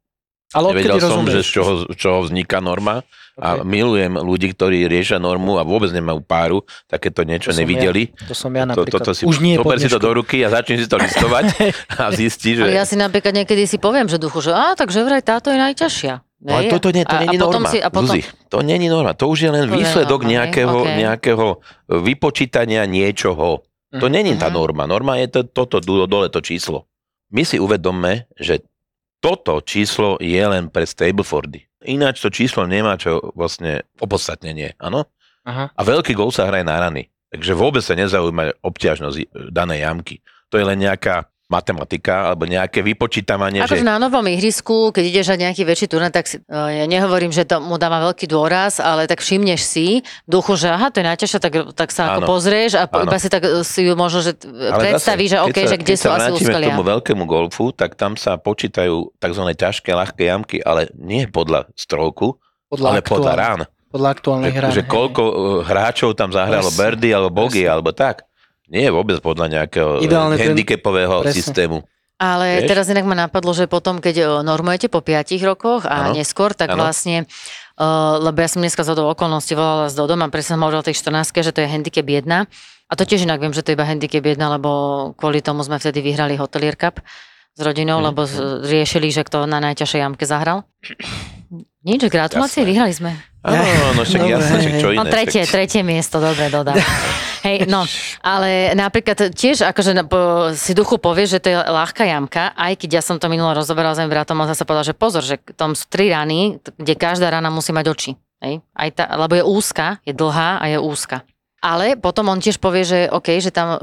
Ale 0.50 0.74
Nevedel 0.74 0.98
som, 0.98 1.22
že 1.22 1.38
rozumieš? 1.38 1.46
z 1.46 1.50
čoho, 1.52 1.72
z 1.86 1.94
čoho 1.94 2.18
vzniká 2.22 2.58
norma. 2.58 3.06
A 3.38 3.56
Okay. 3.56 3.64
milujem 3.64 4.18
ľudí, 4.18 4.52
ktorí 4.52 4.84
riešia 4.84 5.16
normu 5.16 5.56
a 5.56 5.64
vôbec 5.64 5.88
nemajú 5.88 6.20
páru, 6.20 6.58
takéto 6.84 7.22
niečo 7.22 7.54
To 7.54 7.56
nevideli. 7.56 8.12
To 8.26 8.34
som 8.34 8.50
ja 8.50 8.66
To, 8.66 8.74
napríklad. 8.74 9.00
toto 9.00 9.14
si, 9.14 9.24
Už 9.24 9.38
nie 9.38 9.56
zober 9.56 9.78
si 9.78 9.88
to 9.88 9.96
do 9.96 10.12
ruky 10.12 10.42
a 10.42 10.50
začni 10.50 10.76
si 10.76 10.84
to 10.84 10.98
listovať 10.98 11.44
a 12.02 12.10
zistí, 12.10 12.52
že... 12.52 12.66
Ale 12.66 12.74
ja 12.74 12.84
si 12.84 12.98
napríklad 12.98 13.32
niekedy 13.32 13.64
si 13.64 13.78
poviem, 13.78 14.04
že 14.04 14.18
duchu, 14.18 14.42
že 14.42 14.52
á, 14.52 14.74
takže 14.74 15.00
vraj 15.00 15.22
táto 15.22 15.48
je 15.48 15.56
najťažšia. 15.56 16.20
Ale 16.40 16.66
Hej? 16.66 16.70
toto 16.72 16.88
nie, 16.88 17.04
to 17.04 17.12
a, 17.12 17.20
není 17.20 17.36
a 17.36 17.42
norma. 17.42 17.68
Si, 17.68 17.78
a 17.78 17.92
potom, 17.92 18.16
Zuzi, 18.16 18.24
to 18.48 18.58
není 18.60 18.88
norma. 18.88 19.12
To 19.12 19.28
už 19.28 19.38
je 19.40 19.50
len 19.50 19.64
To 19.66 19.76
výsledok 19.76 20.20
norma, 20.20 20.32
nejakého, 20.32 20.78
okej. 20.80 20.96
nejakého 20.98 21.46
vypočítania 22.00 22.82
niečoho. 22.84 23.60
To 23.92 24.06
Mhm. 24.06 24.12
není 24.12 24.32
tá 24.34 24.48
Mhm. 24.48 24.54
norma. 24.54 24.82
Norma 24.86 25.18
je 25.18 25.28
to, 25.28 25.40
toto 25.44 25.82
dole 25.82 26.28
to 26.28 26.40
číslo. 26.40 26.86
My 27.28 27.42
si 27.42 27.58
uvedomme, 27.58 28.30
že 28.36 28.62
toto 29.18 29.60
číslo 29.60 30.16
je 30.16 30.40
len 30.40 30.66
pre 30.66 30.82
Stablefordy. 30.82 31.66
Ináč 31.82 32.20
to 32.20 32.28
číslo 32.28 32.64
nemá 32.64 32.96
čo 32.96 33.32
vlastne 33.32 33.84
opodstatnenie, 33.98 34.76
áno? 34.76 35.08
Aha. 35.42 35.68
A 35.70 35.80
veľký 35.82 36.12
gol 36.12 36.28
sa 36.28 36.44
hraje 36.44 36.62
na 36.62 36.76
rany. 36.78 37.08
Takže 37.28 37.52
vôbec 37.52 37.80
sa 37.80 37.94
nezaujíma 37.94 38.58
obťažnosť 38.60 39.16
e, 39.16 39.24
danej 39.48 39.84
jamky. 39.84 40.16
To 40.50 40.56
je 40.56 40.64
len 40.66 40.78
nejaká 40.78 41.30
matematika 41.50 42.30
alebo 42.30 42.46
nejaké 42.46 42.80
vypočítavanie, 42.80 43.58
Akože 43.60 43.82
že... 43.82 43.84
na 43.84 43.98
novom 43.98 44.22
ihrisku, 44.24 44.88
keď 44.88 45.04
ideš 45.04 45.26
na 45.28 45.44
nejaký 45.44 45.62
väčší 45.62 45.86
turnaj, 45.86 46.12
tak 46.12 46.24
si, 46.24 46.38
e, 46.38 46.46
ja 46.48 46.86
nehovorím, 46.86 47.28
že 47.28 47.42
to 47.42 47.58
mu 47.58 47.74
dáva 47.74 47.98
veľký 48.02 48.24
dôraz, 48.24 48.78
ale 48.78 49.04
tak 49.04 49.18
všimneš 49.18 49.60
si 49.60 49.86
v 50.00 50.28
duchu, 50.30 50.54
že 50.54 50.70
aha, 50.70 50.88
to 50.88 50.98
je 50.98 51.06
najťažšie, 51.06 51.38
tak, 51.38 51.52
tak 51.74 51.90
sa 51.90 52.02
ako 52.08 52.20
Áno. 52.22 52.28
pozrieš 52.30 52.72
a 52.74 52.86
iba 52.86 53.18
si 53.18 53.26
tak 53.26 53.42
e, 53.42 53.60
si 53.60 53.82
ju 53.82 53.92
možno, 53.92 54.22
že 54.22 54.32
t- 54.32 54.46
predstavíš, 54.48 55.28
že 55.28 55.38
OK, 55.42 55.58
sa, 55.58 55.66
že 55.66 55.76
kde 55.76 55.94
sú 55.94 56.04
sa 56.04 56.10
asi 56.12 56.18
vrátime 56.22 56.38
k 56.38 56.42
úskalia. 56.46 56.68
tomu 56.70 56.82
veľkému 56.86 57.24
golfu, 57.26 57.64
tak 57.70 57.94
tam 57.94 58.14
sa 58.14 58.38
počítajú 58.38 58.94
tzv. 59.16 59.42
ťažké, 59.50 59.90
ľahké 59.90 60.22
jamky, 60.24 60.56
ale 60.60 60.86
nie 60.94 61.26
podľa 61.26 61.66
stroku, 61.74 62.38
Podľa, 62.68 62.86
ale 62.88 63.00
podľa 63.02 63.10
aktuál- 63.26 63.42
rán. 63.42 63.60
podľa 63.90 64.08
aktuálnych 64.14 64.54
Že, 64.54 64.62
rán. 64.62 64.70
že 64.70 64.82
koľko 64.84 65.22
uh, 65.24 65.34
hráčov 65.60 66.14
tam 66.14 66.30
zahralo 66.30 66.70
Presne. 66.70 66.78
birdie 66.78 67.10
alebo 67.10 67.50
Presne. 67.50 67.66
alebo 67.66 67.90
tak. 67.90 68.29
Nie 68.70 68.86
je 68.86 68.92
vôbec 68.92 69.18
podľa 69.18 69.50
nejakého 69.50 69.98
Ideálne 69.98 70.34
ten- 70.34 70.46
handicapového 70.48 71.20
Presne. 71.20 71.36
systému. 71.36 71.78
Ale 72.16 72.60
Vieš? 72.60 72.68
teraz 72.68 72.86
inak 72.86 73.02
ma 73.02 73.16
napadlo, 73.18 73.50
že 73.50 73.64
potom, 73.64 73.96
keď 73.96 74.16
o, 74.20 74.30
normujete 74.40 74.86
po 74.86 75.00
5 75.00 75.40
rokoch 75.42 75.82
a 75.84 76.06
Áno. 76.06 76.14
neskôr, 76.14 76.52
tak 76.52 76.68
Áno. 76.70 76.84
vlastne, 76.84 77.24
uh, 77.76 78.20
lebo 78.20 78.36
ja 78.36 78.46
som 78.46 78.60
dneska 78.60 78.84
z 78.84 78.92
okolností 78.92 79.54
volala 79.54 79.86
s 79.86 79.94
Dodom 79.94 80.20
a 80.20 80.28
presne 80.28 80.54
som 80.54 80.60
hovorila 80.60 80.80
o 80.80 80.86
tej 80.86 80.94
14 80.94 81.40
že 81.40 81.50
to 81.50 81.60
je 81.60 81.66
handicap 81.66 82.04
1. 82.04 82.44
A 82.86 82.92
to 82.92 83.02
tiež 83.02 83.22
inak 83.22 83.38
viem, 83.38 83.50
že 83.50 83.62
to 83.62 83.70
je 83.70 83.78
iba 83.78 83.82
handicap 83.82 84.20
1, 84.20 84.36
lebo 84.36 84.70
kvôli 85.14 85.40
tomu 85.40 85.62
sme 85.62 85.76
vtedy 85.76 85.98
vyhrali 85.98 86.36
Hotelier 86.36 86.74
Cup 86.74 87.00
s 87.50 87.58
rodinou, 87.58 87.98
Mhm. 87.98 88.04
lebo 88.04 88.20
z- 88.22 88.38
riešili, 88.64 89.08
že 89.08 89.22
kto 89.22 89.46
na 89.46 89.58
najťažšej 89.58 90.00
jamke 90.00 90.22
zahral. 90.22 90.68
Nič, 91.80 92.04
gratulácie, 92.04 92.60
Jasné. 92.60 92.68
vyhrali 92.68 92.92
sme. 92.92 93.10
Áno, 93.40 93.64
no 93.96 94.04
však 94.04 94.20
však 94.20 94.60
čo 94.76 94.88
hej. 94.90 94.92
iné. 94.92 94.98
No 94.98 95.08
tretie, 95.08 95.40
však- 95.40 95.52
tretie 95.56 95.80
miesto, 95.80 96.20
dobre, 96.20 96.46
dodám. 96.46 96.76
Hej, 97.40 97.64
no, 97.66 97.88
ale 98.20 98.76
napríklad 98.76 99.32
tiež 99.32 99.64
akože 99.72 99.96
si 100.56 100.72
duchu 100.76 101.00
povie, 101.00 101.24
že 101.24 101.40
to 101.40 101.48
je 101.48 101.56
ľahká 101.56 102.04
jamka, 102.04 102.52
aj 102.52 102.76
keď 102.76 103.00
ja 103.00 103.02
som 103.02 103.16
to 103.16 103.32
minulo 103.32 103.56
rozoberala 103.56 103.96
s 103.96 104.00
mojim 104.00 104.12
bratom, 104.12 104.36
on 104.36 104.50
zase 104.50 104.68
povedal, 104.68 104.84
že 104.84 104.94
pozor, 104.96 105.24
že 105.24 105.40
tam 105.56 105.72
sú 105.72 105.88
tri 105.88 106.12
rany, 106.12 106.60
kde 106.76 106.94
každá 107.00 107.32
rana 107.32 107.48
musí 107.48 107.72
mať 107.72 107.86
oči. 107.88 108.10
Hej? 108.44 108.64
Aj 108.72 108.88
tá, 108.92 109.04
lebo 109.16 109.36
je 109.36 109.44
úzka, 109.44 110.00
je 110.04 110.12
dlhá 110.12 110.60
a 110.60 110.64
je 110.68 110.78
úzka. 110.80 111.24
Ale 111.60 112.00
potom 112.00 112.32
on 112.32 112.40
tiež 112.40 112.56
povie, 112.56 112.88
že 112.88 112.98
OK, 113.12 113.36
že 113.36 113.52
tam, 113.52 113.76
e, 113.76 113.78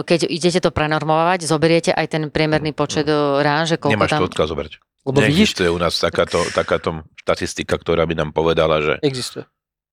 keď 0.00 0.32
idete 0.32 0.64
to 0.64 0.72
prenormovať, 0.72 1.44
zoberiete 1.44 1.92
aj 1.92 2.06
ten 2.08 2.22
priemerný 2.32 2.72
počet 2.72 3.04
e, 3.04 3.12
rán, 3.44 3.68
že 3.68 3.76
koľko 3.76 3.92
Nemáš 4.00 4.12
tam... 4.16 4.20
to 4.24 4.28
odkiaľ 4.32 4.48
zobrať. 4.48 4.72
Lebo 5.04 5.18
vidíš, 5.20 5.56
Neexistuje 5.56 5.68
u 5.68 5.78
nás 5.80 5.94
takáto, 6.00 6.40
takáto 6.56 7.04
štatistika, 7.20 7.76
ktorá 7.76 8.08
by 8.08 8.16
nám 8.16 8.30
povedala, 8.32 8.80
že 8.80 8.94
existuje. 9.04 9.44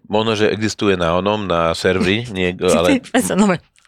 Možno, 0.06 0.36
že 0.36 0.46
existuje 0.48 0.94
na 0.94 1.14
onom, 1.14 1.44
na 1.44 1.72
serveri, 1.72 2.26
nie, 2.32 2.54
ale, 2.56 3.02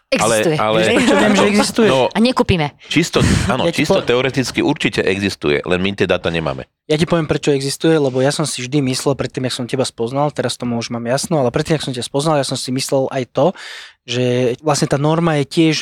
Existuje. 0.08 0.56
ale, 0.56 0.80
ale 0.80 0.96
Prečo 0.96 1.14
viem, 1.14 1.34
že 1.34 1.46
existuje? 1.46 1.84
No, 1.86 2.08
A 2.08 2.16
nekúpime. 2.16 2.72
čisto, 2.88 3.20
áno, 3.52 3.64
Ja 3.64 3.72
čisto 3.72 4.00
po- 4.00 4.06
teoreticky 4.06 4.64
určite 4.64 5.04
existuje, 5.04 5.60
len 5.60 5.78
my 5.78 5.92
tie 5.92 6.08
dáta 6.08 6.28
nemáme. 6.28 6.64
Ja 6.84 6.96
ti 6.96 7.04
poviem, 7.04 7.28
prečo 7.28 7.52
existuje, 7.52 7.92
lebo 7.92 8.18
ja 8.18 8.32
som 8.32 8.42
si 8.42 8.64
vždy 8.64 8.80
myslel, 8.88 9.12
predtým, 9.12 9.44
jak 9.44 9.52
som 9.54 9.68
teba 9.68 9.84
spoznal, 9.84 10.32
teraz 10.32 10.56
tomu 10.56 10.76
už 10.76 10.88
mám 10.88 11.04
jasno, 11.04 11.36
ale 11.36 11.48
predtým, 11.48 11.76
jak 11.76 11.84
som 11.84 11.92
ťa 11.92 12.00
spoznal, 12.02 12.40
ja 12.40 12.46
som 12.46 12.56
si 12.56 12.72
myslel 12.72 13.04
aj 13.10 13.24
to, 13.28 13.46
že 14.02 14.24
vlastne 14.58 14.88
tá 14.88 14.96
norma 14.96 15.36
je 15.36 15.44
tiež 15.44 15.76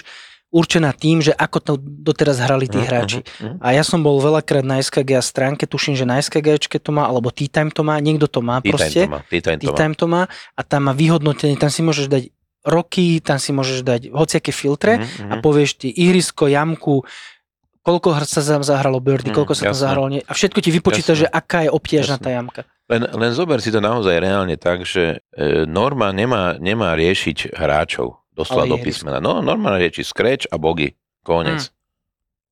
určená 0.49 0.91
tým, 0.91 1.21
že 1.21 1.31
ako 1.31 1.59
to 1.59 1.73
doteraz 1.79 2.39
hrali 2.39 2.67
tí 2.67 2.79
Mhm, 2.79 2.87
hráči. 2.87 3.21
mhm, 3.21 3.29
mhm. 3.45 3.57
A 3.59 3.69
ja 3.73 3.83
som 3.83 4.01
bol 4.01 4.17
veľakrát 4.19 4.63
na 4.63 4.79
SKG 4.79 5.19
stránke, 5.21 5.67
tuším, 5.67 5.95
že 5.95 6.05
na 6.05 6.17
SKGčke 6.17 6.79
to 6.79 6.91
má, 6.91 7.05
alebo 7.05 7.29
T-Time 7.29 7.71
to 7.71 7.83
má, 7.83 7.99
niekto 7.99 8.27
to 8.27 8.41
má 8.41 8.59
proste. 8.61 9.05
T-time 9.29 9.59
to 9.59 9.67
má. 9.67 9.75
T-Time 9.75 9.95
to 9.95 10.07
má 10.07 10.23
a 10.31 10.61
tam 10.63 10.87
má 10.87 10.93
vyhodnotenie, 10.93 11.59
tam 11.59 11.69
si 11.69 11.83
môžeš 11.83 12.07
dať 12.09 12.23
roky, 12.67 13.23
tam 13.23 13.39
si 13.39 13.55
môžeš 13.55 13.83
dať 13.83 14.01
hociaké 14.11 14.51
filtre 14.51 14.99
Mhm, 14.99 15.31
a 15.31 15.35
povieš 15.39 15.71
ty 15.79 15.89
ihrisko, 15.89 16.51
jamku, 16.51 17.07
koľko 17.83 18.19
hr 18.19 18.25
sa 18.27 18.43
tam 18.43 18.67
zahralo 18.67 18.99
birdie, 18.99 19.31
koľko 19.31 19.55
sa 19.55 19.71
tam 19.71 19.79
zahralo 19.79 20.11
nie. 20.11 20.23
A 20.27 20.35
všetko 20.35 20.59
ti 20.59 20.75
vypočíta, 20.75 21.15
Jasné. 21.15 21.23
že 21.23 21.27
aká 21.31 21.63
je 21.63 21.71
Jasné. 21.71 22.19
tá 22.19 22.31
jamka. 22.35 22.61
Len, 22.87 23.03
len 23.03 23.31
zober 23.31 23.59
si 23.59 23.71
to 23.71 23.79
naozaj 23.79 24.15
reálne 24.19 24.55
tak, 24.59 24.83
že 24.83 25.23
e, 25.31 25.67
norma 25.67 26.11
nemá, 26.11 26.55
nemá 26.59 26.95
riešiť 26.95 27.55
hráčov 27.55 28.19
doslova 28.37 28.69
do 28.69 28.77
písmena. 28.77 29.19
No, 29.19 29.41
norma 29.41 29.81
rieši 29.81 30.05
scratch 30.05 30.45
a 30.53 30.61
bogy. 30.61 30.93
Koniec. 31.25 31.73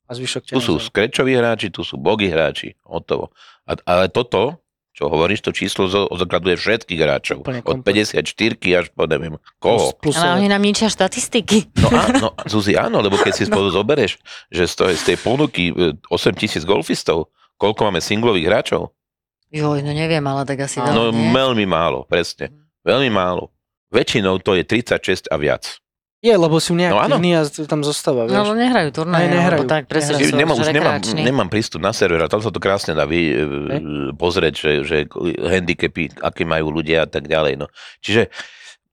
A 0.05 0.13
zvyšok 0.13 0.49
Tu 0.49 0.61
sú 0.61 0.77
scratchoví 0.77 1.33
hráči, 1.33 1.69
tu 1.69 1.81
sú 1.81 1.97
bogy 1.97 2.29
hráči. 2.29 2.77
Hotovo. 2.85 3.33
A, 3.65 3.73
ale 3.89 4.05
toto, 4.09 4.61
čo 4.93 5.09
hovoríš, 5.09 5.41
to 5.41 5.49
číslo 5.49 5.89
odzrkadluje 5.89 6.61
všetkých 6.61 6.99
hráčov. 7.01 7.37
Úplne 7.41 7.61
Od 7.65 7.81
komplet. 7.81 8.05
54 8.05 8.79
až 8.79 8.85
po 8.93 9.09
neviem 9.09 9.41
koho. 9.57 9.97
Plus, 9.97 10.13
plus 10.13 10.15
Ale 10.21 10.45
oni 10.45 10.47
nám 10.51 10.61
ničia 10.61 10.93
štatistiky. 10.93 11.73
No, 11.81 11.87
á, 11.89 12.03
no 12.21 12.29
Zuzi, 12.53 12.77
áno, 12.77 13.01
lebo 13.01 13.17
keď 13.17 13.33
si 13.33 13.43
spolu 13.49 13.73
zoberieš, 13.73 14.21
že 14.53 14.69
z, 14.69 14.73
toho, 14.77 14.89
z 14.93 15.03
tej 15.09 15.17
ponuky 15.21 15.73
e, 15.73 15.97
8 15.97 16.37
tisíc 16.37 16.61
golfistov, 16.67 17.33
koľko 17.57 17.89
máme 17.89 17.97
singlových 18.03 18.45
hráčov? 18.45 18.93
Joj, 19.49 19.79
no 19.81 19.89
neviem, 19.89 20.21
ale 20.21 20.43
tak 20.43 20.67
asi 20.67 20.83
No 20.83 21.09
veľa, 21.09 21.15
nie? 21.15 21.31
veľmi 21.31 21.65
málo, 21.65 22.03
presne. 22.05 22.51
Veľmi 22.85 23.09
málo. 23.09 23.54
Väčšinou 23.87 24.37
to 24.37 24.53
je 24.53 24.63
36 24.63 25.27
a 25.27 25.35
viac. 25.35 25.77
je, 26.19 26.33
lebo 26.33 26.57
sú 26.57 26.73
No 26.73 26.97
áno. 26.97 27.21
neaktívni 27.21 27.31
a 27.33 27.45
tam 27.63 27.81
zostáva, 27.81 28.25
No, 28.25 28.33
vieš. 28.33 28.41
ale 28.41 28.53
nehrajú 28.59 28.89
turnaje, 28.91 29.23
Aj 29.23 29.29
nehrajú. 29.31 29.63
tak 29.63 29.85
presne, 29.85 30.17
Nehrajú. 30.17 30.33
nemám, 30.35 30.57
už 30.57 30.67
nemám, 30.67 30.95
nemám 31.13 31.47
prístup 31.47 31.77
na 31.79 31.91
server 31.91 32.17
a 32.17 32.25
tam 32.25 32.41
sa 32.41 32.49
to 32.49 32.57
krásne 32.57 32.91
dá 32.91 33.05
vy, 33.05 33.19
e, 33.27 33.35
pozrieť, 34.11 34.53
že, 34.55 34.71
že 34.81 34.97
handicapy, 35.37 36.17
aké 36.17 36.41
majú 36.41 36.69
ľudia 36.71 37.03
a 37.03 37.07
tak 37.07 37.25
ďalej. 37.25 37.57
No. 37.57 37.69
Čiže 38.01 38.33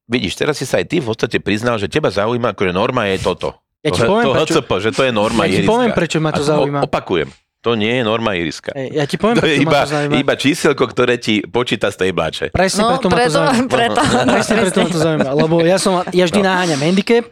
vidíš, 0.05 0.37
teraz 0.37 0.55
si 0.55 0.69
sa 0.69 0.77
aj 0.77 0.87
ty 0.87 0.97
v 0.99 1.09
podstate 1.09 1.39
priznal, 1.39 1.77
že 1.77 1.89
teba 1.89 2.13
zaujíma, 2.13 2.53
akože 2.53 2.69
norma 2.71 3.09
je 3.09 3.17
toto. 3.19 3.57
Ja 3.81 3.91
ti 3.91 3.99
to, 3.99 4.07
poviem, 4.07 4.25
to 4.25 4.33
prečo, 4.37 4.53
HCP, 4.55 4.71
že 4.79 4.91
to 4.93 5.03
je 5.03 5.11
norma 5.11 5.43
ja 5.43 5.57
ti 5.57 5.65
poviem, 5.65 5.91
prečo 5.91 6.21
ma 6.21 6.31
to 6.31 6.39
A 6.39 6.49
zaujíma. 6.53 6.85
Opakujem, 6.85 7.33
To 7.63 7.73
nie 7.73 7.95
je 7.95 8.03
norma 8.03 8.35
ihriska. 8.35 8.75
Hej, 8.75 8.91
ja 8.91 9.07
ti 9.07 9.15
poviem, 9.15 9.39
To 9.39 9.47
je 9.47 9.57
iba, 9.57 9.87
iba 10.13 10.35
číselko, 10.35 10.83
ktoré 10.85 11.15
ti 11.17 11.41
počíta 11.41 11.89
z 11.89 11.97
tej 11.97 12.11
bláče. 12.11 12.45
Presne 12.51 12.83
No, 12.83 12.89
preto 12.93 13.07
ma 13.07 13.15
to 13.15 13.17
preto, 13.17 13.33
zaujíma. 13.33 13.69
preto, 13.71 14.01
Presne 14.29 14.55
preto 14.59 14.77
ma 14.77 14.89
to 14.89 14.99
zaujíma, 14.99 15.31
lebo 15.33 15.55
ja, 15.63 15.79
som, 15.79 15.93
ja 16.11 16.25
vždy 16.27 16.41
No. 16.41 16.47
naháňam 16.49 16.81
handicap 16.81 17.25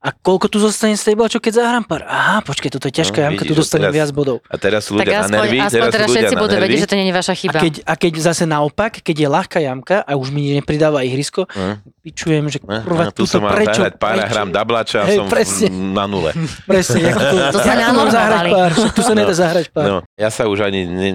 a 0.00 0.08
koľko 0.10 0.48
tu 0.48 0.56
zostane 0.56 0.92
z 0.92 1.04
tej 1.04 1.14
blačo, 1.14 1.36
keď 1.36 1.60
zahrám 1.60 1.84
pár. 1.84 2.02
Aha, 2.02 2.40
počkej, 2.40 2.72
toto 2.72 2.88
je 2.88 2.94
ťažká 2.96 3.20
No, 3.20 3.24
jamka, 3.28 3.42
tu 3.42 3.52
vidíš, 3.52 3.52
a 3.52 3.60
dostanem 3.60 3.84
teraz- 3.84 3.96
viac 3.96 4.10
bodov. 4.10 4.36
A 4.42 4.56
teraz 4.56 4.80
sú 4.82 4.92
Tak 4.94 5.04
ľudia 5.04 5.12
na 5.12 5.20
aspoň, 5.20 5.36
nervy, 5.36 5.58
aspoň 5.58 5.68
teraz 5.68 5.84
sú 5.84 5.92
teraz 5.92 6.08
ľudia 6.08 6.16
všetci 6.16 6.34
na 6.34 6.40
budú 6.40 6.54
vedieť, 6.56 6.80
že 6.80 6.88
to 6.88 6.96
nie 6.96 7.04
je 7.04 7.14
vaša 7.14 7.30
A 7.30 7.36
chyba. 7.36 7.58
keď, 7.60 7.74
a 7.82 7.92
keď 7.94 8.12
zase 8.18 8.44
naopak, 8.44 8.92
keď 8.98 9.16
je 9.18 9.28
ľahká 9.28 9.58
jamka 9.60 9.96
a 10.00 10.12
už 10.14 10.28
mi 10.30 10.42
nepridáva 10.54 10.98
ihrisko, 11.02 11.44
Hm. 11.46 11.74
pičujem, 12.00 12.44
že 12.48 12.58
Ne, 12.62 12.80
kurva, 12.80 13.04
ne, 13.04 13.12
tu 13.12 13.24
som 13.24 13.40
mal 13.40 13.52
prečo, 13.52 13.76
zahrať 13.76 13.94
pára, 13.94 14.16
prečo? 14.18 14.32
hrám 14.32 14.48
dablača 14.50 14.98
a 14.98 15.06
Hej, 15.06 15.16
som 15.16 15.26
presne. 15.28 15.68
v- 15.68 15.92
na 15.92 16.04
nule. 16.06 16.30
Presne, 16.64 17.00
ako 17.06 17.20
to, 17.20 17.34
To 17.50 17.58
mám 17.60 17.76
nanormovali. 17.78 18.10
zahrať 18.10 18.44
pár, 18.50 18.70
tu 18.90 19.00
sa 19.02 19.12
nedá 19.12 19.34
zahrať 19.34 19.66
pár. 19.68 19.84
No, 19.84 19.96
ja 20.14 20.28
sa 20.28 20.42
už 20.46 20.58
ani 20.62 20.80
ne, 20.82 21.08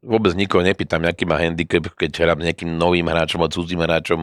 vôbec 0.00 0.30
nikoho 0.32 0.62
nepýtam, 0.62 1.02
aký 1.02 1.26
má 1.26 1.34
handicap, 1.36 1.90
keď 1.92 2.10
hrám 2.20 2.38
nejakým 2.40 2.70
novým 2.70 3.04
hráčom 3.04 3.42
a 3.42 3.50
cudzím 3.50 3.82
hráčom. 3.82 4.22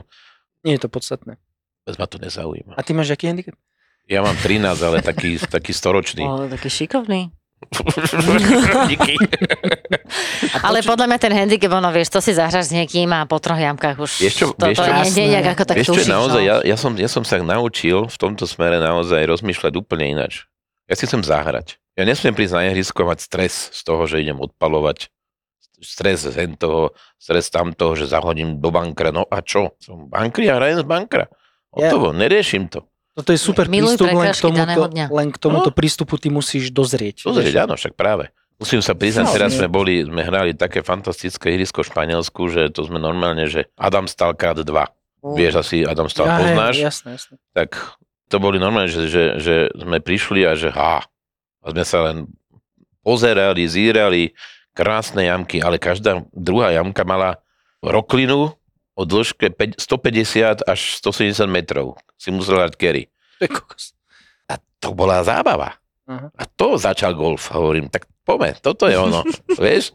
Nie 0.64 0.80
je 0.80 0.82
to 0.82 0.88
podstatné. 0.88 1.36
Vôbec 1.84 1.98
ma 2.00 2.08
to 2.08 2.18
nezaujíma. 2.18 2.74
A 2.74 2.82
ty 2.82 2.92
máš 2.92 3.12
aký 3.12 3.28
handicap? 3.28 3.60
Ja 4.06 4.22
mám 4.22 4.38
13, 4.38 4.78
ale 4.86 5.02
taký, 5.02 5.42
taký 5.42 5.74
storočný. 5.74 6.24
O, 6.26 6.46
taký 6.46 6.70
šikovný. 6.70 7.34
Díky. 8.92 9.16
Ale 10.62 10.86
podľa 10.86 11.06
mňa 11.10 11.18
ten 11.18 11.34
handicap, 11.34 11.72
ono 11.74 11.90
vieš, 11.90 12.14
to 12.14 12.20
si 12.22 12.36
zahraš 12.36 12.70
s 12.70 12.76
niekým 12.76 13.10
a 13.16 13.26
po 13.26 13.42
troch 13.42 13.58
jamkách 13.58 13.98
už 13.98 14.12
Vieš 14.22 14.36
čo, 14.38 14.46
to, 14.54 14.70
vieš 14.70 14.78
to 14.78 14.86
čo? 14.86 14.92
nie, 14.94 15.10
nie, 15.18 15.28
nejak 15.40 15.48
ako 15.58 15.64
tak 15.66 15.76
Vieš 15.82 15.88
čo, 15.90 15.94
tušíš. 15.98 16.12
naozaj, 16.12 16.42
no. 16.44 16.46
ja, 16.46 16.56
ja, 16.62 16.76
som, 16.78 16.92
ja 16.94 17.10
som 17.10 17.24
sa 17.26 17.42
naučil 17.42 18.06
v 18.06 18.18
tomto 18.20 18.46
smere 18.46 18.78
naozaj 18.78 19.24
rozmýšľať 19.26 19.74
úplne 19.82 20.06
inač. 20.14 20.46
Ja 20.86 20.94
si 20.94 21.10
chcem 21.10 21.26
zahrať. 21.26 21.82
Ja 21.98 22.06
nesmiem 22.06 22.38
prísť 22.38 22.54
na 22.60 22.62
ihrisko 22.70 23.02
mať 23.08 23.26
stres 23.26 23.74
z 23.74 23.82
toho, 23.82 24.06
že 24.06 24.22
idem 24.22 24.38
odpalovať. 24.38 25.10
Stres 25.82 26.28
z 26.28 26.36
toho, 26.60 26.94
stres 27.18 27.50
tamtoho, 27.50 27.98
že 27.98 28.06
zahodím 28.06 28.62
do 28.62 28.70
bankra. 28.70 29.10
No 29.10 29.26
a 29.26 29.42
čo? 29.42 29.74
Som 29.82 30.06
bankri 30.12 30.52
a 30.52 30.60
hrajem 30.62 30.84
z 30.84 30.88
bankra. 30.88 31.26
Hotovo, 31.74 32.14
neriešim 32.14 32.70
to. 32.70 32.86
Toto 33.16 33.32
je 33.32 33.40
super 33.40 33.72
Miluj 33.72 33.96
prístup, 33.96 34.12
len 34.12 34.28
k, 34.28 34.40
tomuto, 34.44 34.82
len 34.92 35.28
k 35.32 35.38
tomuto 35.40 35.72
prístupu 35.72 36.20
ty 36.20 36.28
musíš 36.28 36.68
dozrieť. 36.76 37.24
Pozrieť, 37.24 37.64
áno, 37.64 37.80
však 37.80 37.96
práve. 37.96 38.36
Musím 38.60 38.84
sa 38.84 38.92
priznať, 38.92 39.26
No, 39.28 39.34
teraz 39.36 39.52
sme 39.56 39.68
boli, 39.72 40.04
sme 40.04 40.24
hrali 40.24 40.52
také 40.56 40.84
fantastické 40.84 41.56
ihrisko 41.56 41.84
v 41.84 41.92
Španielsku, 41.92 42.42
že 42.52 42.72
to 42.72 42.84
sme 42.88 43.00
normálne, 43.00 43.48
že 43.48 43.72
Adam 43.76 44.08
stal 44.08 44.36
krát 44.36 44.60
dva. 44.64 44.92
Vieš 45.24 45.54
asi, 45.60 45.78
Adam 45.88 46.12
stal, 46.12 46.28
Ja, 46.28 46.36
hej, 46.36 46.44
poznáš? 46.44 46.76
Jasné, 46.80 47.10
jasné. 47.16 47.36
tak 47.56 47.76
to 48.28 48.38
boli 48.40 48.60
normálne, 48.60 48.92
že, 48.92 49.08
že, 49.08 49.24
že 49.40 49.56
sme 49.76 50.00
prišli 50.04 50.44
a 50.44 50.56
že 50.56 50.72
ha, 50.76 51.04
a 51.64 51.66
sme 51.72 51.84
sa 51.88 52.00
len 52.12 52.28
pozerali, 53.00 53.64
zírali, 53.68 54.36
krásne 54.76 55.24
jamky, 55.28 55.64
ale 55.64 55.80
každá 55.80 56.24
druhá 56.36 56.76
jamka 56.76 57.08
mala 57.08 57.40
roklinu 57.80 58.52
o 58.96 59.04
dĺžke 59.04 59.52
päť- 59.52 59.78
150 59.78 60.64
až 60.64 60.80
170 61.04 61.52
metrov. 61.52 62.00
Si 62.16 62.32
musel 62.32 62.64
hrať 62.64 62.76
kokos. 63.52 63.92
A 64.48 64.56
to 64.80 64.96
bola 64.96 65.20
zábava. 65.22 65.76
Aha. 66.08 66.32
A 66.38 66.44
to 66.48 66.80
začal 66.80 67.12
golf. 67.18 67.52
Hovorím, 67.52 67.92
tak 67.92 68.08
poďme, 68.24 68.56
toto 68.62 68.88
je 68.88 68.96
ono. 68.96 69.26
Vieš? 69.60 69.92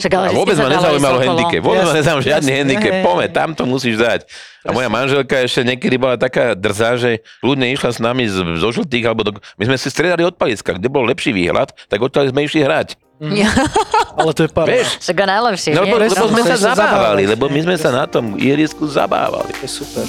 Však, 0.00 0.12
ale 0.16 0.26
A 0.28 0.32
vôbec 0.32 0.56
ma 0.56 0.72
nezaujímalo 0.72 1.20
handicap. 1.20 1.60
Vôbec 1.60 1.84
ma 1.84 1.92
Jasné, 1.92 2.00
nezaujímal 2.00 2.24
žiadny 2.24 2.52
handicap. 2.64 2.92
hej. 2.96 3.28
tam 3.28 3.48
to 3.52 3.68
musíš 3.68 4.00
dať. 4.00 4.20
A 4.64 4.72
moja 4.72 4.88
manželka 4.88 5.36
ešte 5.44 5.60
niekedy 5.60 6.00
bola 6.00 6.16
taká 6.16 6.56
drzá, 6.56 6.96
že 6.96 7.20
ľudne 7.44 7.68
išla 7.68 7.92
s 7.92 8.00
nami 8.00 8.24
z, 8.24 8.40
zo 8.56 8.68
žltých, 8.72 9.04
alebo 9.04 9.20
do, 9.28 9.30
my 9.60 9.64
sme 9.68 9.76
si 9.76 9.92
stredali 9.92 10.24
od 10.24 10.40
paliska, 10.40 10.72
kde 10.80 10.88
bol 10.88 11.04
lepší 11.04 11.36
výhľad, 11.36 11.76
tak 11.92 12.00
odtiaľ 12.00 12.32
sme 12.32 12.48
išli 12.48 12.64
hrať. 12.64 12.96
Ja, 13.20 13.52
Ale 14.16 14.32
to 14.32 14.48
je 14.48 14.50
pár. 14.50 14.64
Vieš? 14.64 14.96
Však 15.04 15.16
a 15.20 15.26
najlepšie, 15.28 15.70
No, 15.76 15.84
nie? 15.84 15.92
lebo, 15.92 16.00
presne, 16.00 16.24
lebo 16.24 16.32
sme 16.32 16.42
sa 16.48 16.56
zabávali, 16.72 17.22
lebo 17.28 17.44
my 17.52 17.60
sme 17.68 17.76
sa 17.76 17.92
na 17.92 18.08
tom 18.08 18.32
ihrisku 18.40 18.88
zabávali. 18.88 19.52
To 19.60 19.68
je 19.68 19.68
super. 19.68 20.06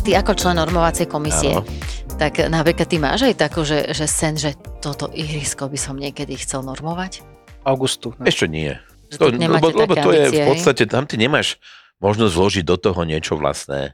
Ty 0.00 0.10
ako 0.24 0.32
člen 0.32 0.56
normovacej 0.64 1.12
komisie, 1.12 1.60
Áno. 1.60 1.68
tak 2.16 2.40
napríklad 2.40 2.88
ty 2.88 2.96
máš 2.96 3.28
aj 3.28 3.36
takú, 3.36 3.68
že, 3.68 3.92
že 3.92 4.08
sen, 4.08 4.40
že 4.40 4.56
toto 4.80 5.12
ihrisko 5.12 5.68
by 5.68 5.76
som 5.76 5.98
niekedy 5.98 6.40
chcel 6.40 6.64
normovať? 6.64 7.20
Augustu. 7.68 8.16
No. 8.16 8.24
Ešte 8.24 8.48
nie. 8.48 8.80
To, 9.18 9.28
lebo, 9.28 9.76
lebo 9.76 9.92
to 9.92 10.08
je 10.14 10.24
v 10.32 10.40
podstate, 10.56 10.88
tam 10.88 11.04
ty 11.04 11.20
nemáš 11.20 11.60
možnosť 12.00 12.32
vložiť 12.32 12.64
do 12.64 12.76
toho 12.80 13.04
niečo 13.04 13.36
vlastné. 13.36 13.92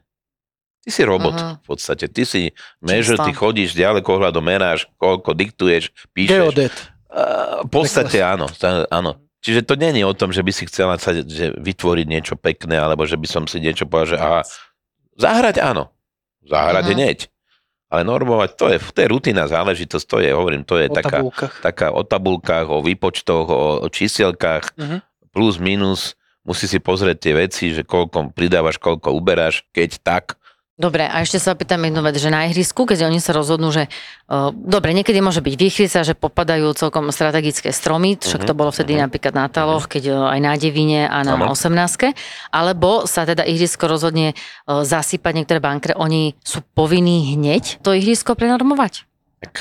Ty 0.82 0.90
si 0.90 1.02
robot 1.06 1.38
Aha. 1.38 1.50
v 1.62 1.66
podstate. 1.66 2.10
Ty 2.10 2.22
si 2.26 2.50
mežer, 2.82 3.14
ty 3.14 3.30
chodíš 3.30 3.72
ďaleko 3.72 4.18
hľadom, 4.18 4.42
meráš, 4.42 4.90
koľko 4.98 5.30
diktuješ, 5.30 5.94
píšeš. 6.10 6.34
Geodet. 6.34 6.74
V 7.62 7.70
podstate 7.70 8.18
áno, 8.18 8.50
áno. 8.90 9.22
Čiže 9.42 9.62
to 9.62 9.74
je 9.74 10.02
o 10.02 10.14
tom, 10.14 10.30
že 10.30 10.42
by 10.42 10.50
si 10.54 10.66
chcela 10.66 10.98
sa, 10.98 11.14
že 11.14 11.54
vytvoriť 11.54 12.06
niečo 12.06 12.34
pekné, 12.38 12.78
alebo 12.78 13.02
že 13.06 13.18
by 13.18 13.26
som 13.26 13.42
si 13.46 13.58
niečo 13.58 13.86
povedal, 13.86 14.14
že 14.14 14.18
aha, 14.18 14.40
zahrať 15.18 15.58
áno, 15.58 15.90
zahrať 16.46 16.84
Mhm. 16.86 16.92
hneď. 16.94 17.18
Ale 17.92 18.08
normovať, 18.08 18.50
to 18.56 18.66
je, 18.72 18.78
to 18.80 18.98
je 19.04 19.08
rutina 19.12 19.44
záležitosť, 19.44 20.06
to 20.08 20.16
je, 20.24 20.30
hovorím, 20.32 20.64
to 20.64 20.80
je 20.80 20.88
O 20.88 20.94
taká, 20.96 21.20
tabulkách. 21.20 21.54
taká 21.60 21.86
o 21.92 22.00
tabulkách, 22.00 22.66
o 22.72 22.80
výpočtoch, 22.80 23.46
o, 23.46 23.62
o 23.84 23.88
čísielkách, 23.92 24.72
Mhm. 24.80 24.96
plus, 25.28 25.60
minus, 25.60 26.16
musí 26.40 26.64
si 26.64 26.80
pozrieť 26.80 27.18
tie 27.20 27.34
veci, 27.36 27.64
že 27.76 27.84
koľko 27.84 28.32
pridávaš, 28.32 28.80
koľko 28.80 29.12
uberáš, 29.12 29.62
keď 29.76 30.00
tak. 30.00 30.24
Dobre, 30.72 31.04
a 31.04 31.20
ešte 31.20 31.36
sa 31.36 31.52
opýtam 31.52 31.84
jednu 31.84 32.00
vec, 32.00 32.16
že 32.16 32.32
na 32.32 32.48
ihrisku, 32.48 32.88
keď 32.88 33.04
oni 33.04 33.20
sa 33.20 33.36
rozhodnú, 33.36 33.68
že 33.68 33.92
uh, 34.32 34.48
dobre, 34.56 34.96
niekedy 34.96 35.20
môže 35.20 35.44
byť 35.44 35.54
výchrica, 35.60 36.00
že 36.00 36.16
popadajú 36.16 36.64
celkom 36.72 37.12
strategické 37.12 37.76
stromy, 37.76 38.16
však 38.16 38.48
to 38.48 38.56
bolo 38.56 38.72
vtedy 38.72 38.96
napríklad 38.96 39.36
na 39.36 39.52
Taloch, 39.52 39.84
keď 39.84 40.16
uh, 40.16 40.32
aj 40.32 40.40
na 40.40 40.56
Devine 40.56 41.12
a 41.12 41.20
na 41.28 41.36
Áno. 41.36 41.52
18. 41.52 42.16
Alebo 42.56 43.04
sa 43.04 43.28
teda 43.28 43.44
ihrisko 43.44 43.84
rozhodne 43.84 44.32
uh, 44.32 44.80
zasypať 44.80 45.32
niektoré 45.36 45.60
bankre, 45.60 45.92
oni 45.92 46.40
sú 46.40 46.64
povinní 46.72 47.36
hneď 47.36 47.84
to 47.84 47.92
ihrisko 47.92 48.32
prenormovať? 48.32 49.04
Tak 49.44 49.52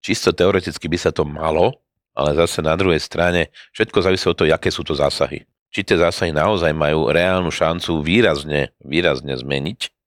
čisto 0.00 0.32
teoreticky 0.32 0.88
by 0.88 0.96
sa 0.96 1.12
to 1.12 1.28
malo, 1.28 1.84
ale 2.16 2.32
zase 2.32 2.64
na 2.64 2.72
druhej 2.80 3.04
strane 3.04 3.52
všetko 3.76 4.00
závisí 4.00 4.24
od 4.24 4.40
toho, 4.40 4.48
aké 4.56 4.72
sú 4.72 4.88
to 4.88 4.96
zásahy. 4.96 5.44
Či 5.68 5.84
tie 5.84 6.00
zásahy 6.00 6.32
naozaj 6.32 6.72
majú 6.72 7.12
reálnu 7.12 7.52
šancu 7.52 8.00
výrazne, 8.00 8.72
výrazne 8.80 9.36
zmeniť 9.36 9.97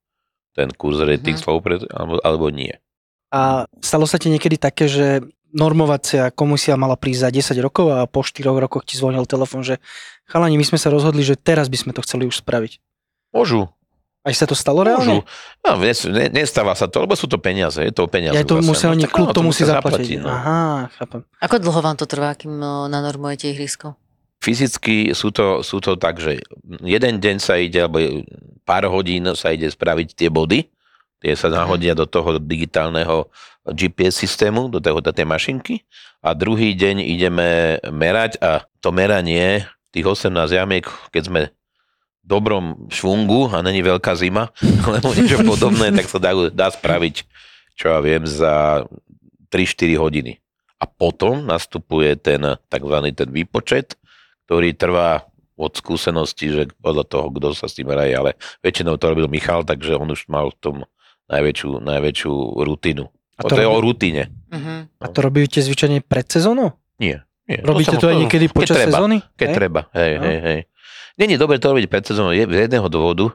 ten 0.51 0.69
kurz 0.71 0.99
rating 0.99 1.35
Mhm. 1.35 1.41
slov, 1.41 1.59
pred, 1.59 1.81
alebo, 1.87 2.19
alebo 2.19 2.45
nie. 2.49 2.75
A 3.31 3.63
stalo 3.79 4.03
sa 4.03 4.15
ti 4.15 4.27
niekedy 4.27 4.55
také, 4.55 4.85
že 4.85 5.23
normovacia 5.51 6.31
komisia 6.31 6.75
mala 6.75 6.95
prísť 6.95 7.21
za 7.21 7.29
10 7.29 7.59
rokov 7.59 7.85
a 7.89 8.03
po 8.03 8.21
4 8.21 8.55
rokoch 8.57 8.83
ti 8.83 8.95
zvonil 8.95 9.23
telefon, 9.25 9.61
že 9.61 9.79
chalani, 10.25 10.55
my 10.55 10.63
sme 10.63 10.75
sa 10.75 10.87
rozhodli, 10.87 11.21
že 11.21 11.35
teraz 11.35 11.67
by 11.67 11.77
sme 11.77 11.91
to 11.91 12.01
chceli 12.01 12.23
už 12.23 12.39
spraviť. 12.39 12.79
Môžu, 13.31 13.67
Aj 14.21 14.31
sa 14.31 14.45
to 14.45 14.53
stalo 14.53 14.83
môžu. 14.83 14.87
reálne? 14.87 15.15
No, 15.59 15.71
ne, 15.77 15.91
ne, 15.91 16.25
nestáva 16.31 16.71
sa 16.71 16.85
to, 16.85 16.99
lebo 16.99 17.15
sú 17.15 17.25
to 17.25 17.35
peniaze, 17.35 17.79
je 17.79 17.89
to 17.89 18.05
peniaze. 18.05 18.31
Ja 18.31 18.43
to 18.43 18.59
musia 18.59 18.91
oni, 18.91 19.03
tak 19.03 19.11
klub 19.11 19.31
to 19.31 19.41
musí 19.41 19.63
musia 19.63 19.75
zaplatiť. 19.75 20.19
no. 20.21 20.29
Aha, 20.29 20.61
chápem. 20.93 21.25
Ako 21.39 21.55
dlho 21.57 21.79
vám 21.79 21.95
to 21.95 22.05
trvá, 22.05 22.31
kým 22.31 22.53
uh, 22.53 22.85
nanormujete 22.85 23.49
ihrisko? 23.49 23.95
Fyzicky 24.41 25.13
sú 25.13 25.29
to, 25.29 25.61
sú 25.61 25.77
to 25.77 25.93
tak, 25.95 26.17
že 26.17 26.41
jeden 26.81 27.21
deň 27.21 27.37
sa 27.37 27.61
ide, 27.61 27.85
alebo 27.85 28.25
pár 28.65 28.89
hodín 28.89 29.29
sa 29.37 29.53
ide 29.53 29.69
spraviť 29.69 30.17
tie 30.17 30.33
body, 30.33 30.65
tie 31.21 31.33
sa 31.37 31.53
nahodia 31.53 31.93
do 31.93 32.09
toho 32.09 32.41
digitálneho 32.41 33.29
GPS 33.69 34.25
systému, 34.25 34.73
do, 34.73 34.81
toho, 34.81 34.97
do 34.97 35.13
tej 35.13 35.29
mašinky 35.29 35.85
a 36.25 36.33
druhý 36.33 36.73
deň 36.73 37.05
ideme 37.05 37.77
merať 37.93 38.41
a 38.41 38.65
to 38.81 38.89
meranie 38.89 39.69
tých 39.93 40.05
18 40.05 40.33
jamiek, 40.49 40.85
keď 41.13 41.23
sme 41.29 41.41
dobrom 42.25 42.89
švungu 42.89 43.49
a 43.53 43.61
není 43.61 43.81
veľká 43.85 44.17
zima, 44.17 44.49
alebo 44.85 45.13
niečo 45.13 45.45
podobné, 45.45 45.93
tak 45.93 46.09
sa 46.09 46.17
dá, 46.17 46.31
dá 46.49 46.67
spraviť, 46.73 47.15
čo 47.77 47.93
ja 47.93 47.99
viem, 48.01 48.25
za 48.25 48.85
3-4 49.53 50.01
hodiny. 50.01 50.41
A 50.81 50.89
potom 50.89 51.45
nastupuje 51.45 52.17
ten 52.17 52.41
tzv. 52.41 52.95
ten 53.13 53.29
výpočet, 53.29 53.93
ktorý 54.51 54.75
trvá 54.75 55.23
od 55.55 55.71
skúsenosti, 55.71 56.51
že 56.51 56.61
podľa 56.83 57.07
toho, 57.07 57.31
kto 57.31 57.55
sa 57.55 57.71
s 57.71 57.79
tým 57.79 57.87
hraje, 57.87 58.11
ale 58.11 58.35
väčšinou 58.59 58.99
to 58.99 59.07
robil 59.07 59.31
Michal, 59.31 59.63
takže 59.63 59.95
on 59.95 60.11
už 60.11 60.27
mal 60.27 60.51
v 60.51 60.57
tom 60.59 60.75
najväčšiu, 61.31 61.79
najväčšiu 61.79 62.33
rutinu. 62.59 63.07
A 63.39 63.47
to 63.47 63.55
to, 63.55 63.63
je 63.63 63.67
o 63.71 63.79
rutine. 63.79 64.27
Uh-huh. 64.51 64.91
A 64.99 65.05
to 65.07 65.23
robíte 65.23 65.63
zvyčajne 65.63 66.03
pred 66.03 66.27
sezónou? 66.27 66.75
Nie. 66.99 67.23
nie. 67.47 67.63
Robíte 67.63 67.95
sa 67.95 68.03
to 68.03 68.11
aj 68.11 68.27
niekedy 68.27 68.51
keď 68.51 68.53
počas 68.53 68.75
treba, 68.75 68.91
sezóny? 68.91 69.17
Keď 69.39 69.47
Hej? 69.47 69.55
treba, 69.55 69.81
hej, 69.95 70.11
No. 70.11 70.23
hej, 70.27 70.37
hej. 70.43 70.59
Není 71.15 71.33
dobre 71.39 71.55
to 71.55 71.71
robiť 71.71 71.85
pred 71.87 72.03
sezónou 72.03 72.35
je- 72.35 72.43
z 72.45 72.67
jedného 72.67 72.91
dôvodu, 72.91 73.31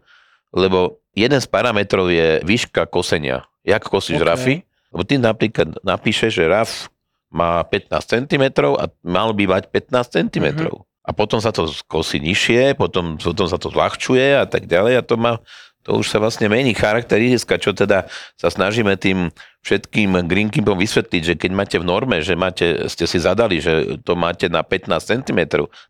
lebo 0.52 1.00
jeden 1.16 1.40
z 1.40 1.48
parametrov 1.48 2.12
je 2.12 2.44
výška 2.44 2.84
kosenia. 2.86 3.48
Jak 3.64 3.88
kosíš 3.88 4.20
Ok. 4.20 4.28
rafy? 4.28 4.54
Lebo 4.92 5.02
ty 5.02 5.16
napríklad 5.16 5.80
napíšeš, 5.80 6.36
že 6.36 6.44
raf 6.44 6.92
má 7.26 7.64
15 7.64 8.04
cm 8.04 8.44
a 8.76 8.84
mal 9.02 9.32
by 9.32 9.44
mať 9.48 9.64
15 9.72 10.12
cm. 10.12 10.46
Mhm. 10.52 10.84
A 11.06 11.14
potom 11.14 11.38
sa 11.38 11.54
to 11.54 11.70
kosí 11.86 12.18
nižšie, 12.18 12.74
potom, 12.74 13.14
potom 13.14 13.46
sa 13.46 13.62
to 13.62 13.70
zľahčuje 13.70 14.42
a 14.42 14.44
tak 14.44 14.66
ďalej 14.66 14.98
a 14.98 15.02
to 15.06 15.14
má, 15.14 15.38
to 15.86 16.02
už 16.02 16.10
sa 16.10 16.18
vlastne 16.18 16.50
mení 16.50 16.74
charakter 16.74 17.22
ihriska, 17.22 17.62
čo 17.62 17.70
teda 17.70 18.10
sa 18.34 18.50
snažíme 18.50 18.98
tým 18.98 19.30
všetkým 19.62 20.18
greenkeepom 20.26 20.74
vysvetliť, 20.74 21.22
že 21.22 21.34
keď 21.38 21.50
máte 21.54 21.76
v 21.78 21.86
norme, 21.86 22.18
že 22.26 22.34
máte, 22.34 22.90
ste 22.90 23.06
si 23.06 23.22
zadali, 23.22 23.62
že 23.62 24.02
to 24.02 24.18
máte 24.18 24.50
na 24.50 24.66
15 24.66 24.90
cm, 24.98 25.40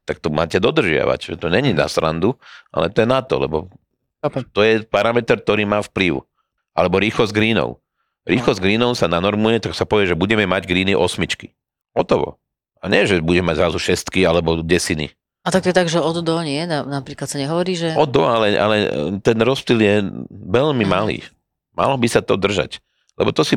tak 0.05 0.21
to 0.21 0.29
máte 0.29 0.61
dodržiavať. 0.61 1.33
Že 1.33 1.35
to 1.41 1.49
není 1.49 1.73
na 1.73 1.89
srandu, 1.89 2.37
ale 2.69 2.93
to 2.93 3.05
je 3.05 3.09
na 3.09 3.25
to, 3.25 3.41
lebo 3.41 3.73
to 4.53 4.61
je 4.61 4.85
parameter, 4.85 5.41
ktorý 5.41 5.64
má 5.64 5.81
vplyv. 5.81 6.21
Alebo 6.77 7.01
rýchlosť 7.01 7.33
greenov. 7.33 7.81
Rýchlosť 8.29 8.61
greenov 8.61 9.01
sa 9.01 9.09
nanormuje, 9.09 9.64
tak 9.64 9.73
sa 9.73 9.89
povie, 9.89 10.12
že 10.12 10.19
budeme 10.19 10.45
mať 10.45 10.69
greeny 10.69 10.93
osmičky. 10.93 11.57
Hotovo. 11.97 12.37
A 12.87 12.91
nie, 12.91 13.03
že 13.03 13.18
budeme 13.18 13.51
mať 13.51 13.66
zrazu 13.66 13.78
šestky 13.82 14.22
alebo 14.22 14.62
desiny. 14.62 15.11
A 15.43 15.51
tak 15.51 15.66
to 15.66 15.70
je 15.70 15.78
tak, 15.78 15.91
že 15.91 15.99
od 15.99 16.22
do 16.22 16.39
nie? 16.43 16.62
Na- 16.66 16.87
Napríklad 16.87 17.26
sa 17.26 17.39
nehovorí, 17.39 17.74
že... 17.74 17.95
Od 17.99 18.11
do, 18.11 18.22
ale, 18.26 18.55
ale 18.55 18.76
ten 19.22 19.39
rozptyl 19.39 19.78
je 19.78 19.95
veľmi 20.30 20.87
malý. 20.87 21.22
Malo 21.74 21.99
by 21.99 22.07
sa 22.07 22.22
to 22.22 22.39
držať. 22.39 22.78
Lebo 23.18 23.30
to 23.30 23.43
si, 23.47 23.55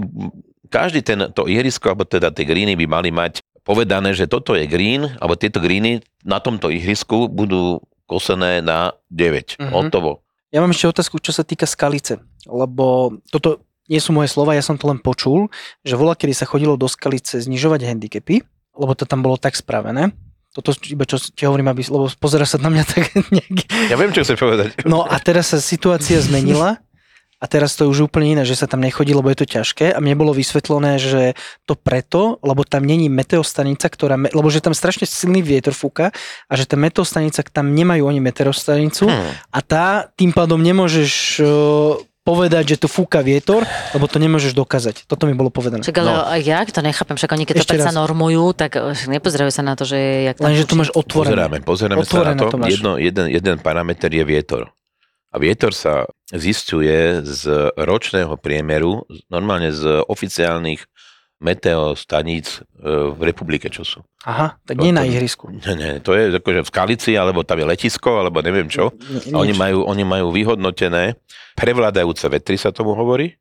každý 0.69 1.01
ten, 1.01 1.29
to 1.33 1.45
ihrisko, 1.49 1.93
alebo 1.93 2.05
teda 2.05 2.29
tie 2.29 2.45
greeny 2.45 2.77
by 2.77 2.85
mali 2.85 3.09
mať 3.09 3.41
povedané, 3.65 4.17
že 4.17 4.29
toto 4.29 4.53
je 4.53 4.69
green, 4.69 5.13
alebo 5.17 5.37
tieto 5.37 5.61
greeny 5.61 6.01
na 6.25 6.41
tomto 6.41 6.69
ihrisku 6.73 7.29
budú 7.29 7.81
kosené 8.09 8.65
na 8.65 8.97
9. 9.13 9.61
Mhm. 9.61 9.69
Hotovo. 9.69 10.25
Ja 10.49 10.65
mám 10.65 10.73
ešte 10.73 10.89
otázku, 10.89 11.21
čo 11.21 11.29
sa 11.29 11.45
týka 11.45 11.69
skalice, 11.69 12.25
lebo 12.49 13.17
toto 13.29 13.61
nie 13.85 14.01
sú 14.01 14.13
moje 14.13 14.29
slova, 14.33 14.57
ja 14.57 14.65
som 14.65 14.77
to 14.77 14.89
len 14.89 15.01
počul, 15.01 15.49
že 15.81 15.97
voľa, 15.97 16.17
kedy 16.17 16.33
sa 16.33 16.45
chodilo 16.49 16.77
do 16.77 16.85
skalice 16.89 17.41
znižovať 17.41 17.85
handicapy, 17.85 18.41
lebo 18.79 18.95
to 18.95 19.03
tam 19.03 19.19
bolo 19.19 19.35
tak 19.35 19.59
spravené. 19.59 20.15
Toto 20.49 20.73
iba 20.89 21.05
čo 21.05 21.21
ti 21.21 21.45
hovorím, 21.45 21.69
aby, 21.69 21.85
lebo 21.85 22.09
pozera 22.17 22.47
sa 22.47 22.57
na 22.57 22.73
mňa 22.73 22.83
tak 22.87 23.03
nejak... 23.35 23.57
Ja 23.91 23.99
viem, 23.99 24.15
čo 24.15 24.25
chceš 24.25 24.39
povedať. 24.39 24.81
No 24.87 25.05
a 25.05 25.19
teraz 25.21 25.53
sa 25.53 25.59
situácia 25.61 26.17
zmenila 26.23 26.81
a 27.39 27.45
teraz 27.47 27.79
to 27.79 27.87
je 27.87 27.91
už 27.95 28.11
úplne 28.11 28.35
iné, 28.35 28.43
že 28.43 28.59
sa 28.59 28.67
tam 28.67 28.83
nechodí, 28.83 29.15
lebo 29.15 29.31
je 29.31 29.39
to 29.39 29.47
ťažké 29.47 29.95
a 29.95 29.99
mne 30.03 30.19
bolo 30.19 30.35
vysvetlené, 30.35 30.99
že 30.99 31.39
to 31.63 31.79
preto, 31.79 32.35
lebo 32.43 32.67
tam 32.67 32.83
není 32.83 33.07
meteostanica, 33.07 33.87
ktorá, 33.87 34.19
lebo 34.19 34.51
že 34.51 34.59
tam 34.59 34.75
strašne 34.75 35.07
silný 35.07 35.39
vietor 35.39 35.71
fúka 35.71 36.11
a 36.51 36.53
že 36.59 36.67
tá 36.67 36.75
meteostanica, 36.75 37.39
tam 37.47 37.71
nemajú 37.71 38.03
oni 38.03 38.19
meteostanicu 38.19 39.07
Hm. 39.07 39.31
a 39.55 39.59
tá 39.63 39.85
tým 40.19 40.35
pádom 40.35 40.59
nemôžeš 40.59 41.39
povedať, 42.21 42.75
že 42.75 42.77
tu 42.77 42.87
fúka 42.87 43.19
vietor, 43.19 43.63
lebo 43.91 44.05
to 44.05 44.17
nemôžeš 44.17 44.53
dokázať. 44.53 45.07
Toto 45.07 45.25
mi 45.25 45.33
bolo 45.33 45.49
povedané. 45.49 45.81
Však 45.81 45.97
ale 45.97 46.11
No. 46.11 46.21
jak 46.35 46.69
to 46.69 46.79
nechápem, 46.79 47.15
však 47.15 47.31
oni 47.31 47.43
keď 47.43 47.55
to 47.55 47.63
Ešte 47.63 47.73
predsa 47.73 47.89
raz. 47.89 47.97
normujú, 47.97 48.53
tak 48.53 48.71
eh, 48.75 48.93
nepozerajú 49.07 49.49
sa 49.49 49.61
na 49.61 49.73
to, 49.73 49.83
že 49.83 49.97
jak 50.25 50.35
tam 50.37 50.45
Lenže 50.47 50.65
to 50.65 50.75
máš 50.75 50.91
otvorené. 50.93 51.33
Pozeráme, 51.33 51.57
pozeráme 51.63 51.97
sa 51.97 52.05
na 52.05 52.05
Otvorené 52.05 52.39
to. 52.39 52.47
to. 52.51 52.57
Jedno, 52.67 52.91
jeden, 52.95 53.25
jeden 53.27 53.55
parameter 53.57 54.09
je 54.09 54.23
vietor. 54.23 54.69
A 55.29 55.37
vietor 55.37 55.71
sa 55.71 56.05
zistuje 56.29 57.21
z 57.21 57.43
ročného 57.75 58.33
priemeru, 58.35 59.05
normálne 59.27 59.69
z 59.69 60.01
oficiálnych 60.03 60.85
meteostaníc 61.39 62.59
e, 62.59 62.85
v 63.15 63.21
republike, 63.23 63.71
čo 63.71 63.83
sú. 63.83 63.99
Aha, 64.23 64.59
tak 64.63 64.75
To- 64.77 64.83
nie 64.83 64.91
na 64.91 65.03
to- 65.03 65.09
ihrisku. 65.09 65.47
Nie, 65.51 65.73
nie, 65.73 65.91
to 65.99 66.11
je 66.13 66.35
akože 66.35 66.61
v 66.63 66.69
Skalici, 66.69 67.11
alebo 67.15 67.47
tam 67.47 67.59
je 67.59 67.67
letisko, 67.67 68.19
alebo 68.19 68.43
neviem 68.43 68.67
čo. 68.67 68.91
Nie- 69.25 69.33
A 69.33 69.37
oni 69.41 69.53
majú, 69.55 69.87
oni 69.87 70.03
majú 70.03 70.29
vyhodnotené 70.29 71.15
prevládajúce 71.55 72.27
vetry, 72.27 72.55
sa 72.55 72.71
tomu 72.71 72.91
hovorí, 72.93 73.35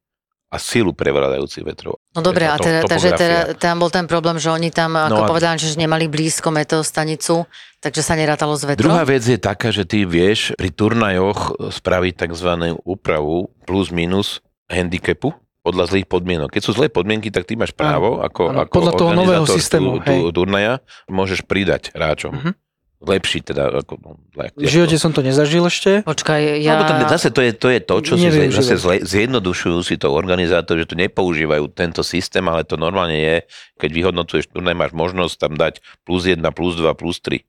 a 0.48 0.56
silu 0.56 0.96
prevládajúcich 0.96 1.60
vetrov. 1.60 2.00
No 2.16 2.24
dobre, 2.24 2.48
a 2.48 2.56
teda, 2.56 2.88
takže 2.88 3.12
teda, 3.12 3.38
tam 3.60 3.84
bol 3.84 3.92
ten 3.92 4.08
problém, 4.08 4.40
že 4.40 4.48
oni 4.48 4.72
tam, 4.72 4.96
ako 4.96 5.28
No 5.28 5.28
povedali, 5.28 5.60
že 5.60 5.76
nemali 5.76 6.08
blízko 6.08 6.48
meteostanicu, 6.48 7.44
takže 7.84 8.00
sa 8.00 8.16
nerátalo 8.16 8.56
s 8.56 8.64
vetrom. 8.64 8.88
Druhá 8.88 9.04
vec 9.04 9.28
je 9.28 9.36
taká, 9.36 9.68
že 9.68 9.84
ty 9.84 10.08
vieš 10.08 10.56
pri 10.56 10.72
turnajoch 10.72 11.52
spraviť 11.68 12.12
tzv. 12.24 12.48
úpravu 12.80 13.52
plus 13.68 13.92
minus 13.92 14.40
handicapu 14.72 15.36
podľa 15.68 15.84
zlých 15.92 16.08
podmienok. 16.08 16.48
Keď 16.48 16.62
sú 16.64 16.72
zlé 16.72 16.88
podmienky, 16.88 17.28
tak 17.28 17.44
ty 17.44 17.52
máš 17.52 17.76
právo 17.76 18.24
ako, 18.24 18.42
áno, 18.48 18.58
ako 18.64 18.72
podľa 18.72 18.92
toho 18.96 19.10
nového 19.12 19.44
organizátor 19.44 19.60
systému, 19.60 19.90
tu, 20.00 20.08
hej. 20.08 20.20
turnaja, 20.32 20.74
môžeš 21.12 21.44
pridať 21.44 21.92
hráčom. 21.92 22.32
Mhm. 22.32 22.52
Lepší 22.98 23.46
teda. 23.46 23.70
Ako, 23.78 23.94
no, 24.02 24.18
V 24.34 24.66
živote 24.66 24.98
som 24.98 25.14
to 25.14 25.22
nezažil 25.22 25.62
ešte. 25.70 26.02
Počkaj, 26.02 26.58
Ja... 26.58 26.74
Lebo 26.74 26.82
to, 26.82 26.94
zase 27.06 27.30
to 27.30 27.46
je, 27.46 27.54
to 27.54 27.70
je 27.70 27.78
to, 27.78 27.96
čo 28.02 28.14
si 28.18 28.26
zle, 28.26 28.50
zase 28.50 28.74
zle, 28.74 28.96
zjednodušujú 29.06 29.78
si 29.86 29.94
to 29.94 30.10
organizátori, 30.10 30.82
že 30.82 30.90
to 30.90 30.98
nepoužívajú 30.98 31.70
tento 31.70 32.02
systém, 32.02 32.42
ale 32.50 32.66
to 32.66 32.74
normálne 32.74 33.14
je, 33.14 33.36
keď 33.78 33.90
vyhodnocuješ 33.94 34.50
turnaj, 34.50 34.74
máš 34.74 34.92
možnosť 34.98 35.34
tam 35.38 35.54
dať 35.54 35.78
plus 36.02 36.26
1, 36.26 36.42
plus 36.50 36.74
2, 36.74 36.90
plus 36.98 37.22
3. 37.22 37.46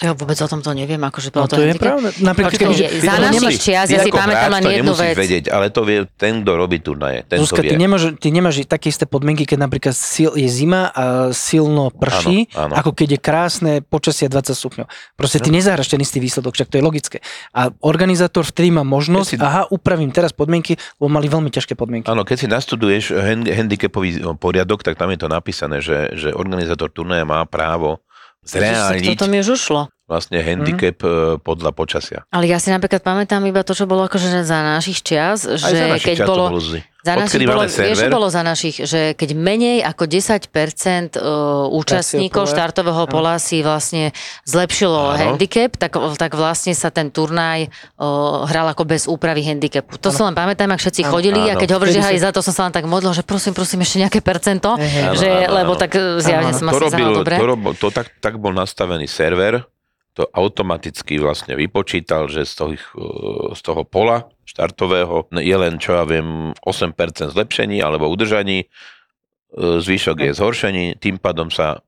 Ja 0.00 0.12
vôbec 0.12 0.32
o 0.34 0.48
tom 0.48 0.58
to 0.58 0.72
neviem, 0.72 0.96
akože 0.98 1.28
No 1.28 1.44
bolo 1.44 1.46
to 1.46 1.60
je 1.60 1.74
pravda. 1.74 2.08
Napríklad, 2.16 2.56
je- 2.72 2.88
ty 2.90 2.98
za 2.98 3.12
to 3.12 3.20
našich 3.22 3.60
čias, 3.60 3.86
ja 3.86 4.00
si 4.00 4.08
pamätám 4.08 4.48
len 4.50 4.62
to 4.62 4.70
jednu 4.70 4.90
nemusíš 4.90 5.04
vec. 5.06 5.16
vedieť, 5.18 5.44
ale 5.46 5.68
to 5.68 5.80
vie 5.82 5.98
ten, 6.14 6.40
kto 6.40 6.52
robí 6.54 6.78
turnaje. 6.78 7.20
Ten 7.22 7.36
Zuzka, 7.36 7.60
to 7.60 7.62
ty 7.62 7.76
nemáš, 7.76 8.16
ty 8.16 8.28
nemáš 8.28 8.64
také 8.64 8.88
isté 8.88 9.04
podmienky, 9.04 9.44
keď 9.44 9.58
napríklad 9.60 9.92
sil, 9.92 10.32
je 10.34 10.48
zima 10.48 10.88
a 10.88 11.04
silno 11.30 11.90
prší, 11.90 12.48
Áno, 12.50 12.72
áno. 12.72 12.74
ako 12.76 12.90
keď 12.92 13.08
je 13.10 13.20
krásne 13.20 13.72
počasie 13.82 14.26
20 14.26 14.50
stupňov. 14.50 14.86
Proste 15.14 15.36
ty 15.38 15.48
nezahraš 15.48 15.86
ten 15.86 15.98
istý 15.98 16.16
výsledok, 16.16 16.54
však 16.54 16.66
to 16.66 16.76
je 16.76 16.82
logické. 16.82 17.16
A 17.50 17.68
organizátor 17.80 18.42
vtedy 18.42 18.70
má 18.70 18.80
možnosť, 18.82 19.30
Keď 19.30 19.36
si- 19.36 19.44
aha, 19.44 19.68
upravím 19.68 20.08
teraz 20.08 20.32
podmienky, 20.32 20.80
lebo 20.96 21.08
mali 21.08 21.28
veľmi 21.28 21.48
ťažké 21.48 21.76
podmienky. 21.76 22.08
Áno, 22.08 22.24
keď 22.24 22.36
si 22.38 22.46
nastuduješ 22.46 23.04
hand, 23.12 23.44
handicapový 23.44 24.10
poriadok, 24.34 24.80
tak 24.80 24.96
tam 24.96 25.10
je 25.10 25.18
to 25.18 25.28
napísané, 25.28 25.78
že, 25.78 26.08
že 26.14 26.32
organizátor 26.32 26.88
turnaja 26.88 27.22
má 27.22 27.44
právo 27.44 28.00
zreálniť 28.44 29.16
Toto 29.16 29.26
mi 29.28 29.40
už 29.40 29.48
ušlo. 29.60 29.80
Vlastne 30.10 30.42
handicap 30.42 30.98
mm. 30.98 31.46
podľa 31.46 31.70
počasia. 31.70 32.26
Ale 32.34 32.50
ja 32.50 32.58
si 32.58 32.74
napríklad 32.74 32.98
pamätám 32.98 33.38
iba 33.46 33.62
to, 33.62 33.78
čo 33.78 33.86
bolo 33.86 34.10
akože 34.10 34.26
že 34.26 34.42
za 34.42 34.58
našich 34.58 35.06
čias, 35.06 35.46
Aj 35.46 35.54
že 35.54 35.78
za 35.78 35.86
našich 35.86 36.06
keď 36.10 36.16
čias 36.18 36.26
to 36.26 36.32
bolo, 36.34 36.44
bolo 36.50 36.58
zlý. 36.58 36.80
za 37.06 37.12
našich 37.14 37.46
bolo, 37.46 37.62
vieš, 37.70 37.98
čo 38.02 38.10
bolo 38.10 38.26
za 38.26 38.42
našich, 38.42 38.76
že 38.82 39.00
keď 39.14 39.30
menej 39.38 39.78
ako 39.86 40.02
10% 40.10 40.50
uh, 41.14 41.70
účastníkov 41.70 42.44
pole. 42.44 42.52
štartového 42.52 43.04
pola 43.06 43.38
si 43.38 43.62
vlastne 43.62 44.10
zlepšilo 44.50 45.14
Áno. 45.14 45.38
handicap, 45.38 45.78
tak, 45.78 45.94
tak 46.18 46.34
vlastne 46.34 46.74
sa 46.74 46.90
ten 46.90 47.14
turnaj 47.14 47.70
uh, 48.02 48.44
hral 48.50 48.66
ako 48.66 48.82
bez 48.82 49.06
úpravy 49.06 49.46
handicapu. 49.46 49.94
To 50.02 50.10
si 50.10 50.20
len 50.26 50.34
pamätám, 50.34 50.74
ak 50.74 50.82
všetci 50.82 51.06
Áno. 51.06 51.10
chodili 51.14 51.40
a 51.46 51.54
Áno. 51.54 51.60
keď 51.62 51.70
hovoríš, 51.78 52.02
že 52.02 52.02
aj 52.02 52.18
za 52.18 52.30
to 52.34 52.42
som 52.42 52.52
sa 52.52 52.62
len 52.66 52.74
tak 52.74 52.90
modlil, 52.90 53.14
že 53.14 53.22
prosím, 53.22 53.54
prosím, 53.54 53.86
ešte 53.86 54.02
nejaké 54.02 54.18
percento, 54.18 54.74
hej. 54.74 55.14
že, 55.14 55.30
áno, 55.46 55.62
lebo 55.62 55.72
áno. 55.78 55.80
tak 55.80 55.94
zjavne 56.18 56.50
Áno, 56.50 56.58
som 56.58 56.66
to, 56.66 56.82
asi 56.82 56.84
robil, 56.90 57.08
dobre. 57.22 57.34
to, 57.38 57.46
robil, 57.46 57.72
to 57.78 57.88
tak, 57.94 58.10
tak 58.18 58.34
bol 58.42 58.50
nastavený 58.50 59.06
server, 59.06 59.62
to 60.20 60.28
automaticky 60.30 61.16
vlastne 61.16 61.56
vypočítal, 61.56 62.28
že 62.28 62.44
z 62.44 62.52
toho, 62.54 62.72
z 63.56 63.60
toho 63.64 63.82
pola 63.82 64.28
štartového 64.44 65.32
je 65.32 65.56
len, 65.56 65.80
čo 65.80 65.96
ja 65.96 66.04
viem, 66.04 66.52
8% 66.60 66.92
zlepšení 67.32 67.80
alebo 67.80 68.04
udržaní, 68.06 68.58
e, 68.60 68.66
zvyšok 69.56 70.28
je 70.28 70.32
zhoršení, 70.36 70.84
tým 71.00 71.16
pádom 71.16 71.48
sa 71.48 71.80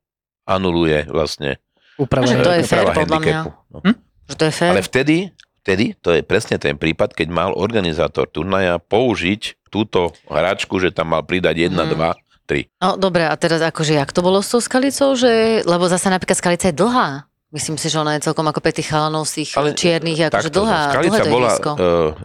anuluje 0.48 1.04
vlastne 1.06 1.60
Úprava. 2.00 2.24
Že 2.24 2.40
to 2.40 2.52
je 2.56 2.62
e, 2.62 2.66
fér, 2.66 2.84
podľa 2.88 3.18
mňa. 3.20 3.36
handicapu. 3.36 3.50
No. 3.68 3.78
Že 4.24 4.34
to 4.34 4.44
je 4.48 4.52
fér. 4.56 4.70
Ale 4.72 4.82
vtedy, 4.82 5.16
vtedy, 5.60 5.84
to 6.00 6.08
je 6.10 6.20
presne 6.24 6.56
ten 6.56 6.74
prípad, 6.74 7.12
keď 7.12 7.28
mal 7.28 7.50
organizátor 7.52 8.24
turnaja 8.26 8.80
použiť 8.80 9.68
túto 9.68 10.16
hračku, 10.26 10.80
že 10.80 10.88
tam 10.88 11.12
mal 11.12 11.20
pridať 11.20 11.68
1, 11.68 11.76
Mhm. 11.76 11.92
2, 11.92 12.16
3. 12.48 12.64
No 12.80 12.96
dobre, 12.96 13.28
a 13.28 13.34
teraz 13.36 13.60
akože 13.60 13.94
jak 13.94 14.10
to 14.10 14.18
bolo 14.20 14.40
s 14.40 14.50
tou 14.50 14.58
skalicou, 14.58 15.14
že, 15.14 15.62
lebo 15.62 15.84
zase 15.86 16.08
napríklad 16.08 16.34
skalica 16.34 16.72
je 16.72 16.74
dlhá. 16.74 17.28
Myslím 17.52 17.76
si, 17.76 17.92
že 17.92 18.00
ona 18.00 18.16
je 18.16 18.24
celkom 18.24 18.48
ako 18.48 18.64
pre 18.64 18.72
tých 18.72 18.88
chalanov 18.88 19.28
z 19.28 19.44
tých 19.44 19.50
Ale 19.60 19.76
čiernych, 19.76 20.32
akože 20.32 20.48
dlhá, 20.48 20.80
Skalica 20.88 21.12
dlhé 21.12 21.20
to 21.20 21.28
bola 21.28 21.50
uh, 21.52 21.76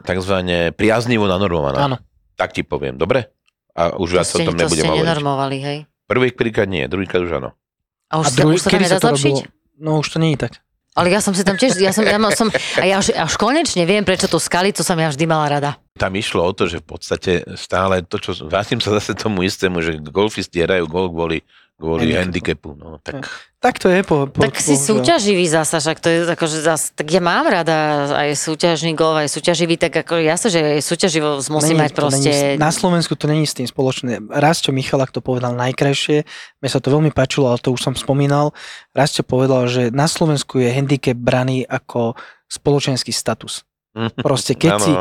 takzvané 0.08 0.58
priaznivo 0.72 1.28
nanormovaná. 1.28 1.80
Áno. 1.84 1.98
Tak 2.40 2.56
ti 2.56 2.64
poviem, 2.64 2.96
dobre? 2.96 3.28
A 3.76 3.92
už 4.00 4.08
To 4.08 4.16
viac 4.18 4.28
o 4.32 4.38
tom 4.40 4.56
to 4.56 4.64
nebudem 4.64 4.86
hovoriť. 4.88 5.04
nenormovali, 5.04 5.58
hej? 5.60 5.78
Prvý 6.08 6.32
príklad 6.32 6.72
nie, 6.72 6.88
druhýkrát 6.88 7.28
už 7.28 7.44
áno. 7.44 7.50
A 8.08 8.24
už, 8.24 8.26
A 8.26 8.30
sa, 8.32 8.40
druhý, 8.40 8.56
už 8.56 8.64
sa 8.64 8.70
nedá 8.72 8.96
sa 8.96 9.04
to 9.04 9.08
zlepšiť? 9.12 9.36
robilo? 9.36 9.84
No 9.84 9.90
už 10.00 10.08
to 10.16 10.18
nie 10.24 10.32
je 10.34 10.48
tak. 10.48 10.64
Ale 10.98 11.14
ja 11.14 11.22
som 11.22 11.36
si 11.36 11.46
tam 11.46 11.54
tiež, 11.60 11.78
ja 11.78 11.94
som, 11.94 12.02
ja 12.02 12.18
som 12.34 12.50
a 12.82 12.84
ja 12.88 12.98
už, 12.98 13.14
až 13.14 13.34
konečne 13.38 13.86
viem, 13.86 14.02
prečo 14.02 14.26
tú 14.26 14.42
skalicu 14.42 14.82
som 14.82 14.98
ja 14.98 15.14
vždy 15.14 15.30
mala 15.30 15.46
rada. 15.46 15.72
Tam 15.94 16.10
išlo 16.18 16.42
o 16.42 16.50
to, 16.58 16.66
že 16.66 16.82
v 16.82 16.88
podstate 16.90 17.32
stále 17.54 18.02
to, 18.02 18.18
čo... 18.18 18.34
Vrátim 18.50 18.82
sa 18.82 18.96
zase 18.98 19.14
tomu 19.14 19.46
istému, 19.46 19.78
že 19.86 20.02
golfisti 20.02 20.58
hrajú 20.64 20.90
gol 20.90 21.14
kvôli, 21.14 21.46
kvôli 21.78 22.18
handicapu. 22.18 22.74
No, 22.74 22.98
tak 22.98 23.30
Tak 23.58 23.82
to 23.82 23.90
je. 23.90 24.06
Po, 24.06 24.30
po, 24.30 24.38
Tak 24.42 24.58
si 24.62 24.78
bohužiaľ. 24.78 24.86
súťaživý 24.86 25.46
zasa, 25.50 25.82
však 25.82 25.98
to 25.98 26.08
je 26.10 26.20
akože 26.30 26.58
zas, 26.62 26.94
tak 26.94 27.10
ja 27.10 27.18
mám 27.18 27.46
rada 27.50 28.06
aj 28.14 28.38
súťažný 28.38 28.94
gol, 28.94 29.18
aj 29.18 29.34
súťaživý, 29.34 29.82
tak 29.82 29.94
ako 29.98 30.22
jasne, 30.22 30.50
že 30.54 30.60
aj 30.78 30.82
súťaživo 30.86 31.42
musí 31.50 31.74
Není 31.74 31.82
mať 31.82 31.92
proste... 31.98 32.30
Není, 32.34 32.62
na 32.62 32.70
Slovensku 32.70 33.18
to 33.18 33.26
není 33.26 33.50
s 33.50 33.58
tým 33.58 33.66
spoločné. 33.66 34.22
Rastio 34.30 34.74
Michalak 34.74 35.10
to 35.10 35.26
povedal 35.26 35.58
najkrajšie. 35.58 36.26
Mne 36.62 36.70
sa 36.70 36.82
to 36.82 36.94
veľmi 36.94 37.10
páčilo, 37.10 37.50
ale 37.50 37.62
to 37.62 37.74
už 37.74 37.82
som 37.82 37.94
spomínal. 37.98 38.54
Rastio 38.94 39.26
povedal, 39.26 39.66
že 39.66 39.90
na 39.90 40.06
Slovensku 40.06 40.62
je 40.62 40.70
handicap 40.70 41.18
braný 41.18 41.66
ako 41.66 42.14
spoločenský 42.50 43.10
status. 43.10 43.66
Proste 44.26 44.54
keď 44.54 44.74
si. 44.82 44.94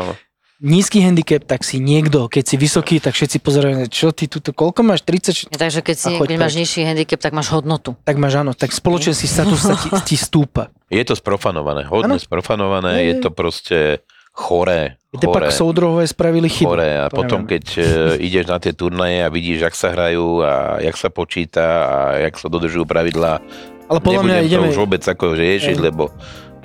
Nízky 0.61 1.05
handicap, 1.05 1.45
tak 1.45 1.61
si 1.61 1.77
niekto. 1.77 2.25
Keď 2.25 2.43
si 2.43 2.55
vysoký, 2.57 2.95
tak 2.97 3.13
všetci 3.13 3.37
pozerajú, 3.41 3.75
čo 3.89 4.09
ty 4.09 4.25
tu, 4.25 4.41
koľko 4.41 4.81
máš? 4.81 5.05
30? 5.05 5.53
Ja, 5.53 5.57
takže 5.57 5.85
keď, 5.85 5.95
si, 5.95 6.11
keď 6.17 6.37
máš 6.37 6.55
nižší 6.57 6.81
handicap, 6.85 7.19
tak 7.21 7.33
máš 7.33 7.53
hodnotu. 7.53 7.93
Tak 8.01 8.17
máš 8.17 8.41
áno. 8.41 8.51
Tak 8.57 8.73
spoločenský 8.73 9.29
status 9.29 9.59
sa 9.61 9.75
ti, 9.77 9.89
ti 10.03 10.15
stúpa. 10.17 10.73
Je 10.87 11.03
to 11.03 11.13
sprofanované, 11.19 11.83
hodne 11.83 12.15
Áno. 12.15 12.23
sprofanované, 12.23 13.11
Je, 13.11 13.19
to 13.19 13.29
proste 13.29 13.99
choré. 14.31 14.95
Kde 15.11 15.27
pak 15.27 15.49
choré. 15.49 15.51
soudruhové 15.51 16.03
spravili 16.07 16.47
chybu. 16.47 16.69
chore 16.69 16.89
a 16.95 17.09
potom 17.09 17.43
keď 17.43 17.65
e, 17.75 17.81
ideš 18.29 18.45
na 18.47 18.61
tie 18.61 18.71
turnaje 18.71 19.25
a 19.25 19.33
vidíš, 19.33 19.65
jak 19.67 19.75
sa 19.75 19.91
hrajú 19.91 20.45
a 20.45 20.77
jak 20.79 20.95
sa 20.95 21.09
počíta 21.09 21.65
a 21.89 21.97
jak 22.21 22.37
sa 22.37 22.47
dodržujú 22.47 22.85
pravidlá, 22.85 23.41
Ale 23.89 23.99
podľa 23.99 24.23
mňa 24.23 24.37
ideme... 24.45 24.69
to 24.69 24.77
už 24.77 24.79
vôbec 24.79 25.03
ako 25.03 25.33
riešiť, 25.35 25.75
lebo 25.81 26.13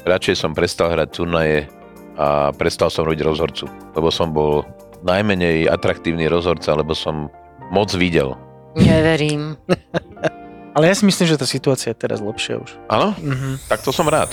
radšej 0.05 0.34
som 0.38 0.53
prestal 0.53 0.93
hrať 0.93 1.09
turnaje 1.16 1.66
a 2.17 2.53
prestal 2.53 2.93
som 2.93 3.09
robiť 3.09 3.21
rozhorcu, 3.25 3.65
lebo 3.97 4.09
som 4.13 4.31
bol 4.31 4.67
najmenej 5.03 5.67
atraktívny 5.67 6.29
rozhorca, 6.29 6.77
lebo 6.77 6.93
som 6.93 7.33
moc 7.73 7.91
videl. 7.97 8.37
Neverím. 8.77 9.57
Ale 10.77 10.89
ja 10.89 10.95
si 10.97 11.05
myslím, 11.05 11.29
že 11.29 11.37
tá 11.37 11.45
situácia 11.45 11.93
je 11.93 12.01
teraz 12.01 12.25
lepšia 12.25 12.57
už. 12.57 12.71
Áno? 12.89 13.13
Mhm. 13.21 13.61
Tak 13.69 13.85
to 13.85 13.93
som 13.93 14.09
rád. 14.09 14.33